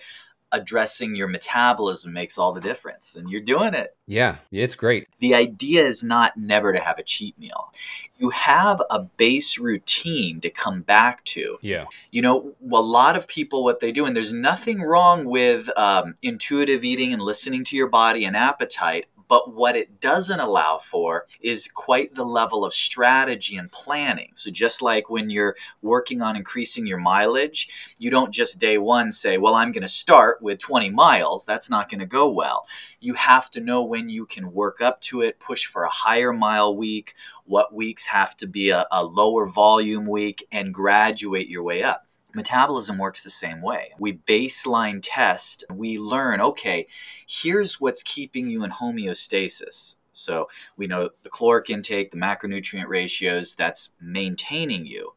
addressing 0.52 1.16
your 1.16 1.26
metabolism 1.26 2.12
makes 2.12 2.38
all 2.38 2.52
the 2.52 2.60
difference, 2.60 3.16
and 3.16 3.28
you're 3.28 3.40
doing 3.40 3.74
it. 3.74 3.96
yeah, 4.06 4.36
it's 4.52 4.76
great. 4.76 5.08
The 5.18 5.34
idea 5.34 5.82
is 5.82 6.04
not 6.04 6.36
never 6.36 6.72
to 6.72 6.78
have 6.78 7.00
a 7.00 7.02
cheat 7.02 7.36
meal. 7.36 7.72
You 8.18 8.30
have 8.30 8.80
a 8.88 9.00
base 9.00 9.58
routine 9.58 10.40
to 10.40 10.50
come 10.50 10.82
back 10.82 11.24
to. 11.24 11.58
Yeah. 11.62 11.86
You 12.12 12.22
know, 12.22 12.54
a 12.62 12.80
lot 12.80 13.16
of 13.16 13.26
people, 13.26 13.64
what 13.64 13.80
they 13.80 13.90
do, 13.90 14.06
and 14.06 14.16
there's 14.16 14.32
nothing 14.32 14.80
wrong 14.80 15.24
with 15.24 15.68
um, 15.76 16.14
intuitive 16.22 16.84
eating 16.84 17.12
and 17.12 17.20
listening 17.20 17.64
to 17.64 17.76
your 17.76 17.88
body 17.88 18.24
and 18.24 18.36
appetite, 18.36 19.06
but 19.28 19.54
what 19.54 19.76
it 19.76 20.00
doesn't 20.00 20.40
allow 20.40 20.78
for 20.78 21.26
is 21.40 21.70
quite 21.72 22.14
the 22.14 22.24
level 22.24 22.64
of 22.64 22.72
strategy 22.72 23.56
and 23.56 23.70
planning. 23.70 24.30
So, 24.34 24.50
just 24.50 24.82
like 24.82 25.10
when 25.10 25.30
you're 25.30 25.56
working 25.82 26.22
on 26.22 26.36
increasing 26.36 26.86
your 26.86 26.98
mileage, 26.98 27.94
you 27.98 28.10
don't 28.10 28.32
just 28.32 28.60
day 28.60 28.78
one 28.78 29.10
say, 29.10 29.38
Well, 29.38 29.54
I'm 29.54 29.72
going 29.72 29.82
to 29.82 29.88
start 29.88 30.42
with 30.42 30.58
20 30.58 30.90
miles. 30.90 31.44
That's 31.44 31.70
not 31.70 31.90
going 31.90 32.00
to 32.00 32.06
go 32.06 32.28
well. 32.28 32.66
You 33.00 33.14
have 33.14 33.50
to 33.52 33.60
know 33.60 33.84
when 33.84 34.08
you 34.08 34.26
can 34.26 34.52
work 34.52 34.80
up 34.80 35.00
to 35.02 35.22
it, 35.22 35.40
push 35.40 35.66
for 35.66 35.84
a 35.84 35.90
higher 35.90 36.32
mile 36.32 36.76
week, 36.76 37.14
what 37.44 37.74
weeks 37.74 38.06
have 38.06 38.36
to 38.38 38.46
be 38.46 38.70
a, 38.70 38.86
a 38.90 39.04
lower 39.04 39.46
volume 39.46 40.06
week, 40.06 40.46
and 40.52 40.72
graduate 40.72 41.48
your 41.48 41.62
way 41.62 41.82
up. 41.82 42.05
Metabolism 42.36 42.98
works 42.98 43.22
the 43.22 43.30
same 43.30 43.62
way. 43.62 43.92
We 43.98 44.12
baseline 44.12 45.00
test, 45.02 45.64
we 45.72 45.98
learn, 45.98 46.38
okay, 46.42 46.86
here's 47.26 47.80
what's 47.80 48.02
keeping 48.02 48.50
you 48.50 48.62
in 48.62 48.72
homeostasis. 48.72 49.96
So 50.12 50.50
we 50.76 50.86
know 50.86 51.08
the 51.22 51.30
caloric 51.30 51.70
intake, 51.70 52.10
the 52.10 52.18
macronutrient 52.18 52.88
ratios, 52.88 53.54
that's 53.54 53.94
maintaining 54.02 54.84
you. 54.84 55.14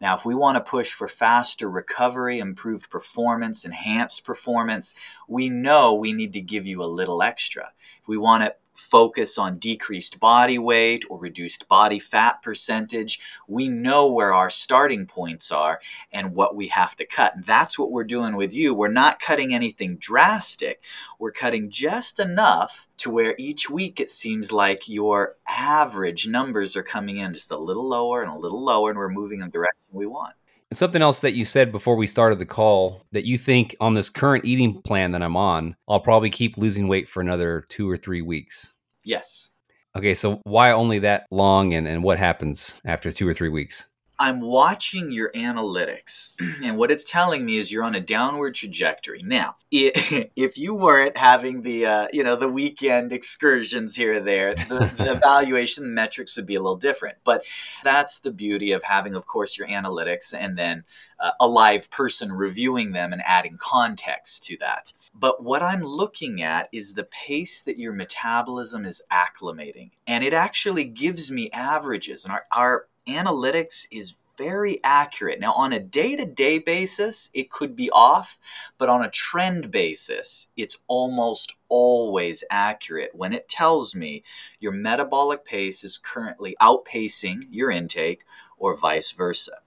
Now, 0.00 0.14
if 0.14 0.24
we 0.24 0.34
want 0.36 0.64
to 0.64 0.70
push 0.70 0.92
for 0.92 1.08
faster 1.08 1.68
recovery, 1.68 2.38
improved 2.38 2.88
performance, 2.88 3.64
enhanced 3.64 4.24
performance, 4.24 4.94
we 5.26 5.48
know 5.48 5.92
we 5.92 6.12
need 6.12 6.32
to 6.34 6.40
give 6.40 6.66
you 6.66 6.84
a 6.84 6.86
little 6.86 7.20
extra. 7.20 7.72
If 8.00 8.06
we 8.06 8.16
want 8.16 8.44
to 8.44 8.54
focus 8.80 9.38
on 9.38 9.58
decreased 9.58 10.18
body 10.18 10.58
weight 10.58 11.04
or 11.10 11.18
reduced 11.18 11.68
body 11.68 11.98
fat 11.98 12.42
percentage, 12.42 13.20
we 13.46 13.68
know 13.68 14.10
where 14.10 14.32
our 14.32 14.50
starting 14.50 15.06
points 15.06 15.52
are 15.52 15.80
and 16.12 16.34
what 16.34 16.56
we 16.56 16.68
have 16.68 16.96
to 16.96 17.04
cut. 17.04 17.34
That's 17.44 17.78
what 17.78 17.92
we're 17.92 18.04
doing 18.04 18.36
with 18.36 18.54
you. 18.54 18.74
We're 18.74 18.88
not 18.88 19.20
cutting 19.20 19.54
anything 19.54 19.96
drastic. 19.96 20.82
We're 21.18 21.32
cutting 21.32 21.70
just 21.70 22.18
enough 22.18 22.88
to 22.98 23.10
where 23.10 23.34
each 23.38 23.70
week 23.70 24.00
it 24.00 24.10
seems 24.10 24.52
like 24.52 24.88
your 24.88 25.36
average 25.48 26.26
numbers 26.28 26.76
are 26.76 26.82
coming 26.82 27.18
in 27.18 27.34
just 27.34 27.50
a 27.50 27.56
little 27.58 27.88
lower 27.88 28.22
and 28.22 28.32
a 28.32 28.38
little 28.38 28.64
lower, 28.64 28.90
and 28.90 28.98
we're 28.98 29.08
moving 29.08 29.40
in 29.40 29.46
the 29.46 29.52
direction 29.52 29.78
we 29.92 30.06
want. 30.06 30.34
And 30.70 30.78
something 30.78 31.02
else 31.02 31.20
that 31.22 31.34
you 31.34 31.44
said 31.44 31.72
before 31.72 31.96
we 31.96 32.06
started 32.06 32.38
the 32.38 32.46
call 32.46 33.04
that 33.10 33.24
you 33.24 33.38
think 33.38 33.74
on 33.80 33.94
this 33.94 34.08
current 34.08 34.44
eating 34.44 34.80
plan 34.82 35.10
that 35.12 35.22
I'm 35.22 35.36
on, 35.36 35.74
I'll 35.88 36.00
probably 36.00 36.30
keep 36.30 36.56
losing 36.56 36.86
weight 36.86 37.08
for 37.08 37.20
another 37.20 37.64
two 37.68 37.90
or 37.90 37.96
three 37.96 38.22
weeks. 38.22 38.72
Yes. 39.04 39.50
Okay, 39.98 40.14
so 40.14 40.40
why 40.44 40.70
only 40.70 41.00
that 41.00 41.26
long 41.32 41.74
and, 41.74 41.88
and 41.88 42.04
what 42.04 42.18
happens 42.18 42.80
after 42.84 43.10
two 43.10 43.26
or 43.26 43.34
three 43.34 43.48
weeks? 43.48 43.88
I'm 44.20 44.42
watching 44.42 45.10
your 45.10 45.32
analytics, 45.32 46.34
and 46.62 46.76
what 46.76 46.90
it's 46.90 47.10
telling 47.10 47.46
me 47.46 47.56
is 47.56 47.72
you're 47.72 47.82
on 47.82 47.94
a 47.94 48.00
downward 48.00 48.54
trajectory. 48.54 49.22
Now, 49.24 49.56
if 49.70 50.58
you 50.58 50.74
weren't 50.74 51.16
having 51.16 51.62
the 51.62 51.86
uh, 51.86 52.08
you 52.12 52.22
know 52.22 52.36
the 52.36 52.48
weekend 52.48 53.12
excursions 53.14 53.96
here 53.96 54.14
or 54.14 54.20
there, 54.20 54.52
the, 54.54 54.92
the 54.98 55.12
evaluation 55.16 55.94
metrics 55.94 56.36
would 56.36 56.44
be 56.44 56.54
a 56.54 56.60
little 56.60 56.76
different. 56.76 57.16
But 57.24 57.44
that's 57.82 58.20
the 58.20 58.30
beauty 58.30 58.72
of 58.72 58.82
having, 58.82 59.14
of 59.14 59.26
course, 59.26 59.58
your 59.58 59.68
analytics 59.68 60.34
and 60.38 60.58
then 60.58 60.84
uh, 61.18 61.30
a 61.40 61.48
live 61.48 61.90
person 61.90 62.30
reviewing 62.30 62.92
them 62.92 63.14
and 63.14 63.22
adding 63.24 63.56
context 63.58 64.44
to 64.44 64.56
that. 64.58 64.92
But 65.14 65.42
what 65.42 65.62
I'm 65.62 65.82
looking 65.82 66.42
at 66.42 66.68
is 66.72 66.92
the 66.92 67.04
pace 67.04 67.62
that 67.62 67.78
your 67.78 67.92
metabolism 67.92 68.84
is 68.84 69.02
acclimating, 69.10 69.90
and 70.06 70.22
it 70.22 70.34
actually 70.34 70.84
gives 70.84 71.30
me 71.30 71.50
averages, 71.52 72.24
and 72.24 72.32
our, 72.32 72.44
our 72.52 72.86
analytics 73.14 73.86
is 73.90 74.24
very 74.40 74.80
accurate. 74.82 75.38
Now, 75.38 75.52
on 75.52 75.74
a 75.74 75.78
day 75.78 76.16
to 76.16 76.24
day 76.24 76.58
basis, 76.58 77.28
it 77.34 77.50
could 77.50 77.76
be 77.76 77.90
off, 77.90 78.38
but 78.78 78.88
on 78.88 79.04
a 79.04 79.10
trend 79.10 79.70
basis, 79.70 80.50
it's 80.56 80.78
almost 80.86 81.56
always 81.68 82.42
accurate 82.50 83.10
when 83.12 83.34
it 83.34 83.48
tells 83.48 83.94
me 83.94 84.22
your 84.58 84.72
metabolic 84.72 85.44
pace 85.44 85.84
is 85.84 85.98
currently 85.98 86.56
outpacing 86.60 87.48
your 87.50 87.70
intake 87.70 88.24
or 88.56 88.74
vice 88.74 89.12
versa. 89.12 89.58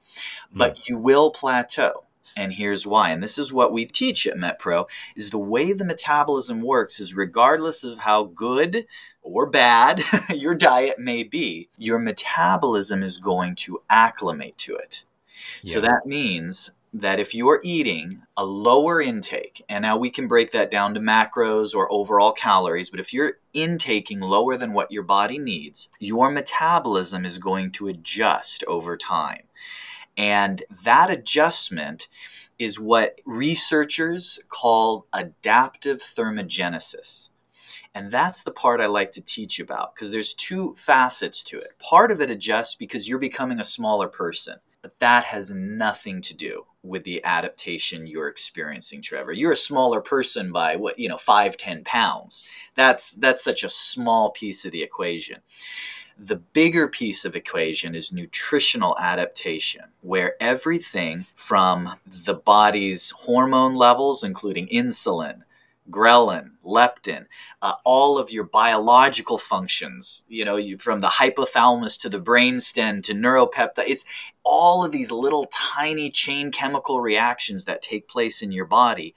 Hmm. 0.51 0.57
But 0.57 0.89
you 0.89 0.97
will 0.97 1.29
plateau. 1.29 2.05
And 2.35 2.53
here's 2.53 2.87
why. 2.87 3.11
And 3.11 3.21
this 3.21 3.37
is 3.37 3.53
what 3.53 3.71
we 3.71 3.85
teach 3.85 4.25
at 4.25 4.37
MetPro 4.37 4.89
is 5.15 5.29
the 5.29 5.37
way 5.37 5.71
the 5.71 5.85
metabolism 5.85 6.61
works 6.61 6.99
is 6.99 7.13
regardless 7.13 7.83
of 7.83 7.99
how 7.99 8.23
good 8.23 8.87
or 9.24 9.45
bad 9.45 10.01
your 10.36 10.53
diet 10.53 10.99
may 10.99 11.24
be, 11.24 11.69
your 11.78 11.99
metabolism 11.99 13.01
is 13.01 13.17
going 13.17 13.55
to 13.55 13.82
acclimate 13.89 14.57
to 14.59 14.76
it. 14.76 15.03
So 15.65 15.82
that 15.82 16.05
means 16.05 16.71
that 16.93 17.19
if 17.19 17.34
you're 17.34 17.59
eating 17.63 18.21
a 18.38 18.45
lower 18.45 19.01
intake, 19.01 19.63
and 19.67 19.82
now 19.82 19.97
we 19.97 20.11
can 20.11 20.28
break 20.28 20.51
that 20.51 20.69
down 20.69 20.93
to 20.93 20.99
macros 20.99 21.74
or 21.74 21.91
overall 21.91 22.32
calories, 22.32 22.89
but 22.89 22.99
if 22.99 23.13
you're 23.13 23.39
intaking 23.53 24.19
lower 24.19 24.57
than 24.57 24.74
what 24.74 24.91
your 24.91 25.03
body 25.03 25.39
needs, 25.39 25.89
your 25.99 26.30
metabolism 26.30 27.26
is 27.26 27.39
going 27.39 27.71
to 27.71 27.88
adjust 27.88 28.63
over 28.67 28.95
time. 28.95 29.43
And 30.15 30.61
that 30.84 31.09
adjustment 31.09 32.07
is 32.59 32.80
what 32.80 33.19
researchers 33.26 34.39
call 34.47 35.07
adaptive 35.11 35.99
thermogenesis. 35.99 37.30
And 37.95 38.09
that's 38.09 38.43
the 38.43 38.51
part 38.51 38.81
I 38.81 38.87
like 38.87 39.11
to 39.13 39.21
teach 39.21 39.59
about 39.59 39.93
because 39.93 40.11
there's 40.11 40.33
two 40.33 40.73
facets 40.73 41.43
to 41.45 41.57
it. 41.57 41.77
Part 41.79 42.11
of 42.11 42.21
it 42.21 42.31
adjusts 42.31 42.75
because 42.75 43.07
you're 43.07 43.19
becoming 43.19 43.59
a 43.59 43.63
smaller 43.63 44.07
person, 44.07 44.57
but 44.81 44.99
that 44.99 45.25
has 45.25 45.51
nothing 45.51 46.19
to 46.21 46.35
do 46.35 46.65
with 46.81 47.03
the 47.03 47.23
adaptation 47.23 48.07
you're 48.07 48.27
experiencing, 48.27 49.01
Trevor. 49.01 49.31
You're 49.31 49.53
a 49.53 49.57
smaller 49.57 50.01
person 50.01 50.51
by 50.51 50.75
what, 50.75 50.97
you 50.97 51.07
know, 51.07 51.17
five, 51.17 51.55
ten 51.55 51.83
pounds. 51.83 52.47
That's 52.75 53.13
that's 53.15 53.43
such 53.43 53.63
a 53.63 53.69
small 53.69 54.31
piece 54.31 54.65
of 54.65 54.71
the 54.71 54.83
equation. 54.83 55.37
The 56.17 56.35
bigger 56.35 56.87
piece 56.87 57.25
of 57.25 57.35
equation 57.35 57.95
is 57.95 58.11
nutritional 58.11 58.97
adaptation, 58.99 59.85
where 60.01 60.35
everything 60.39 61.25
from 61.33 61.95
the 62.05 62.35
body's 62.35 63.11
hormone 63.11 63.75
levels, 63.75 64.23
including 64.23 64.67
insulin, 64.67 65.41
ghrelin, 65.89 66.51
leptin, 66.65 67.25
uh, 67.61 67.73
all 67.84 68.17
of 68.17 68.31
your 68.31 68.43
biological 68.45 69.38
functions, 69.38 70.25
you 70.27 70.45
know, 70.45 70.55
you, 70.55 70.77
from 70.77 70.99
the 71.01 71.07
hypothalamus 71.07 71.99
to 72.01 72.09
the 72.09 72.19
brainstem 72.19 73.01
to 73.03 73.13
neuropeptide, 73.13 73.88
it's 73.88 74.05
all 74.43 74.84
of 74.86 74.91
these 74.91 75.11
little 75.11 75.45
tiny 75.51 76.09
chain 76.09 76.51
chemical 76.51 77.01
reactions 77.01 77.65
that 77.65 77.81
take 77.81 78.07
place 78.07 78.41
in 78.41 78.51
your 78.51 78.65
body 78.65 79.13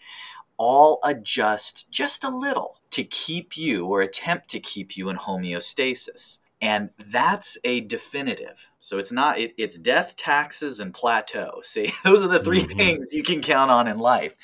all 0.59 1.01
adjust 1.05 1.91
just 1.91 2.25
a 2.25 2.31
little 2.31 2.79
to 2.91 3.05
keep 3.05 3.57
you 3.57 3.87
or 3.87 4.01
attempt 4.01 4.49
to 4.49 4.61
keep 4.61 4.97
you 4.97 5.09
in 5.11 5.17
homeostasis. 5.17 6.39
And 6.63 6.91
that's 6.99 7.59
a 7.65 7.81
definitive. 7.83 8.71
So 8.81 8.97
it's 8.97 9.13
not, 9.13 9.39
it, 9.39 9.53
it's 9.59 9.77
death, 9.77 10.17
taxes, 10.17 10.81
and 10.81 10.95
plateau. 10.95 11.61
See, 11.63 11.93
those 12.05 12.23
are 12.23 12.29
the 12.29 12.43
3 12.43 12.63
Mhm. 12.63 12.77
things 12.77 13.13
you 13.13 13.23
can 13.23 13.43
count 13.43 13.71
on 13.71 13.87
in 13.87 13.99
life. 13.99 14.37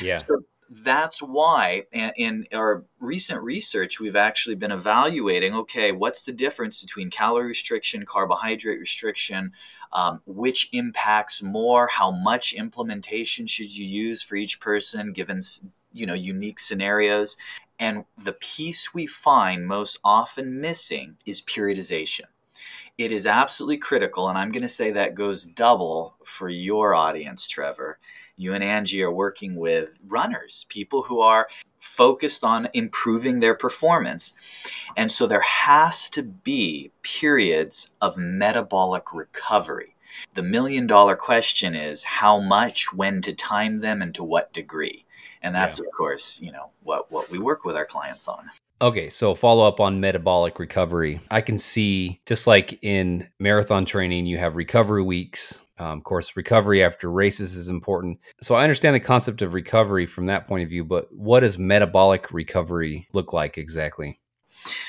Yeah. 0.00 0.18
So 0.18 0.42
that's 0.70 1.20
why, 1.20 1.84
in 1.92 2.46
our 2.52 2.84
recent 3.00 3.42
research, 3.42 4.00
we've 4.00 4.16
actually 4.16 4.56
been 4.56 4.72
evaluating 4.72 5.54
okay, 5.54 5.92
what's 5.92 6.22
the 6.22 6.32
difference 6.32 6.82
between 6.82 7.10
calorie 7.10 7.46
restriction, 7.46 8.04
carbohydrate 8.04 8.78
restriction, 8.78 9.52
um, 9.92 10.20
which 10.26 10.68
impacts 10.72 11.42
more, 11.42 11.88
how 11.88 12.10
much 12.10 12.52
implementation 12.52 13.46
should 13.46 13.76
you 13.76 13.84
use 13.84 14.22
for 14.22 14.36
each 14.36 14.60
person 14.60 15.12
given 15.12 15.40
you 15.92 16.06
know 16.06 16.14
unique 16.14 16.58
scenarios. 16.58 17.36
And 17.78 18.04
the 18.16 18.32
piece 18.32 18.94
we 18.94 19.06
find 19.06 19.66
most 19.66 19.98
often 20.02 20.60
missing 20.60 21.16
is 21.26 21.42
periodization 21.42 22.26
it 22.98 23.12
is 23.12 23.26
absolutely 23.26 23.76
critical 23.76 24.28
and 24.28 24.38
i'm 24.38 24.50
going 24.50 24.62
to 24.62 24.68
say 24.68 24.90
that 24.90 25.14
goes 25.14 25.44
double 25.44 26.16
for 26.24 26.48
your 26.48 26.94
audience 26.94 27.48
trevor. 27.48 27.98
You 28.36 28.52
and 28.52 28.64
angie 28.64 29.02
are 29.02 29.10
working 29.10 29.56
with 29.56 29.98
runners 30.06 30.66
people 30.68 31.02
who 31.02 31.20
are 31.20 31.48
focused 31.78 32.44
on 32.44 32.68
improving 32.74 33.40
their 33.40 33.54
performance. 33.54 34.34
And 34.96 35.10
so 35.10 35.26
there 35.26 35.40
has 35.40 36.10
to 36.10 36.22
be 36.22 36.90
periods 37.02 37.94
of 38.00 38.18
metabolic 38.18 39.14
recovery. 39.14 39.94
The 40.34 40.42
million 40.42 40.86
dollar 40.86 41.16
question 41.16 41.74
is 41.74 42.04
how 42.04 42.40
much 42.40 42.92
when 42.92 43.22
to 43.22 43.32
time 43.32 43.78
them 43.78 44.02
and 44.02 44.14
to 44.14 44.24
what 44.24 44.52
degree 44.52 45.05
and 45.46 45.54
that's 45.54 45.78
of 45.78 45.86
course 45.96 46.40
you 46.42 46.50
know 46.50 46.70
what 46.82 47.10
what 47.10 47.30
we 47.30 47.38
work 47.38 47.64
with 47.64 47.76
our 47.76 47.86
clients 47.86 48.28
on 48.28 48.50
Okay, 48.82 49.08
so 49.08 49.34
follow 49.34 49.66
up 49.66 49.80
on 49.80 50.00
metabolic 50.00 50.58
recovery. 50.58 51.18
I 51.30 51.40
can 51.40 51.56
see 51.56 52.20
just 52.26 52.46
like 52.46 52.78
in 52.82 53.26
marathon 53.40 53.86
training, 53.86 54.26
you 54.26 54.36
have 54.36 54.54
recovery 54.54 55.02
weeks. 55.02 55.64
Um, 55.78 55.96
of 55.96 56.04
course, 56.04 56.36
recovery 56.36 56.84
after 56.84 57.10
races 57.10 57.54
is 57.54 57.70
important. 57.70 58.18
So 58.42 58.54
I 58.54 58.64
understand 58.64 58.94
the 58.94 59.00
concept 59.00 59.40
of 59.40 59.54
recovery 59.54 60.04
from 60.04 60.26
that 60.26 60.46
point 60.46 60.62
of 60.62 60.68
view, 60.68 60.84
but 60.84 61.10
what 61.10 61.40
does 61.40 61.58
metabolic 61.58 62.30
recovery 62.34 63.08
look 63.14 63.32
like 63.32 63.56
exactly? 63.56 64.20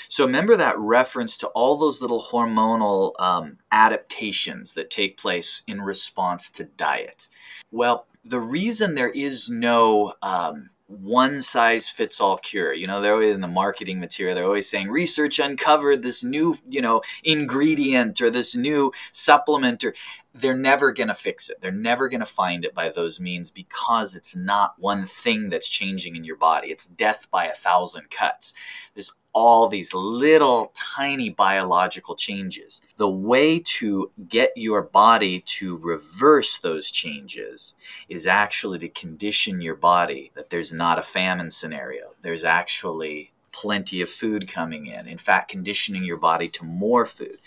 So 0.09 0.25
remember 0.25 0.57
that 0.57 0.77
reference 0.77 1.37
to 1.37 1.47
all 1.47 1.77
those 1.77 2.01
little 2.01 2.21
hormonal 2.21 3.13
um, 3.21 3.57
adaptations 3.71 4.73
that 4.73 4.89
take 4.89 5.17
place 5.17 5.63
in 5.67 5.81
response 5.81 6.49
to 6.51 6.65
diet. 6.65 7.27
Well, 7.71 8.05
the 8.30 8.39
reason 8.39 8.95
there 8.95 9.11
is 9.11 9.49
no 9.49 10.13
um, 10.21 10.69
one 10.88 11.41
size 11.41 11.89
fits 11.89 12.21
all 12.21 12.38
cure, 12.38 12.73
you 12.73 12.88
know, 12.88 13.01
they're 13.01 13.13
always 13.13 13.36
in 13.36 13.41
the 13.41 13.47
marketing 13.47 13.99
material, 13.99 14.36
they're 14.36 14.45
always 14.45 14.69
saying 14.69 14.89
research 14.89 15.38
uncovered 15.38 16.01
this 16.01 16.23
new, 16.23 16.55
you 16.67 16.82
know, 16.82 17.01
ingredient 17.23 18.21
or 18.21 18.30
this 18.30 18.55
new 18.55 18.91
supplement 19.11 19.84
or 19.84 19.93
they're 20.39 20.57
never 20.57 20.91
going 20.91 21.07
to 21.07 21.13
fix 21.13 21.49
it. 21.49 21.61
They're 21.61 21.71
never 21.71 22.09
going 22.09 22.19
to 22.19 22.25
find 22.25 22.63
it 22.65 22.73
by 22.73 22.89
those 22.89 23.19
means 23.19 23.49
because 23.51 24.15
it's 24.15 24.35
not 24.35 24.75
one 24.77 25.05
thing 25.05 25.49
that's 25.49 25.69
changing 25.69 26.15
in 26.15 26.23
your 26.23 26.35
body. 26.35 26.67
It's 26.67 26.85
death 26.85 27.27
by 27.31 27.45
a 27.45 27.53
thousand 27.53 28.09
cuts. 28.09 28.53
There's 28.93 29.13
all 29.33 29.67
these 29.67 29.93
little 29.93 30.71
tiny 30.73 31.29
biological 31.29 32.15
changes. 32.15 32.81
The 32.97 33.09
way 33.09 33.59
to 33.59 34.11
get 34.27 34.51
your 34.55 34.81
body 34.81 35.41
to 35.41 35.77
reverse 35.77 36.57
those 36.57 36.89
changes 36.89 37.75
is 38.09 38.25
actually 38.25 38.79
to 38.79 38.89
condition 38.89 39.61
your 39.61 39.75
body 39.75 40.31
that 40.35 40.49
there's 40.49 40.73
not 40.73 40.97
a 40.97 41.03
famine 41.03 41.51
scenario. 41.51 42.05
There's 42.21 42.43
actually 42.43 43.31
plenty 43.51 44.01
of 44.01 44.09
food 44.09 44.47
coming 44.47 44.85
in. 44.85 45.07
In 45.07 45.17
fact, 45.17 45.51
conditioning 45.51 46.03
your 46.03 46.17
body 46.17 46.47
to 46.47 46.65
more 46.65 47.05
food. 47.05 47.38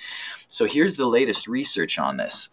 So 0.53 0.67
here's 0.67 0.97
the 0.97 1.07
latest 1.07 1.47
research 1.47 1.97
on 1.99 2.17
this 2.17 2.51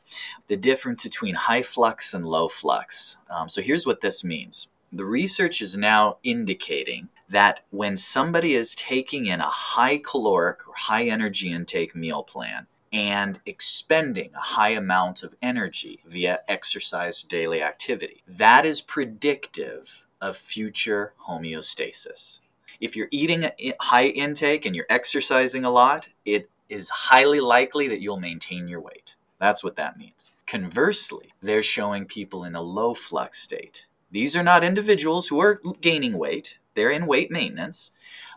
the 0.47 0.55
difference 0.55 1.03
between 1.03 1.33
high 1.33 1.63
flux 1.63 2.13
and 2.13 2.25
low 2.25 2.47
flux. 2.47 3.17
Um, 3.29 3.49
so 3.49 3.61
here's 3.61 3.87
what 3.87 4.01
this 4.01 4.23
means 4.23 4.69
the 4.91 5.03
research 5.03 5.61
is 5.61 5.77
now 5.77 6.17
indicating 6.23 7.09
that 7.27 7.63
when 7.71 7.97
somebody 7.97 8.53
is 8.53 8.75
taking 8.75 9.25
in 9.25 9.41
a 9.41 9.49
high 9.49 9.97
caloric 9.97 10.67
or 10.67 10.73
high 10.75 11.05
energy 11.05 11.51
intake 11.51 11.95
meal 11.95 12.23
plan 12.23 12.67
and 12.93 13.39
expending 13.45 14.29
a 14.35 14.41
high 14.41 14.69
amount 14.69 15.23
of 15.23 15.35
energy 15.41 15.99
via 16.05 16.39
exercise 16.47 17.23
daily 17.23 17.63
activity, 17.63 18.21
that 18.27 18.63
is 18.63 18.79
predictive 18.79 20.05
of 20.21 20.37
future 20.37 21.13
homeostasis. 21.27 22.41
If 22.79 22.95
you're 22.95 23.09
eating 23.09 23.43
a 23.43 23.73
high 23.81 24.05
intake 24.05 24.67
and 24.67 24.75
you're 24.75 24.85
exercising 24.87 25.65
a 25.65 25.71
lot, 25.71 26.09
it 26.23 26.49
is 26.69 26.89
highly 26.89 27.39
likely 27.39 27.87
that 27.87 28.01
you'll 28.01 28.19
maintain 28.19 28.67
your 28.67 28.81
weight. 28.81 29.15
That's 29.39 29.63
what 29.63 29.75
that 29.75 29.97
means. 29.97 30.33
Conversely, 30.45 31.33
they're 31.41 31.63
showing 31.63 32.05
people 32.05 32.43
in 32.43 32.55
a 32.55 32.61
low 32.61 32.93
flux 32.93 33.39
state. 33.39 33.87
These 34.11 34.35
are 34.35 34.43
not 34.43 34.63
individuals 34.63 35.27
who 35.27 35.39
are 35.39 35.61
gaining 35.81 36.17
weight, 36.17 36.59
they're 36.73 36.91
in 36.91 37.07
weight 37.07 37.29
maintenance, 37.29 37.91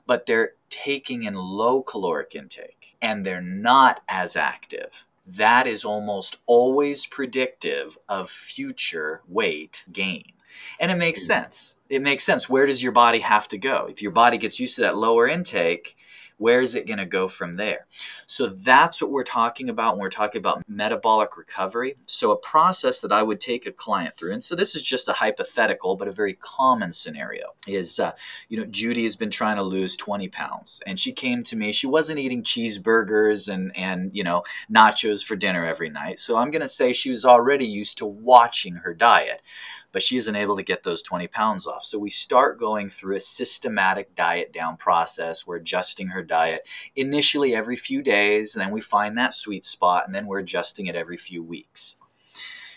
but 0.06 0.26
they're 0.26 0.54
taking 0.68 1.22
in 1.22 1.34
low 1.34 1.82
caloric 1.82 2.34
intake 2.34 2.96
and 3.00 3.24
they're 3.24 3.40
not 3.40 4.02
as 4.08 4.36
active. 4.36 5.06
That 5.26 5.66
is 5.66 5.84
almost 5.84 6.38
always 6.46 7.06
predictive 7.06 7.96
of 8.08 8.30
future 8.30 9.22
weight 9.28 9.84
gain. 9.92 10.32
And 10.80 10.90
it 10.90 10.96
makes 10.96 11.20
hmm. 11.20 11.26
sense. 11.26 11.76
It 11.88 12.02
makes 12.02 12.24
sense. 12.24 12.48
Where 12.48 12.66
does 12.66 12.82
your 12.82 12.92
body 12.92 13.20
have 13.20 13.46
to 13.48 13.58
go? 13.58 13.86
If 13.88 14.02
your 14.02 14.12
body 14.12 14.38
gets 14.38 14.58
used 14.58 14.76
to 14.76 14.82
that 14.82 14.96
lower 14.96 15.28
intake, 15.28 15.96
Where's 16.40 16.74
it 16.74 16.86
going 16.86 16.98
to 16.98 17.04
go 17.04 17.28
from 17.28 17.56
there? 17.56 17.86
So 18.24 18.46
that's 18.46 19.02
what 19.02 19.10
we're 19.10 19.24
talking 19.24 19.68
about 19.68 19.94
when 19.94 20.00
we're 20.00 20.08
talking 20.08 20.38
about 20.38 20.62
metabolic 20.66 21.36
recovery. 21.36 21.96
So, 22.06 22.30
a 22.30 22.36
process 22.36 23.00
that 23.00 23.12
I 23.12 23.22
would 23.22 23.40
take 23.40 23.66
a 23.66 23.72
client 23.72 24.16
through, 24.16 24.32
and 24.32 24.42
so 24.42 24.56
this 24.56 24.74
is 24.74 24.82
just 24.82 25.06
a 25.08 25.12
hypothetical, 25.12 25.96
but 25.96 26.08
a 26.08 26.12
very 26.12 26.32
common 26.32 26.94
scenario 26.94 27.52
is, 27.66 28.00
uh, 28.00 28.12
you 28.48 28.56
know, 28.56 28.64
Judy 28.64 29.02
has 29.02 29.16
been 29.16 29.30
trying 29.30 29.56
to 29.56 29.62
lose 29.62 29.98
20 29.98 30.28
pounds, 30.28 30.80
and 30.86 30.98
she 30.98 31.12
came 31.12 31.42
to 31.42 31.56
me. 31.56 31.72
She 31.72 31.86
wasn't 31.86 32.20
eating 32.20 32.42
cheeseburgers 32.42 33.52
and, 33.52 33.76
and 33.76 34.10
you 34.14 34.24
know, 34.24 34.42
nachos 34.72 35.22
for 35.22 35.36
dinner 35.36 35.66
every 35.66 35.90
night. 35.90 36.18
So, 36.18 36.36
I'm 36.36 36.50
going 36.50 36.62
to 36.62 36.68
say 36.68 36.94
she 36.94 37.10
was 37.10 37.26
already 37.26 37.66
used 37.66 37.98
to 37.98 38.06
watching 38.06 38.76
her 38.76 38.94
diet 38.94 39.42
but 39.92 40.02
she 40.02 40.16
isn't 40.16 40.36
able 40.36 40.56
to 40.56 40.62
get 40.62 40.82
those 40.82 41.02
20 41.02 41.26
pounds 41.28 41.66
off. 41.66 41.84
So 41.84 41.98
we 41.98 42.10
start 42.10 42.58
going 42.58 42.88
through 42.88 43.16
a 43.16 43.20
systematic 43.20 44.14
diet 44.14 44.52
down 44.52 44.76
process. 44.76 45.46
We're 45.46 45.56
adjusting 45.56 46.08
her 46.08 46.22
diet 46.22 46.66
initially 46.94 47.54
every 47.54 47.76
few 47.76 48.02
days, 48.02 48.54
and 48.54 48.62
then 48.62 48.72
we 48.72 48.80
find 48.80 49.16
that 49.18 49.34
sweet 49.34 49.64
spot, 49.64 50.06
and 50.06 50.14
then 50.14 50.26
we're 50.26 50.40
adjusting 50.40 50.86
it 50.86 50.96
every 50.96 51.16
few 51.16 51.42
weeks. 51.42 51.96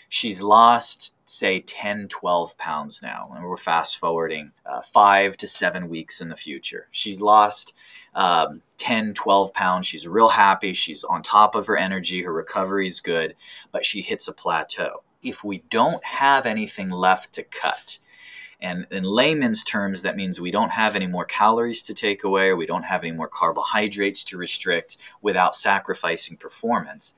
She's 0.08 0.42
lost, 0.42 1.16
say, 1.24 1.60
10, 1.60 2.06
12 2.06 2.56
pounds 2.56 3.02
now, 3.02 3.32
and 3.34 3.44
we're 3.44 3.56
fast 3.56 3.98
forwarding 3.98 4.52
uh, 4.64 4.80
five 4.80 5.36
to 5.38 5.46
seven 5.48 5.88
weeks 5.88 6.20
in 6.20 6.28
the 6.28 6.36
future. 6.36 6.86
She's 6.92 7.20
lost 7.20 7.76
um, 8.14 8.62
10, 8.76 9.14
12 9.14 9.52
pounds. 9.52 9.86
She's 9.86 10.06
real 10.06 10.28
happy. 10.28 10.72
She's 10.72 11.02
on 11.02 11.22
top 11.22 11.56
of 11.56 11.66
her 11.66 11.76
energy. 11.76 12.22
Her 12.22 12.32
recovery 12.32 12.86
is 12.86 13.00
good, 13.00 13.34
but 13.72 13.84
she 13.84 14.02
hits 14.02 14.28
a 14.28 14.32
plateau 14.32 15.02
if 15.24 15.42
we 15.42 15.58
don't 15.70 16.04
have 16.04 16.46
anything 16.46 16.90
left 16.90 17.32
to 17.34 17.42
cut. 17.42 17.98
And 18.60 18.86
in 18.90 19.04
layman's 19.04 19.62
terms, 19.62 20.02
that 20.02 20.16
means 20.16 20.40
we 20.40 20.50
don't 20.50 20.70
have 20.70 20.96
any 20.96 21.06
more 21.06 21.26
calories 21.26 21.82
to 21.82 21.92
take 21.92 22.24
away, 22.24 22.48
or 22.48 22.56
we 22.56 22.64
don't 22.64 22.84
have 22.84 23.02
any 23.02 23.12
more 23.12 23.28
carbohydrates 23.28 24.24
to 24.24 24.38
restrict 24.38 24.96
without 25.20 25.54
sacrificing 25.54 26.38
performance. 26.38 27.14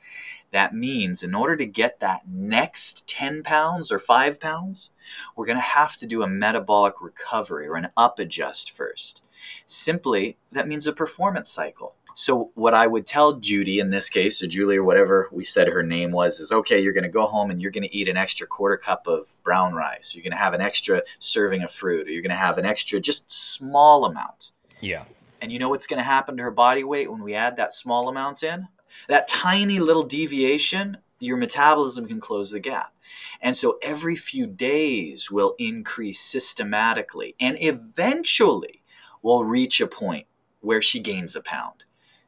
That 0.50 0.74
means 0.74 1.22
in 1.22 1.34
order 1.34 1.54
to 1.56 1.66
get 1.66 2.00
that 2.00 2.22
next 2.26 3.08
10 3.08 3.42
pounds 3.42 3.92
or 3.92 3.98
5 3.98 4.40
pounds, 4.40 4.92
we're 5.36 5.46
going 5.46 5.58
to 5.58 5.62
have 5.62 5.96
to 5.98 6.06
do 6.06 6.22
a 6.22 6.28
metabolic 6.28 7.00
recovery 7.00 7.68
or 7.68 7.76
an 7.76 7.90
up 7.96 8.18
adjust 8.18 8.72
first. 8.72 9.22
Simply, 9.66 10.38
that 10.50 10.66
means 10.66 10.86
a 10.86 10.92
performance 10.92 11.50
cycle. 11.50 11.94
So 12.18 12.50
what 12.54 12.72
I 12.72 12.86
would 12.86 13.04
tell 13.04 13.34
Judy 13.34 13.78
in 13.78 13.90
this 13.90 14.08
case, 14.08 14.42
or 14.42 14.46
Julie 14.46 14.78
or 14.78 14.84
whatever 14.84 15.28
we 15.30 15.44
said 15.44 15.68
her 15.68 15.82
name 15.82 16.12
was, 16.12 16.40
is 16.40 16.50
okay, 16.50 16.80
you're 16.80 16.94
going 16.94 17.04
to 17.04 17.10
go 17.10 17.26
home 17.26 17.50
and 17.50 17.60
you're 17.60 17.70
going 17.70 17.82
to 17.82 17.94
eat 17.94 18.08
an 18.08 18.16
extra 18.16 18.46
quarter 18.46 18.78
cup 18.78 19.06
of 19.06 19.36
brown 19.44 19.74
rice. 19.74 20.14
You're 20.14 20.22
going 20.22 20.30
to 20.30 20.38
have 20.38 20.54
an 20.54 20.62
extra 20.62 21.02
serving 21.18 21.62
of 21.62 21.70
fruit, 21.70 22.08
or 22.08 22.10
you're 22.10 22.22
going 22.22 22.30
to 22.30 22.36
have 22.36 22.56
an 22.56 22.64
extra 22.64 23.00
just 23.00 23.30
small 23.30 24.06
amount. 24.06 24.52
Yeah. 24.80 25.04
And 25.42 25.52
you 25.52 25.58
know 25.58 25.68
what's 25.68 25.86
going 25.86 25.98
to 25.98 26.04
happen 26.04 26.38
to 26.38 26.42
her 26.42 26.50
body 26.50 26.84
weight 26.84 27.12
when 27.12 27.22
we 27.22 27.34
add 27.34 27.58
that 27.58 27.74
small 27.74 28.08
amount 28.08 28.42
in? 28.42 28.68
That 29.08 29.28
tiny 29.28 29.78
little 29.78 30.04
deviation, 30.04 30.96
your 31.20 31.36
metabolism 31.36 32.08
can 32.08 32.18
close 32.18 32.50
the 32.50 32.60
gap. 32.60 32.94
And 33.42 33.54
so 33.54 33.76
every 33.82 34.16
few 34.16 34.46
days 34.46 35.30
will 35.30 35.54
increase 35.58 36.18
systematically 36.18 37.34
and 37.38 37.58
eventually 37.60 38.82
will 39.20 39.44
reach 39.44 39.82
a 39.82 39.86
point 39.86 40.26
where 40.60 40.80
she 40.80 40.98
gains 40.98 41.36
a 41.36 41.42
pound. 41.42 41.84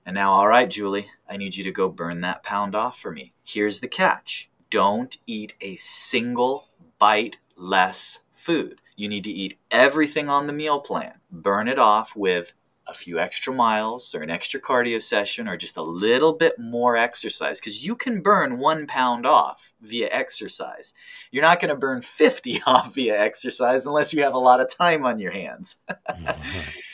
And 0.09 0.15
now, 0.15 0.33
all 0.33 0.49
right, 0.49 0.71
Julie, 0.71 1.11
I 1.29 1.37
need 1.37 1.55
you 1.55 1.63
to 1.65 1.71
go 1.71 1.91
burn 1.91 2.23
that 2.23 2.43
pound 2.43 2.75
off 2.75 2.99
for 2.99 3.11
me. 3.11 3.35
Here's 3.45 3.81
the 3.81 3.89
catch 3.89 4.49
don't 4.71 5.15
eat 5.27 5.53
a 5.61 5.77
single 5.77 6.69
bite 6.99 7.37
less 7.59 8.21
food. 8.33 8.81
You 8.97 9.07
need 9.07 9.25
to 9.25 9.31
eat 9.31 9.59
everything 9.71 10.31
on 10.31 10.47
the 10.47 10.55
meal 10.55 10.81
plan. 10.81 11.21
Burn 11.31 11.69
it 11.69 11.79
off 11.79 12.17
with 12.17 12.55
a 12.87 12.95
few 12.95 13.19
extra 13.19 13.53
miles 13.53 14.15
or 14.15 14.23
an 14.23 14.31
extra 14.31 14.59
cardio 14.59 15.03
session 15.03 15.47
or 15.47 15.59
just 15.59 15.77
a 15.77 15.83
little 15.83 16.33
bit 16.33 16.59
more 16.59 16.97
exercise 16.97 17.61
because 17.61 17.85
you 17.85 17.95
can 17.95 18.23
burn 18.23 18.59
one 18.59 18.87
pound 18.87 19.27
off 19.27 19.75
via 19.83 20.09
exercise. 20.11 20.95
You're 21.31 21.43
not 21.43 21.61
going 21.61 21.69
to 21.69 21.77
burn 21.77 22.01
50 22.01 22.63
off 22.67 22.95
via 22.95 23.21
exercise 23.21 23.85
unless 23.85 24.15
you 24.15 24.23
have 24.23 24.33
a 24.33 24.39
lot 24.39 24.63
of 24.63 24.75
time 24.75 25.05
on 25.05 25.19
your 25.19 25.33
hands. 25.33 25.83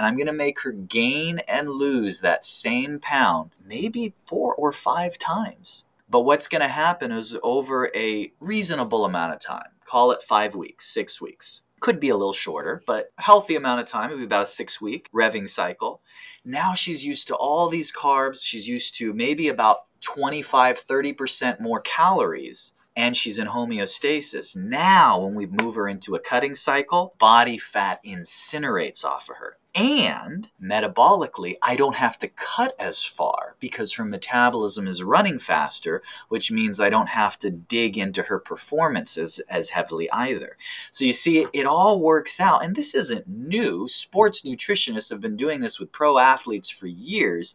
and 0.00 0.06
I'm 0.06 0.16
going 0.16 0.28
to 0.28 0.32
make 0.32 0.62
her 0.62 0.72
gain 0.72 1.40
and 1.40 1.68
lose 1.68 2.20
that 2.20 2.42
same 2.42 3.00
pound 3.00 3.50
maybe 3.62 4.14
four 4.24 4.54
or 4.54 4.72
five 4.72 5.18
times. 5.18 5.84
But 6.08 6.22
what's 6.22 6.48
going 6.48 6.62
to 6.62 6.68
happen 6.68 7.12
is 7.12 7.36
over 7.42 7.90
a 7.94 8.32
reasonable 8.40 9.04
amount 9.04 9.34
of 9.34 9.40
time, 9.40 9.68
call 9.84 10.10
it 10.10 10.22
five 10.22 10.54
weeks, 10.54 10.86
six 10.86 11.20
weeks, 11.20 11.64
could 11.80 12.00
be 12.00 12.08
a 12.08 12.16
little 12.16 12.32
shorter, 12.32 12.82
but 12.86 13.12
healthy 13.18 13.56
amount 13.56 13.82
of 13.82 13.86
time, 13.86 14.08
maybe 14.08 14.24
about 14.24 14.44
a 14.44 14.46
six 14.46 14.80
week 14.80 15.10
revving 15.14 15.46
cycle. 15.46 16.00
Now 16.46 16.72
she's 16.72 17.04
used 17.04 17.28
to 17.28 17.34
all 17.34 17.68
these 17.68 17.92
carbs. 17.92 18.42
She's 18.42 18.66
used 18.66 18.94
to 18.96 19.12
maybe 19.12 19.48
about 19.48 19.80
25, 20.00 20.86
30% 20.86 21.60
more 21.60 21.80
calories 21.82 22.72
and 22.96 23.16
she's 23.16 23.38
in 23.38 23.48
homeostasis. 23.48 24.56
Now, 24.56 25.20
when 25.20 25.34
we 25.34 25.46
move 25.46 25.74
her 25.76 25.88
into 25.88 26.14
a 26.14 26.20
cutting 26.20 26.54
cycle, 26.54 27.14
body 27.18 27.58
fat 27.58 28.00
incinerates 28.04 29.04
off 29.04 29.28
of 29.28 29.36
her. 29.36 29.56
And 29.72 30.48
metabolically, 30.60 31.54
I 31.62 31.76
don't 31.76 31.94
have 31.94 32.18
to 32.20 32.28
cut 32.28 32.74
as 32.80 33.04
far 33.04 33.54
because 33.60 33.94
her 33.94 34.04
metabolism 34.04 34.88
is 34.88 35.04
running 35.04 35.38
faster, 35.38 36.02
which 36.28 36.50
means 36.50 36.80
I 36.80 36.90
don't 36.90 37.10
have 37.10 37.38
to 37.38 37.50
dig 37.50 37.96
into 37.96 38.24
her 38.24 38.40
performances 38.40 39.38
as 39.48 39.70
heavily 39.70 40.10
either. 40.10 40.56
So 40.90 41.04
you 41.04 41.12
see, 41.12 41.46
it 41.52 41.66
all 41.66 42.00
works 42.00 42.40
out. 42.40 42.64
And 42.64 42.74
this 42.74 42.96
isn't 42.96 43.28
new. 43.28 43.86
Sports 43.86 44.42
nutritionists 44.42 45.10
have 45.10 45.20
been 45.20 45.36
doing 45.36 45.60
this 45.60 45.78
with 45.78 45.92
pro 45.92 46.18
athletes 46.18 46.68
for 46.68 46.88
years. 46.88 47.54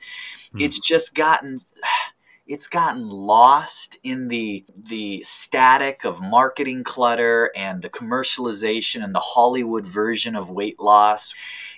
Mm. 0.54 0.62
It's 0.62 0.80
just 0.80 1.16
gotten 1.16 1.58
it's 2.48 2.68
gotten 2.68 3.10
lost 3.10 3.98
in 4.04 4.28
the 4.28 4.66
the 4.76 5.24
static 5.24 6.06
of 6.06 6.22
marketing 6.22 6.84
clutter 6.84 7.52
and 7.56 7.82
the 7.82 7.90
commercialization 7.90 9.04
and 9.04 9.14
the 9.14 9.20
Hollywood 9.20 9.88
version 9.88 10.36
of 10.36 10.52
weight 10.52 10.80
loss. 10.80 11.34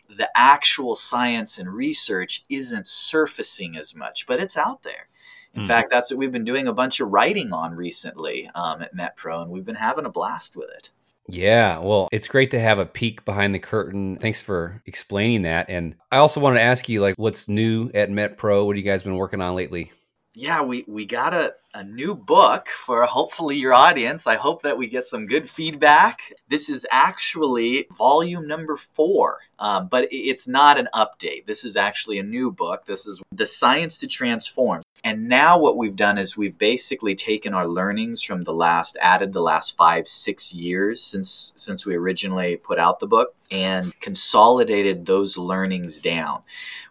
The 0.09 0.30
actual 0.36 0.95
science 0.95 1.57
and 1.57 1.70
research 1.70 2.43
isn't 2.49 2.88
surfacing 2.88 3.78
as 3.78 3.95
much, 3.95 4.26
but 4.28 4.39
it's 4.39 4.57
out 4.57 4.84
there. 4.84 5.07
In 5.53 5.63
mm 5.63 5.68
fact, 5.68 5.89
that's 5.89 6.11
what 6.11 6.20
we've 6.20 6.32
been 6.32 6.43
doing 6.43 6.68
a 6.68 6.74
bunch 6.74 6.99
of 6.99 7.09
writing 7.09 7.51
on 7.51 7.74
recently 7.74 8.49
um, 8.53 8.82
at 8.82 8.95
MetPro, 8.95 9.41
and 9.41 9.51
we've 9.51 9.65
been 9.65 9.76
having 9.76 10.05
a 10.05 10.09
blast 10.09 10.55
with 10.55 10.70
it. 10.70 10.91
Yeah, 11.30 11.80
well, 11.80 12.07
it's 12.11 12.28
great 12.28 12.51
to 12.51 12.59
have 12.59 12.80
a 12.80 12.86
peek 12.86 13.26
behind 13.26 13.53
the 13.53 13.59
curtain. 13.59 14.18
Thanks 14.18 14.41
for 14.41 14.82
explaining 14.86 15.41
that. 15.41 15.70
And 15.70 15.95
I 16.09 16.18
also 16.18 16.39
wanted 16.39 16.59
to 16.59 16.63
ask 16.63 16.88
you, 16.88 17.01
like, 17.01 17.15
what's 17.18 17.49
new 17.49 17.89
at 17.93 18.09
MetPro? 18.09 18.65
What 18.65 18.78
have 18.78 18.86
you 18.86 18.89
guys 18.89 19.03
been 19.03 19.18
working 19.18 19.41
on 19.41 19.55
lately? 19.55 19.91
Yeah, 20.38 20.62
we, 20.62 20.86
we 20.88 21.06
got 21.06 21.34
a, 21.74 21.84
new 21.84 22.15
book 22.15 22.68
for 22.68 23.05
hopefully 23.05 23.55
your 23.55 23.74
audience. 23.74 24.28
I 24.28 24.36
hope 24.36 24.61
that 24.61 24.78
we 24.78 24.88
get 24.88 25.03
some 25.03 25.26
good 25.26 25.49
feedback. 25.49 26.34
This 26.47 26.70
is 26.70 26.86
actually 26.91 27.88
volume 27.97 28.47
number 28.47 28.76
four, 28.76 29.38
um, 29.59 29.88
but 29.88 30.07
it's 30.11 30.47
not 30.47 30.78
an 30.78 30.89
update. 30.93 31.45
This 31.45 31.63
is 31.63 31.76
actually 31.76 32.20
a 32.20 32.24
new 32.24 32.51
book. 32.51 32.86
This 32.86 33.05
is 33.07 33.22
The 33.32 33.45
Science 33.45 33.99
to 33.99 34.07
Transform. 34.07 34.82
And 35.03 35.30
now 35.30 35.59
what 35.59 35.78
we've 35.78 35.95
done 35.95 36.18
is 36.18 36.36
we've 36.36 36.57
basically 36.57 37.15
taken 37.15 37.53
our 37.53 37.68
learnings 37.68 38.24
from 38.24 38.43
the 38.43 38.53
last, 38.53 38.97
added 38.99 39.32
the 39.32 39.41
last 39.41 39.78
five, 39.78 40.07
six 40.07 40.53
years 40.53 41.01
since 41.01 41.53
since 41.55 41.86
we 41.86 41.95
originally 41.95 42.57
put 42.57 42.80
out 42.80 42.99
the 42.99 43.07
book, 43.07 43.36
and 43.51 43.97
consolidated 43.99 45.05
those 45.05 45.38
learnings 45.38 45.99
down. 45.99 46.41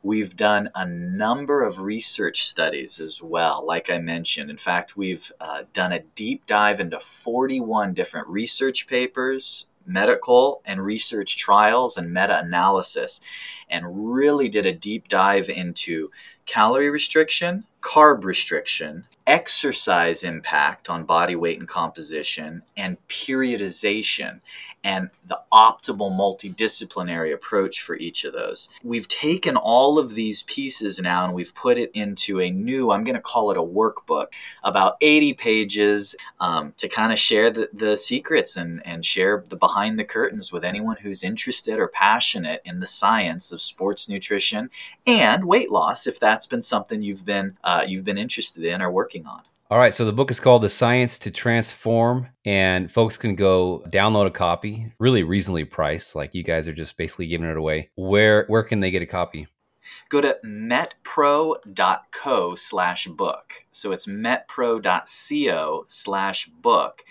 We've 0.03 0.37
done 0.37 0.71
a 0.75 0.87
number 0.87 1.65
of 1.65 1.81
research 1.81 2.45
studies 2.45 3.01
as 3.01 3.23
well, 3.23 3.65
like 3.67 3.91
I 3.91 3.99
mentioned. 3.99 4.51
In 4.51 4.57
fact, 4.67 4.97
we've 4.97 5.31
uh, 5.41 5.63
done 5.73 5.93
a 5.93 6.01
deep 6.17 6.45
dive 6.45 6.81
into 6.81 6.99
41 6.99 7.95
different 7.95 8.27
research 8.27 8.89
papers, 8.89 9.67
medical 9.87 10.61
and 10.65 10.85
research 10.85 11.37
trials, 11.37 11.97
and 11.97 12.13
meta 12.13 12.41
analysis, 12.41 13.21
and 13.71 14.13
really 14.13 14.49
did 14.49 14.67
a 14.67 14.73
deep 14.73 15.07
dive 15.07 15.49
into 15.49 16.11
calorie 16.47 16.91
restriction, 16.91 17.63
carb 17.87 18.25
restriction, 18.25 19.05
exercise 19.29 20.25
impact 20.25 20.91
on 20.91 21.05
body 21.05 21.37
weight 21.37 21.61
and 21.61 21.69
composition, 21.69 22.63
and 22.77 22.97
periodization, 23.07 24.41
and 24.87 25.11
the 25.27 25.41
optimal 25.53 26.13
multidisciplinary 26.13 27.33
approach 27.33 27.81
for 27.81 27.97
each 27.97 28.25
of 28.25 28.33
those. 28.33 28.69
We've 28.85 29.09
taken 29.09 29.57
all 29.57 29.99
of 29.99 30.15
these 30.15 30.45
pieces 30.45 31.01
now 31.01 31.25
and 31.25 31.35
we've 31.35 31.55
put 31.57 31.77
it 31.77 31.91
into 31.93 32.41
a 32.41 32.51
new, 32.51 32.93
I'm 32.93 33.03
going 33.03 33.17
to 33.17 33.21
call 33.21 33.51
it 33.51 33.57
a 33.57 33.63
workbook, 33.63 34.27
about 34.63 34.97
80 35.01 35.35
pages 35.35 36.15
um, 36.39 36.73
to 36.77 36.89
kind 36.89 37.13
of 37.13 37.19
share 37.19 37.51
the, 37.51 37.69
the 37.73 37.97
secrets 37.97 38.57
and, 38.57 38.81
and 38.87 39.05
share 39.05 39.45
the 39.49 39.57
behind 39.57 39.99
the 39.99 40.05
curtains 40.05 40.53
with 40.53 40.65
anyone 40.65 40.99
who's 41.03 41.25
interested 41.25 41.81
or 41.81 41.89
passionate 41.89 42.63
in 42.65 42.79
the 42.79 42.87
science 42.87 43.51
of 43.51 43.61
sports 43.61 44.09
nutrition 44.09 44.71
and 45.05 45.47
weight 45.47 45.71
loss 45.71 46.07
if 46.07 46.21
that's 46.21 46.47
been 46.47 46.63
something 46.63 47.03
you've 47.03 47.27
been 47.27 47.57
uh, 47.65 47.76
Uh, 47.77 47.85
you've 47.87 48.05
been 48.05 48.19
interested 48.19 48.65
in 48.65 48.81
or 48.81 48.91
working 48.91 49.27
on. 49.27 49.43
All 49.69 49.79
right, 49.79 49.93
so 49.93 50.05
the 50.05 50.13
book 50.13 50.31
is 50.31 50.39
called 50.39 50.63
The 50.63 50.69
Science 50.69 51.19
to 51.21 51.31
Transform, 51.33 52.29
and 52.45 52.91
folks 52.91 53.19
can 53.19 53.35
go 53.35 53.83
download 53.89 54.27
a 54.27 54.31
copy, 54.31 54.93
really 55.01 55.25
reasonably 55.25 55.65
priced. 55.65 56.15
Like 56.15 56.37
you 56.37 56.45
guys 56.45 56.69
are 56.69 56.73
just 56.73 56.97
basically 56.97 57.27
giving 57.27 57.51
it 57.51 57.57
away. 57.57 57.91
Where 57.97 58.45
where 58.47 58.63
can 58.63 58.81
they 58.81 58.93
get 58.93 59.03
a 59.03 59.07
copy? 59.07 59.49
go 60.09 60.21
to 60.21 60.39
metpro.co 60.45 61.65
slash 62.55 63.07
book. 63.09 63.65
So 63.71 63.93
it's 63.93 64.07
metpro.co 64.07 65.85
slash 65.87 66.47
book 66.47 67.05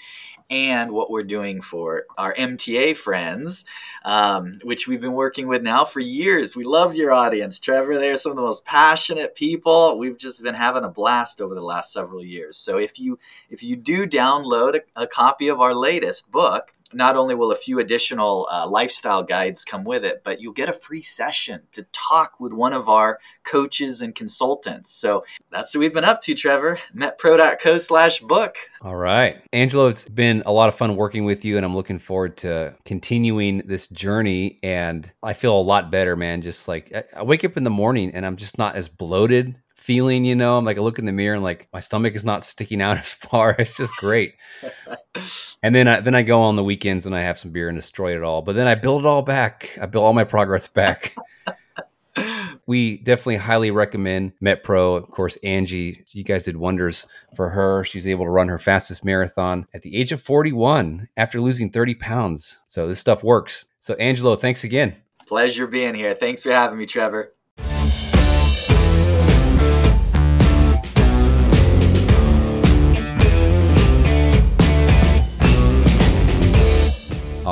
and 0.49 0.91
what 0.91 1.09
we're 1.09 1.23
doing 1.23 1.61
for 1.61 2.05
our 2.17 2.33
MTA 2.35 2.95
friends, 2.95 3.65
um, 4.03 4.59
which 4.63 4.87
we've 4.87 5.01
been 5.01 5.13
working 5.13 5.47
with 5.47 5.63
now 5.63 5.83
for 5.85 5.99
years. 5.99 6.55
We 6.55 6.63
love 6.63 6.95
your 6.95 7.11
audience, 7.11 7.59
Trevor. 7.59 7.97
They're 7.97 8.17
some 8.17 8.31
of 8.31 8.35
the 8.35 8.43
most 8.43 8.65
passionate 8.65 9.35
people. 9.35 9.97
We've 9.97 10.17
just 10.17 10.43
been 10.43 10.55
having 10.55 10.83
a 10.83 10.89
blast 10.89 11.41
over 11.41 11.55
the 11.55 11.63
last 11.63 11.91
several 11.91 12.23
years. 12.23 12.57
So 12.57 12.77
if 12.77 12.99
you 12.99 13.17
if 13.49 13.63
you 13.63 13.75
do 13.75 14.05
download 14.05 14.79
a, 14.95 15.03
a 15.03 15.07
copy 15.07 15.47
of 15.47 15.59
our 15.59 15.73
latest 15.73 16.31
book, 16.31 16.74
not 16.95 17.17
only 17.17 17.35
will 17.35 17.51
a 17.51 17.55
few 17.55 17.79
additional 17.79 18.47
uh, 18.51 18.67
lifestyle 18.67 19.21
guides 19.21 19.63
come 19.63 19.83
with 19.83 20.05
it, 20.05 20.21
but 20.23 20.41
you'll 20.41 20.53
get 20.53 20.69
a 20.69 20.73
free 20.73 21.01
session 21.01 21.61
to 21.73 21.85
talk 21.91 22.39
with 22.39 22.53
one 22.53 22.73
of 22.73 22.87
our 22.89 23.19
coaches 23.43 24.01
and 24.01 24.15
consultants. 24.15 24.91
So 24.91 25.25
that's 25.51 25.75
what 25.75 25.81
we've 25.81 25.93
been 25.93 26.05
up 26.05 26.21
to, 26.23 26.33
Trevor. 26.33 26.79
Metpro.co 26.95 27.77
slash 27.77 28.19
book. 28.19 28.55
All 28.81 28.95
right. 28.95 29.41
Angelo, 29.51 29.87
it's 29.87 30.07
been 30.07 30.41
a 30.45 30.51
lot 30.51 30.69
of 30.69 30.75
fun 30.75 30.95
working 30.95 31.25
with 31.25 31.43
you, 31.43 31.57
and 31.57 31.65
I'm 31.65 31.75
looking 31.75 31.99
forward 31.99 32.37
to 32.37 32.75
continuing 32.85 33.59
this 33.65 33.87
journey. 33.89 34.59
And 34.63 35.11
I 35.21 35.33
feel 35.33 35.59
a 35.59 35.61
lot 35.61 35.91
better, 35.91 36.15
man. 36.15 36.41
Just 36.41 36.67
like 36.67 36.93
I 37.15 37.23
wake 37.23 37.43
up 37.43 37.57
in 37.57 37.63
the 37.63 37.69
morning 37.69 38.11
and 38.13 38.25
I'm 38.25 38.37
just 38.37 38.57
not 38.57 38.75
as 38.75 38.89
bloated 38.89 39.55
feeling, 39.75 40.25
you 40.25 40.35
know, 40.35 40.57
I'm 40.57 40.65
like 40.65 40.77
I 40.77 40.81
look 40.81 40.97
in 40.97 41.05
the 41.05 41.11
mirror 41.11 41.35
and 41.35 41.43
like 41.43 41.67
my 41.71 41.79
stomach 41.79 42.15
is 42.15 42.25
not 42.25 42.43
sticking 42.43 42.81
out 42.81 42.97
as 42.97 43.13
far. 43.13 43.55
It's 43.59 43.77
just 43.77 43.93
great. 43.97 44.35
and 45.63 45.75
then 45.75 45.87
I 45.87 45.99
then 45.99 46.15
I 46.15 46.23
go 46.23 46.41
on 46.41 46.55
the 46.55 46.63
weekends 46.63 47.05
and 47.05 47.15
I 47.15 47.21
have 47.21 47.37
some 47.37 47.51
beer 47.51 47.69
and 47.69 47.77
destroy 47.77 48.15
it 48.15 48.23
all. 48.23 48.41
But 48.41 48.55
then 48.55 48.67
I 48.67 48.75
build 48.75 49.01
it 49.01 49.07
all 49.07 49.21
back. 49.21 49.77
I 49.79 49.85
build 49.85 50.05
all 50.05 50.13
my 50.13 50.23
progress 50.23 50.67
back. 50.67 51.15
we 52.65 52.97
definitely 52.97 53.35
highly 53.35 53.69
recommend 53.69 54.31
MetPro. 54.41 54.97
Of 54.97 55.11
course, 55.11 55.35
Angie, 55.43 56.03
you 56.13 56.23
guys 56.23 56.43
did 56.43 56.57
wonders 56.57 57.05
for 57.35 57.49
her. 57.49 57.83
She 57.83 57.97
was 57.97 58.07
able 58.07 58.25
to 58.25 58.31
run 58.31 58.47
her 58.47 58.59
fastest 58.59 59.05
marathon 59.05 59.67
at 59.73 59.81
the 59.81 59.95
age 59.95 60.11
of 60.11 60.21
41 60.21 61.09
after 61.17 61.41
losing 61.41 61.69
30 61.69 61.95
pounds. 61.95 62.61
So 62.67 62.87
this 62.87 62.99
stuff 62.99 63.23
works. 63.23 63.65
So 63.79 63.93
Angelo, 63.95 64.35
thanks 64.35 64.63
again. 64.63 64.95
Pleasure 65.27 65.67
being 65.67 65.95
here. 65.95 66.13
Thanks 66.13 66.43
for 66.43 66.51
having 66.51 66.77
me, 66.77 66.85
Trevor. 66.85 67.34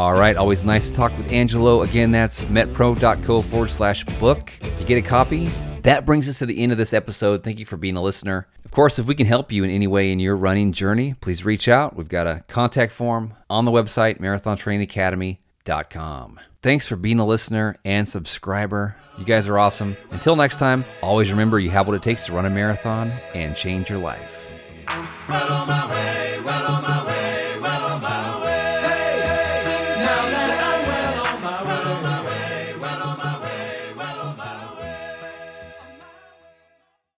All 0.03 0.15
right, 0.15 0.35
always 0.35 0.65
nice 0.65 0.89
to 0.89 0.95
talk 0.97 1.17
with 1.17 1.31
Angelo. 1.31 1.83
Again, 1.83 2.11
that's 2.11 2.43
metpro.co 2.43 3.39
forward 3.39 3.69
slash 3.69 4.03
book 4.19 4.51
to 4.59 4.83
get 4.83 4.97
a 4.97 5.01
copy. 5.01 5.45
That 5.83 6.05
brings 6.05 6.27
us 6.27 6.39
to 6.39 6.45
the 6.45 6.59
end 6.59 6.73
of 6.73 6.77
this 6.77 6.93
episode. 6.93 7.41
Thank 7.41 7.57
you 7.57 7.65
for 7.65 7.77
being 7.77 7.95
a 7.95 8.01
listener. 8.01 8.45
Of 8.65 8.71
course, 8.71 8.99
if 8.99 9.05
we 9.05 9.15
can 9.15 9.27
help 9.27 9.49
you 9.49 9.63
in 9.63 9.69
any 9.69 9.87
way 9.87 10.11
in 10.11 10.19
your 10.19 10.35
running 10.35 10.73
journey, 10.73 11.13
please 11.21 11.45
reach 11.45 11.69
out. 11.69 11.95
We've 11.95 12.09
got 12.09 12.27
a 12.27 12.43
contact 12.49 12.91
form 12.91 13.33
on 13.49 13.63
the 13.63 13.71
website, 13.71 14.19
marathontrainingacademy.com. 14.19 16.39
Thanks 16.61 16.89
for 16.89 16.97
being 16.97 17.19
a 17.19 17.25
listener 17.25 17.77
and 17.85 18.09
subscriber. 18.09 18.97
You 19.17 19.23
guys 19.23 19.47
are 19.47 19.57
awesome. 19.57 19.95
Until 20.11 20.35
next 20.35 20.59
time, 20.59 20.83
always 21.01 21.31
remember 21.31 21.61
you 21.61 21.69
have 21.69 21.87
what 21.87 21.95
it 21.95 22.03
takes 22.03 22.25
to 22.25 22.33
run 22.33 22.45
a 22.45 22.49
marathon 22.49 23.09
and 23.33 23.55
change 23.55 23.89
your 23.89 23.99
life. 23.99 24.49